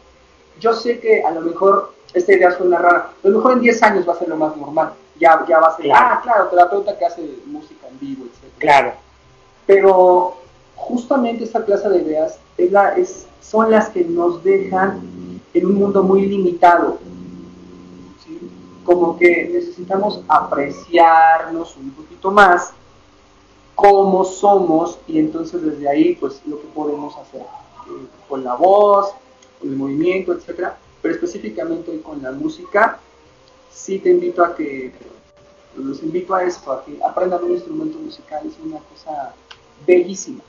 Yo 0.60 0.74
sé 0.74 1.00
que 1.00 1.22
a 1.24 1.32
lo 1.32 1.42
mejor 1.42 1.94
esta 2.14 2.34
idea 2.34 2.52
suena 2.58 2.78
rara, 2.80 3.12
a 3.24 3.28
lo 3.28 3.38
mejor 3.38 3.54
en 3.54 3.62
10 3.62 3.84
años 3.84 4.08
va 4.08 4.14
a 4.14 4.20
ser 4.20 4.30
lo 4.30 4.38
más 4.38 4.56
normal. 4.58 4.94
Ya, 5.20 5.46
ya 5.48 5.60
va 5.60 5.68
a 5.68 5.76
ser, 5.76 5.86
Claro. 5.86 6.08
ah, 6.10 6.22
claro, 6.24 6.48
terapeuta 6.48 6.98
que 6.98 7.06
hace 7.06 7.22
música 7.46 7.88
en 7.88 8.00
vivo, 8.00 8.26
etc. 8.26 8.52
Claro. 8.58 8.94
Pero 9.68 10.38
justamente 10.76 11.44
esta 11.44 11.64
clase 11.64 11.88
de 11.90 12.00
ideas 12.00 12.40
es 12.58 12.72
la, 12.72 12.96
es, 12.96 13.28
son 13.40 13.70
las 13.70 13.90
que 13.90 14.04
nos 14.04 14.44
dejan 14.44 15.40
en 15.54 15.66
un 15.66 15.76
mundo 15.76 16.02
muy 16.02 16.26
limitado. 16.26 16.98
Como 18.84 19.18
que 19.18 19.50
necesitamos 19.52 20.22
apreciarnos 20.28 21.76
un 21.78 21.92
poquito 21.92 22.32
más 22.32 22.74
cómo 23.76 24.24
somos 24.24 25.00
y 25.08 25.20
entonces 25.20 25.62
desde 25.64 25.90
ahí 25.90 26.16
pues 26.16 26.42
lo 26.46 26.62
que 26.62 26.68
podemos 26.68 27.18
hacer 27.18 27.42
eh, 27.42 28.06
con 28.30 28.44
la 28.44 28.56
voz, 28.56 29.14
con 29.60 29.70
el 29.70 29.76
movimiento, 29.76 30.34
etcétera, 30.34 30.78
pero 31.02 31.16
específicamente 31.16 31.92
hoy 31.92 32.00
con 32.00 32.22
la 32.22 32.32
música, 32.32 33.00
sí 33.72 34.00
te 34.00 34.12
invito 34.12 34.44
a 34.44 34.56
que, 34.56 34.92
los 35.76 36.04
invito 36.04 36.36
a 36.36 36.44
esto, 36.44 36.72
a 36.72 36.84
que 36.84 37.00
aprendan 37.04 37.44
un 37.44 37.52
instrumento 37.52 37.98
musical, 37.98 38.46
es 38.46 38.54
una 38.64 38.80
cosa 38.80 39.34
bellísima. 39.86 40.44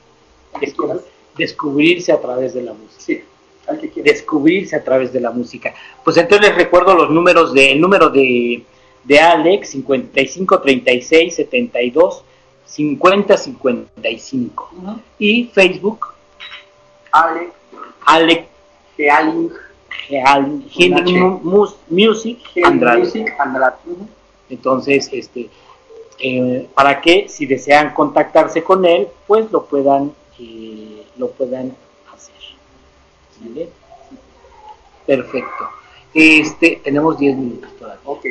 Descubrirse 1.35 2.11
a 2.11 2.21
través 2.21 2.53
de 2.53 2.61
la 2.61 2.73
música. 2.73 2.99
Sí, 2.99 3.23
al 3.67 3.79
que 3.79 3.89
quieras. 3.89 4.13
Descubrirse 4.13 4.75
a 4.75 4.83
través 4.83 5.13
de 5.13 5.19
la 5.21 5.31
música. 5.31 5.73
Pues 6.03 6.17
entonces 6.17 6.47
les 6.49 6.57
recuerdo 6.57 6.95
los 6.95 7.09
números 7.09 7.53
de, 7.53 7.71
el 7.71 7.81
número 7.81 8.09
de, 8.09 8.63
de 9.03 9.19
Alex, 9.19 9.69
55 9.71 10.61
36 10.61 11.35
72 11.35 12.23
50 12.65 13.37
55. 13.37 14.71
Ujú. 14.75 14.99
Y 15.19 15.45
Facebook, 15.53 16.07
Ale, 17.11 17.49
Alex 18.05 18.47
Gealing. 18.97 19.51
Mu- 21.19 21.39
Mus- 21.43 21.75
Music 21.89 22.39
Gealing 22.53 22.73
Andrade. 22.73 22.99
Music 22.99 23.33
Andrade. 23.39 23.75
Ujú. 23.85 24.07
Entonces, 24.49 25.09
este, 25.11 25.49
eh, 26.19 26.67
para 26.73 26.99
que 27.01 27.27
si 27.29 27.45
desean 27.45 27.93
contactarse 27.93 28.63
con 28.63 28.85
él, 28.85 29.07
pues 29.27 29.51
lo 29.51 29.65
puedan, 29.65 30.11
eh, 30.39 31.03
lo 31.17 31.29
puedan. 31.31 31.75
Perfecto. 35.05 35.69
Este, 36.13 36.79
tenemos 36.83 37.17
10 37.17 37.35
minutos 37.37 37.71
todavía. 37.77 38.01
Ok, 38.05 38.25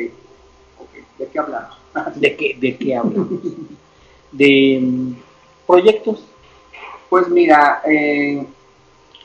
ok, 0.79 0.89
¿de 1.19 1.27
qué 1.27 1.39
hablamos? 1.39 1.77
¿De 2.15 2.35
qué, 2.35 2.57
de 2.59 2.77
qué 2.77 2.95
hablamos? 2.95 3.27
De 4.31 4.79
mm, 4.81 5.13
proyectos. 5.67 6.23
Pues 7.09 7.27
mira, 7.27 7.81
eh, 7.85 8.43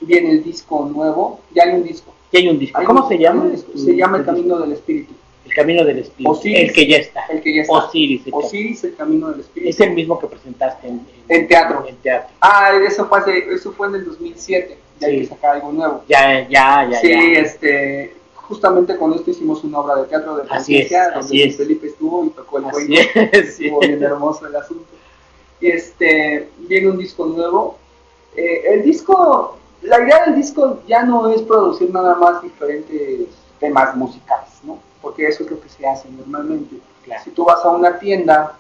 viene 0.01 0.31
el 0.33 0.45
disco 0.45 0.85
nuevo, 0.93 1.41
ya 1.55 1.63
hay 1.65 1.75
un 1.77 1.85
disco. 1.85 2.13
Ya 2.33 2.41
hay 2.41 2.49
un 2.49 2.59
disco. 2.59 2.79
Hay 2.79 2.85
¿Cómo 2.85 3.03
un- 3.05 3.09
se 3.09 3.19
llama? 3.19 3.43
un 3.45 3.79
Se 3.79 3.97
llama 3.97 4.19
El 4.19 4.25
Camino 4.27 4.59
del 4.59 4.73
Espíritu. 4.73 5.15
El 5.47 5.55
Camino 5.55 5.83
del 5.85 6.01
Espíritu. 6.01 6.31
Osiris. 6.33 6.59
el 6.61 6.73
que 6.75 6.87
ya 6.87 6.97
está. 6.99 7.25
El 7.31 7.41
que 7.41 7.55
ya 7.55 7.63
está. 7.63 7.73
Osiris. 7.73 8.27
el 8.27 8.35
Osiris, 8.35 8.85
El 8.85 8.95
Camino 8.97 9.31
del 9.31 9.41
Espíritu. 9.41 9.71
Es 9.71 9.81
el 9.81 9.95
mismo 9.95 10.19
que 10.19 10.27
presentaste 10.27 10.89
en, 10.89 11.01
En 11.31 11.49
teatro. 11.49 11.87
En 11.89 11.97
teatro. 11.97 12.35
Ah, 12.41 12.73
eso 12.87 13.07
fue, 13.09 13.19
hace- 13.21 13.51
eso 13.55 13.73
fue 13.73 13.87
en 13.89 13.95
el 13.95 14.05
2007, 14.05 14.77
ya 14.99 15.07
hay 15.09 15.15
Sí. 15.15 15.21
que 15.23 15.27
sacar 15.35 15.57
algo 15.57 15.73
nuevo. 15.73 16.03
Ya, 16.09 16.49
ya, 16.49 16.89
ya. 16.91 17.01
sí, 17.01 17.09
ya. 17.09 17.41
este, 17.41 18.17
justamente 18.35 18.97
con 18.97 19.13
esto 19.15 19.31
hicimos 19.31 19.63
una 19.65 19.79
obra 19.81 19.97
de 19.97 20.05
teatro 20.05 20.37
de 20.37 20.47
conciencia, 20.49 21.11
donde 21.11 21.45
es. 21.45 21.57
Felipe 21.57 21.87
estuvo 21.89 22.25
y 22.25 22.31
tocó 22.31 22.59
el 22.59 22.65
Así 22.67 22.87
cuento. 22.87 23.21
es. 23.33 23.33
Estuvo 23.61 23.81
bien 23.81 24.03
hermoso 24.03 24.47
el 24.47 24.57
asunto. 24.57 24.85
Y 25.61 25.69
este, 25.69 26.49
viene 26.59 26.91
un 26.91 26.99
disco 26.99 27.27
nuevo. 27.27 27.77
Eh, 28.37 28.63
el 28.75 28.83
disco, 28.85 29.57
la 29.83 30.01
idea 30.03 30.25
del 30.27 30.37
disco 30.37 30.81
ya 30.87 31.03
no 31.03 31.29
es 31.31 31.43
producir 31.43 31.93
nada 31.93 32.15
más 32.15 32.43
diferentes 32.43 33.29
temas 33.59 33.97
musicales, 33.97 34.51
¿no? 34.63 34.79
Porque 35.03 35.27
eso 35.27 35.43
es 35.45 35.51
lo 35.51 35.61
que 35.61 35.69
se 35.69 35.87
hace 35.87 36.09
normalmente. 36.11 36.77
Claro. 37.05 37.23
Si 37.25 37.31
tú 37.31 37.45
vas 37.45 37.65
a 37.65 37.71
una 37.71 37.99
tienda 37.99 38.57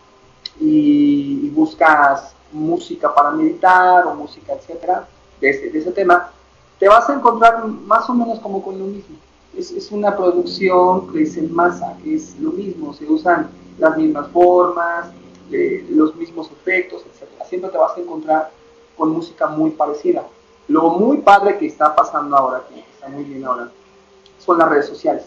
y, 0.60 1.40
y 1.44 1.50
buscas 1.50 2.34
música 2.50 3.14
para 3.14 3.30
meditar 3.30 4.06
o 4.06 4.14
música, 4.14 4.54
etcétera, 4.54 5.06
de 5.40 5.50
ese, 5.50 5.92
tema, 5.92 6.30
te 6.78 6.88
vas 6.88 7.08
a 7.08 7.14
encontrar 7.14 7.66
más 7.66 8.08
o 8.08 8.14
menos 8.14 8.38
como 8.40 8.62
con 8.62 8.78
lo 8.78 8.86
mismo. 8.86 9.16
Es, 9.56 9.70
es 9.70 9.90
una 9.90 10.16
producción 10.16 11.12
que 11.12 11.22
es 11.22 11.36
en 11.36 11.54
masa, 11.54 11.96
es 12.04 12.38
lo 12.38 12.52
mismo, 12.52 12.92
se 12.94 13.06
usan 13.06 13.50
las 13.78 13.96
mismas 13.96 14.28
formas, 14.28 15.10
eh, 15.50 15.86
los 15.90 16.14
mismos 16.16 16.50
efectos, 16.50 17.02
etcétera. 17.10 17.44
Siempre 17.46 17.70
te 17.70 17.78
vas 17.78 17.96
a 17.96 18.00
encontrar 18.00 18.50
con 18.96 19.10
música 19.10 19.46
muy 19.46 19.70
parecida. 19.70 20.24
Lo 20.66 20.90
muy 20.90 21.18
padre 21.18 21.56
que 21.56 21.66
está 21.66 21.94
pasando 21.94 22.36
ahora, 22.36 22.64
que 22.68 22.80
está 22.80 23.08
muy 23.08 23.24
bien 23.24 23.44
ahora, 23.44 23.70
son 24.38 24.58
las 24.58 24.68
redes 24.68 24.86
sociales. 24.86 25.24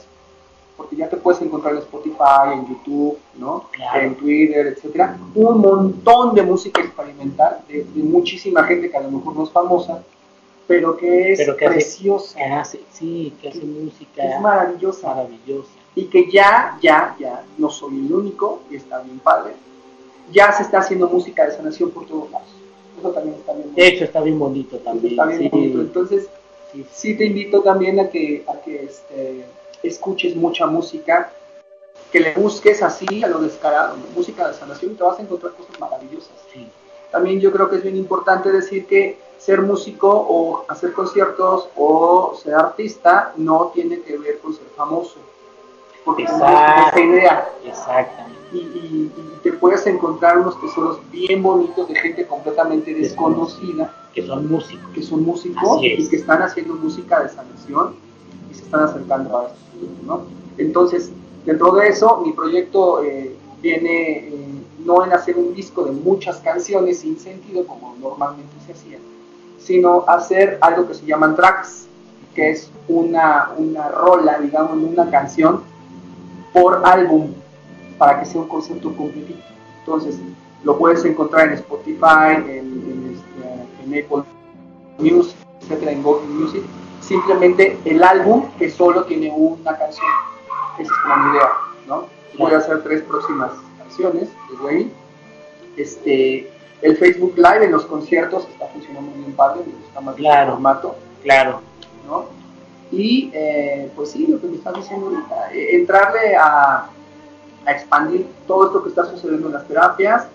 Porque 0.81 0.95
ya 0.95 1.09
te 1.09 1.17
puedes 1.17 1.41
encontrar 1.41 1.73
en 1.73 1.79
Spotify, 1.79 2.53
en 2.53 2.67
YouTube, 2.67 3.17
¿no? 3.37 3.65
Claro. 3.71 4.01
en 4.01 4.15
Twitter, 4.15 4.67
etcétera, 4.67 5.17
un 5.35 5.59
montón 5.59 6.33
de 6.35 6.41
música 6.43 6.81
experimental 6.81 7.59
de, 7.67 7.83
de 7.83 8.03
muchísima 8.03 8.63
gente 8.63 8.89
que 8.89 8.97
a 8.97 9.01
lo 9.01 9.11
mejor 9.11 9.35
no 9.35 9.43
es 9.43 9.51
famosa, 9.51 10.03
pero 10.67 10.97
que 10.97 11.33
es 11.33 11.39
Pero 11.39 11.55
que 11.57 11.65
hace- 11.65 11.73
preciosa, 11.75 12.37
que 12.37 12.43
hace, 12.45 12.79
sí, 12.91 13.33
que 13.41 13.49
hace 13.49 13.61
música 13.63 14.23
es 14.23 14.41
maravillosa 14.41 15.07
maravillosa. 15.13 15.69
y 15.95 16.05
que 16.05 16.31
ya, 16.31 16.77
ya, 16.81 17.15
ya, 17.19 17.43
no 17.57 17.69
soy 17.69 17.99
el 18.05 18.11
único 18.13 18.61
y 18.71 18.75
está 18.77 18.99
bien 19.01 19.19
padre, 19.19 19.53
ya 20.31 20.51
se 20.53 20.63
está 20.63 20.79
haciendo 20.79 21.07
música 21.09 21.45
de 21.45 21.51
sanación 21.51 21.91
por 21.91 22.05
todos 22.07 22.31
lados. 22.31 22.47
Eso 22.99 23.09
también 23.11 23.35
está 23.35 23.53
bien. 23.53 23.73
De 23.75 23.87
hecho, 23.87 24.03
está 24.05 24.21
bien 24.21 24.39
bonito 24.39 24.75
Eso 24.77 24.85
también. 24.85 25.13
está 25.13 25.25
bien 25.25 25.39
sí. 25.41 25.49
bonito. 25.49 25.81
Entonces, 25.81 26.29
Sí. 26.71 26.85
sí 26.93 27.17
te 27.17 27.25
invito 27.25 27.61
también 27.61 27.99
a 27.99 28.09
que, 28.09 28.45
a 28.47 28.53
que 28.61 28.85
este, 28.85 29.43
escuches 29.83 30.35
mucha 30.35 30.65
música, 30.67 31.31
que 32.11 32.19
le 32.19 32.33
busques 32.33 32.81
así 32.83 33.23
a 33.23 33.27
lo 33.27 33.39
descarado, 33.39 33.95
¿no? 33.97 34.03
música 34.15 34.47
de 34.47 34.53
sanación 34.53 34.91
y 34.91 34.95
te 34.95 35.03
vas 35.03 35.17
a 35.17 35.21
encontrar 35.21 35.53
cosas 35.53 35.79
maravillosas. 35.79 36.31
Sí. 36.53 36.67
También 37.11 37.39
yo 37.39 37.51
creo 37.51 37.69
que 37.69 37.77
es 37.77 37.83
bien 37.83 37.95
importante 37.97 38.51
decir 38.51 38.85
que 38.85 39.17
ser 39.37 39.61
músico 39.61 40.09
o 40.09 40.65
hacer 40.67 40.93
conciertos 40.93 41.67
o 41.75 42.37
ser 42.41 42.53
artista 42.55 43.33
no 43.37 43.71
tiene 43.73 44.01
que 44.01 44.17
ver 44.17 44.39
con 44.39 44.53
ser 44.53 44.67
famoso. 44.75 45.15
Porque 46.05 46.23
esta 46.23 46.91
idea. 46.99 47.49
Exactamente. 47.65 48.39
Y, 48.53 48.57
y- 48.57 49.11
y 49.15 49.39
te 49.43 49.53
puedes 49.53 49.85
encontrar 49.87 50.37
unos 50.37 50.59
tesoros 50.59 50.99
bien 51.11 51.41
bonitos 51.41 51.87
de 51.87 51.95
gente 51.95 52.27
completamente 52.27 52.93
desconocida 52.93 53.93
Que 54.13 54.25
son 54.27 54.47
músicos. 54.49 54.89
que 54.93 55.01
son 55.03 55.23
músicos 55.25 55.79
y 55.81 56.09
que 56.09 56.15
están 56.17 56.41
haciendo 56.41 56.73
música 56.75 57.21
de 57.23 57.29
sanación 57.29 57.95
están 58.71 58.83
acercando 58.83 59.37
a 59.37 59.43
esto, 59.47 59.57
¿no? 60.05 60.21
Entonces, 60.57 61.11
dentro 61.45 61.73
de 61.73 61.89
eso, 61.89 62.21
mi 62.25 62.31
proyecto 62.31 63.03
eh, 63.03 63.35
viene 63.61 64.27
eh, 64.29 64.47
no 64.85 65.03
en 65.03 65.11
hacer 65.11 65.37
un 65.37 65.53
disco 65.53 65.83
de 65.83 65.91
muchas 65.91 66.37
canciones 66.37 66.99
sin 66.99 67.19
sentido 67.19 67.67
como 67.67 67.95
normalmente 67.99 68.53
se 68.65 68.71
hacía, 68.71 68.97
sino 69.59 70.05
hacer 70.07 70.57
algo 70.61 70.87
que 70.87 70.93
se 70.93 71.05
llaman 71.05 71.35
tracks, 71.35 71.87
que 72.33 72.51
es 72.51 72.71
una, 72.87 73.51
una 73.57 73.89
rola, 73.89 74.39
digamos, 74.39 74.77
una 74.81 75.09
canción 75.11 75.63
por 76.53 76.81
álbum 76.85 77.33
para 77.97 78.19
que 78.21 78.25
sea 78.25 78.39
un 78.39 78.47
concepto 78.47 78.95
completito. 78.95 79.43
Entonces, 79.79 80.17
lo 80.63 80.77
puedes 80.77 81.03
encontrar 81.03 81.47
en 81.49 81.53
Spotify, 81.55 82.35
en, 82.37 82.49
en, 82.49 83.17
este, 83.17 83.97
en 83.97 84.05
Apple 84.05 84.23
Music, 84.97 85.35
etcétera, 85.61 85.91
en 85.91 86.03
Google 86.03 86.27
Music. 86.27 86.63
Simplemente 87.01 87.77
el 87.85 88.03
álbum 88.03 88.49
que 88.57 88.69
solo 88.69 89.03
tiene 89.05 89.31
una 89.31 89.77
canción. 89.77 90.05
Esa 90.79 90.83
es 90.93 90.99
como 91.03 91.15
mi 91.17 91.31
idea. 91.31 91.49
¿no? 91.87 92.05
Voy 92.37 92.53
a 92.53 92.57
hacer 92.57 92.81
tres 92.83 93.01
próximas 93.01 93.51
acciones 93.85 94.29
desde 94.49 94.69
ahí. 94.69 94.93
Este, 95.77 96.51
el 96.81 96.97
Facebook 96.97 97.33
Live 97.35 97.65
en 97.65 97.71
los 97.71 97.85
conciertos 97.85 98.47
está 98.49 98.67
funcionando 98.67 99.09
muy 99.11 99.19
bien 99.19 99.33
padre, 99.35 99.61
me 99.65 99.73
gusta 99.73 100.01
más 100.01 100.15
Claro. 100.15 100.41
el 100.47 100.51
formato, 100.53 100.95
Claro. 101.23 101.61
¿no? 102.07 102.25
Y 102.91 103.31
eh, 103.33 103.89
pues 103.95 104.11
sí, 104.11 104.27
lo 104.27 104.39
que 104.41 104.47
me 104.47 104.55
estás 104.57 104.75
diciendo 104.75 105.07
ahorita, 105.07 105.53
eh, 105.53 105.75
entrarle 105.77 106.35
a, 106.35 106.89
a 107.65 107.71
expandir 107.71 108.27
todo 108.47 108.65
esto 108.67 108.83
que 108.83 108.89
está 108.89 109.05
sucediendo 109.05 109.47
en 109.47 109.53
las 109.53 109.67
terapias, 109.67 110.27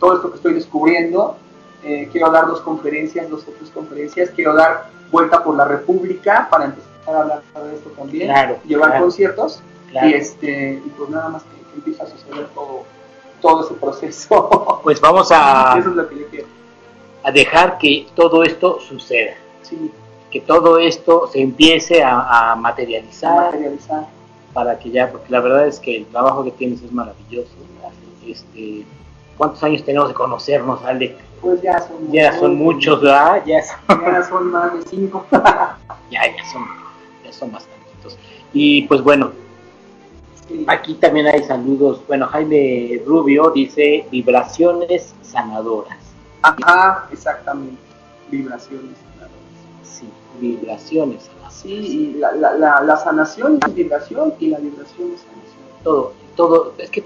todo 0.00 0.16
esto 0.16 0.30
que 0.30 0.36
estoy 0.36 0.54
descubriendo. 0.54 1.36
Eh, 1.84 2.08
quiero 2.12 2.30
dar 2.30 2.46
dos 2.46 2.60
conferencias, 2.60 3.28
dos 3.30 3.42
o 3.46 3.52
tres 3.52 3.70
conferencias, 3.70 4.30
quiero 4.30 4.54
dar 4.54 4.86
vuelta 5.12 5.44
por 5.44 5.54
la 5.56 5.64
República 5.66 6.48
para 6.50 6.64
empezar 6.64 7.14
a 7.14 7.20
hablar 7.20 7.42
de 7.64 7.74
esto 7.76 7.90
también, 7.90 8.26
Claro, 8.28 8.58
llevar 8.66 8.88
claro. 8.90 9.04
conciertos 9.04 9.60
Claro. 9.90 10.08
y 10.08 10.14
este 10.14 10.82
y 10.84 10.88
pues 10.96 11.10
nada 11.10 11.28
más 11.28 11.42
que, 11.44 11.50
que 11.70 11.74
empiece 11.76 12.02
a 12.02 12.06
suceder 12.06 12.46
todo, 12.54 12.82
todo 13.40 13.64
ese 13.64 13.74
proceso. 13.74 14.80
Pues 14.82 15.00
vamos 15.00 15.28
a, 15.30 15.76
Eso 15.78 15.90
es 15.90 15.94
lo 15.96 16.08
que 16.08 16.18
yo 16.18 16.26
quiero. 16.28 16.46
a 17.22 17.30
dejar 17.30 17.78
que 17.78 18.08
todo 18.16 18.42
esto 18.42 18.80
suceda, 18.80 19.34
Sí, 19.62 19.92
que 20.30 20.40
todo 20.40 20.78
esto 20.78 21.28
se 21.30 21.40
empiece 21.40 22.02
a, 22.02 22.52
a 22.52 22.56
materializar 22.56 23.52
materializar. 23.52 24.06
para 24.54 24.78
que 24.78 24.90
ya, 24.90 25.12
porque 25.12 25.30
la 25.30 25.40
verdad 25.40 25.66
es 25.68 25.78
que 25.78 25.98
el 25.98 26.06
trabajo 26.06 26.42
que 26.42 26.50
tienes 26.52 26.82
es 26.82 26.90
maravilloso. 26.90 27.50
Este, 28.26 28.84
¿Cuántos 29.36 29.62
años 29.62 29.84
tenemos 29.84 30.08
de 30.08 30.14
conocernos, 30.14 30.82
Ale? 30.84 31.16
Pues 31.40 31.60
ya 31.62 31.80
son, 31.80 32.12
Ya 32.12 32.38
son 32.38 32.54
muchos, 32.56 33.00
¿verdad? 33.02 33.42
Ya 33.46 33.62
son, 33.62 34.02
Ya 34.04 34.22
son 34.22 34.50
más 34.50 34.72
de 34.74 34.82
cinco. 34.82 35.26
ya, 35.32 36.20
ya 36.36 36.44
son, 36.52 36.64
ya 37.24 37.32
son 37.32 37.50
bastantitos. 37.52 38.16
Y 38.52 38.82
pues 38.86 39.02
bueno, 39.02 39.32
Sí. 40.48 40.64
aquí 40.68 40.94
también 40.94 41.26
hay 41.28 41.42
saludos. 41.44 42.00
Bueno, 42.08 42.26
Jaime 42.26 43.00
Rubio 43.06 43.50
dice 43.50 44.06
vibraciones 44.10 45.14
sanadoras. 45.22 45.96
Ajá, 46.42 47.08
exactamente. 47.12 47.80
Vibraciones. 48.30 48.96
Sí, 49.84 50.08
vibraciones 50.40 51.22
sanadoras. 51.24 51.54
Sí, 51.54 51.72
y 51.72 52.18
la, 52.18 52.32
la, 52.32 52.54
la, 52.54 52.80
la 52.82 52.96
sanación 52.96 53.60
es 53.64 53.74
vibración 53.74 54.34
y 54.40 54.48
la 54.48 54.58
vibración 54.58 55.12
es 55.14 55.20
sanación. 55.20 55.62
Todo, 55.84 56.12
todo, 56.36 56.74
es 56.78 56.90
que 56.90 57.04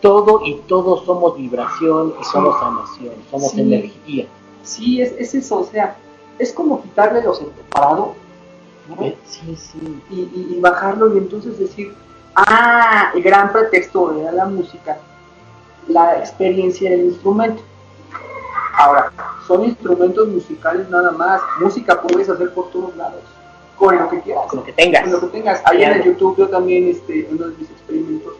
todo 0.00 0.40
y 0.44 0.54
todos 0.68 1.04
somos 1.04 1.36
vibración 1.36 2.14
y 2.20 2.24
somos 2.24 2.58
sanación, 2.60 3.14
somos 3.30 3.50
Sí. 3.52 3.60
energía. 3.60 4.26
Sí, 4.62 5.00
es, 5.00 5.12
es 5.18 5.34
eso, 5.34 5.60
o 5.60 5.64
sea, 5.64 5.96
es 6.38 6.52
como 6.52 6.82
quitarle 6.82 7.22
los 7.22 7.38
separados 7.38 8.08
¿no? 8.88 9.04
Eh, 9.04 9.16
Sí, 9.26 9.56
sí. 9.56 10.02
y, 10.10 10.14
y, 10.20 10.54
y 10.56 10.60
bajarlo 10.60 11.14
y 11.14 11.18
entonces 11.18 11.58
decir, 11.58 11.92
ah, 12.36 13.10
el 13.14 13.22
gran 13.22 13.52
pretexto 13.52 14.16
era 14.20 14.30
la 14.32 14.44
música, 14.46 14.98
la 15.88 16.18
experiencia 16.18 16.90
del 16.90 17.06
instrumento. 17.06 17.62
Ahora, 18.78 19.10
son 19.46 19.64
instrumentos 19.64 20.28
musicales 20.28 20.88
nada 20.90 21.10
más, 21.12 21.40
música 21.60 22.00
puedes 22.02 22.28
hacer 22.28 22.52
por 22.52 22.70
todos 22.70 22.94
lados, 22.96 23.22
con 23.76 23.96
lo 23.98 24.08
que 24.10 24.20
quieras. 24.20 24.46
Con 24.48 24.58
lo 24.60 24.64
que 24.64 24.72
tengas. 24.72 25.02
Con 25.02 25.12
lo 25.12 25.20
que 25.20 25.26
tengas. 25.28 25.62
Ahí 25.64 25.82
en 25.82 25.92
el. 25.92 26.02
YouTube 26.04 26.36
yo 26.36 26.48
también, 26.48 26.88
este, 26.88 27.26
uno 27.32 27.46
de 27.48 27.56
mis 27.56 27.70
experimentos, 27.70 28.34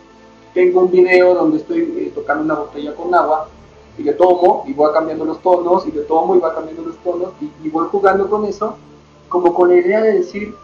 tengo 0.56 0.80
un 0.80 0.90
video 0.90 1.34
donde 1.34 1.58
estoy 1.58 1.80
eh, 1.98 2.12
tocando 2.14 2.42
una 2.44 2.54
botella 2.54 2.94
con 2.94 3.14
agua 3.14 3.46
y 3.98 4.02
le 4.02 4.14
tomo 4.14 4.64
y 4.66 4.72
voy 4.72 4.90
cambiando 4.92 5.26
los 5.26 5.40
tonos 5.42 5.86
y 5.86 5.92
le 5.92 6.00
tomo 6.02 6.34
y 6.34 6.38
va 6.38 6.54
cambiando 6.54 6.82
los 6.82 6.96
tonos 7.04 7.32
y, 7.42 7.50
y 7.62 7.68
voy 7.68 7.86
jugando 7.92 8.28
con 8.30 8.46
eso, 8.46 8.74
como 9.28 9.52
con 9.52 9.68
la 9.68 9.76
idea 9.76 10.00
de 10.00 10.14
decir, 10.14 10.54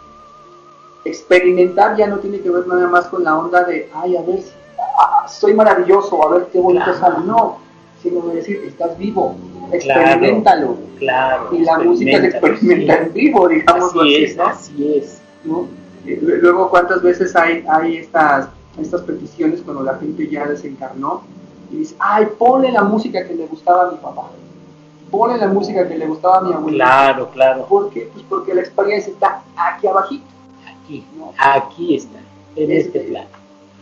experimentar 1.05 1.97
ya 1.97 2.07
no 2.07 2.19
tiene 2.19 2.41
que 2.41 2.51
ver 2.51 2.67
nada 2.67 2.87
más 2.89 3.07
con 3.09 3.23
la 3.25 3.39
onda 3.39 3.65
de, 3.65 3.91
ay, 3.95 4.17
a 4.17 4.23
ver, 4.23 4.41
si, 4.41 4.51
ah, 4.99 5.27
soy 5.29 5.53
maravilloso, 5.55 6.25
a 6.27 6.31
ver 6.33 6.47
qué 6.53 6.59
bonito 6.59 6.85
Claro. 6.85 6.99
sale. 7.01 7.27
No, 7.27 7.59
sino 8.03 8.21
de 8.29 8.37
decir, 8.37 8.63
estás 8.67 8.97
vivo, 8.99 9.35
experimentalo. 9.73 10.77
Claro. 10.99 11.49
Y 11.53 11.65
la 11.65 11.79
música 11.81 12.19
se 12.21 12.27
experimenta, 12.29 12.95
sí. 12.97 13.03
en 13.03 13.13
vivo, 13.13 13.49
digamos 13.49 13.91
Así 13.95 14.15
es, 14.25 14.37
¿no? 14.37 14.45
así 14.47 14.95
es. 14.97 15.21
¿no? 15.45 15.67
Eh, 16.07 16.19
lu- 16.23 16.37
Luego, 16.37 16.71
¿cuántas 16.71 17.03
veces 17.03 17.35
hay, 17.37 17.65
hay 17.69 17.97
estas, 17.99 18.49
estas 18.81 19.03
peticiones 19.03 19.61
cuando 19.63 19.83
la 19.83 19.97
gente 19.99 20.29
ya 20.29 20.47
desencarnó 20.47 21.23
y 21.71 21.77
dice, 21.77 21.95
ay, 21.99 22.27
ponle 22.39 22.71
la 22.73 22.83
música 22.83 23.27
que 23.27 23.35
le 23.35 23.47
gustaba 23.47 23.89
a 23.89 23.91
mi 23.93 23.99
papá, 23.99 24.31
ponle 25.11 25.39
la 25.39 25.49
música 25.49 25.87
que 25.87 25.97
le 25.99 26.07
gustaba 26.07 26.39
a 26.39 26.41
mi 26.43 26.53
abuelo? 26.53 26.77
Claro, 26.77 27.31
claro. 27.31 27.67
¿Por 27.67 27.91
qué? 27.91 28.09
Pues 28.13 28.25
porque 28.29 28.55
la 28.55 28.61
experiencia 28.63 29.13
está 29.13 29.43
aquí 29.57 29.87
abajito. 29.87 30.25
Aquí, 30.83 31.05
¿no? 31.17 31.33
aquí 31.39 31.97
está, 31.97 32.19
en 32.57 32.71
este 32.73 33.01
plano. 33.01 33.29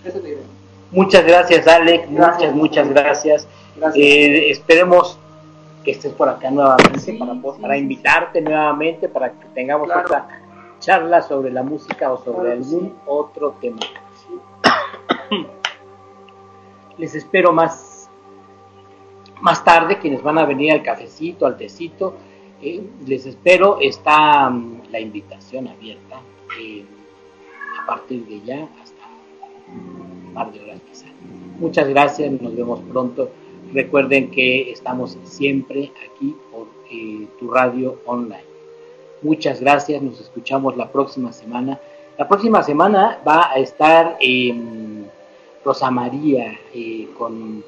Esa 0.05 0.19
es 0.19 0.23
la 0.23 0.29
idea. 0.29 0.43
Muchas 0.93 1.25
gracias, 1.25 1.67
Alec. 1.69 2.09
Gracias. 2.11 2.53
Muchas, 2.53 2.55
muchas 2.55 2.89
gracias. 2.89 3.49
Gracias. 3.77 4.05
Eh, 4.05 4.51
esperemos 4.51 5.19
que 5.85 5.93
estés 5.93 6.13
por 6.13 6.29
acá 6.29 6.51
nuevamente 6.51 6.99
Sí, 6.99 7.13
para, 7.13 7.35
sí, 7.35 7.41
para 7.61 7.75
sí, 7.75 7.81
invitarte 7.81 8.41
nuevamente 8.41 9.09
para 9.09 9.31
que 9.31 9.47
tengamos 9.55 9.87
Claro. 9.87 10.03
otra 10.03 10.29
charla 10.81 11.23
sobre 11.23 11.51
la 11.51 11.63
música 11.63 12.13
o 12.13 12.23
sobre 12.25 12.53
Claro 12.53 12.53
algún 12.53 12.95
otro 13.07 13.55
tema. 13.61 13.79
Les 16.99 17.15
espero 17.15 17.53
más, 17.53 18.11
más 19.41 19.65
tarde, 19.65 19.99
quienes 19.99 20.23
van 20.23 20.39
a 20.39 20.45
venir 20.45 20.73
al 20.73 20.83
cafecito, 20.83 21.47
al 21.47 21.57
tecito. 21.57 22.15
eh, 22.63 22.83
les 23.07 23.25
espero, 23.25 23.79
está 23.81 24.51
mm, 24.51 24.83
la 24.91 25.01
invitación 25.01 25.69
abierta 25.69 26.21
eh, 26.61 26.85
a 27.81 27.87
partir 27.87 28.27
de 28.27 28.41
ya 28.43 28.69
hasta 28.83 29.03
un 29.69 30.35
par 30.35 30.53
de 30.53 30.61
horas 30.61 30.81
quizá. 30.89 31.07
Muchas 31.59 31.89
gracias, 31.89 32.31
nos 32.41 32.55
vemos 32.55 32.81
pronto. 32.81 33.31
Recuerden 33.73 34.31
que 34.31 34.71
estamos 34.71 35.17
siempre 35.25 35.93
aquí 36.07 36.37
por 36.53 36.67
eh, 36.91 37.27
tu 37.39 37.51
radio 37.51 37.99
online. 38.05 38.45
Muchas 39.23 39.61
gracias, 39.61 40.03
nos 40.03 40.21
escuchamos 40.21 40.77
la 40.77 40.91
próxima 40.91 41.33
semana. 41.33 41.79
La 42.19 42.29
próxima 42.29 42.63
semana 42.63 43.21
va 43.27 43.51
a 43.51 43.59
estar 43.59 44.19
eh, 44.21 44.53
Rosa 45.65 45.91
María 45.91 46.59
eh, 46.75 47.09
con, 47.19 47.63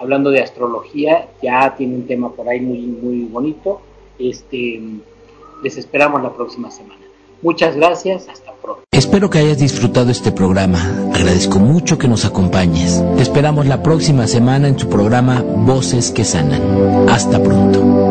hablando 0.00 0.30
de 0.30 0.42
astrología, 0.42 1.28
ya 1.42 1.74
tiene 1.76 1.96
un 1.96 2.06
tema 2.06 2.30
por 2.30 2.48
ahí 2.48 2.60
muy, 2.60 2.80
muy 2.80 3.24
bonito. 3.24 3.80
Este, 4.18 4.80
les 5.62 5.76
esperamos 5.76 6.22
la 6.22 6.32
próxima 6.32 6.70
semana. 6.70 7.00
Muchas 7.40 7.76
gracias, 7.76 8.28
hasta 8.28 8.52
pronto. 8.52 8.82
Espero 8.90 9.30
que 9.30 9.38
hayas 9.38 9.58
disfrutado 9.58 10.10
este 10.10 10.32
programa. 10.32 10.80
Agradezco 11.14 11.60
mucho 11.60 11.96
que 11.96 12.08
nos 12.08 12.24
acompañes. 12.24 13.02
Te 13.16 13.22
esperamos 13.22 13.66
la 13.66 13.82
próxima 13.82 14.26
semana 14.26 14.66
en 14.68 14.76
tu 14.76 14.88
programa 14.88 15.42
Voces 15.42 16.10
que 16.10 16.24
Sanan. 16.24 17.08
Hasta 17.08 17.40
pronto. 17.40 18.07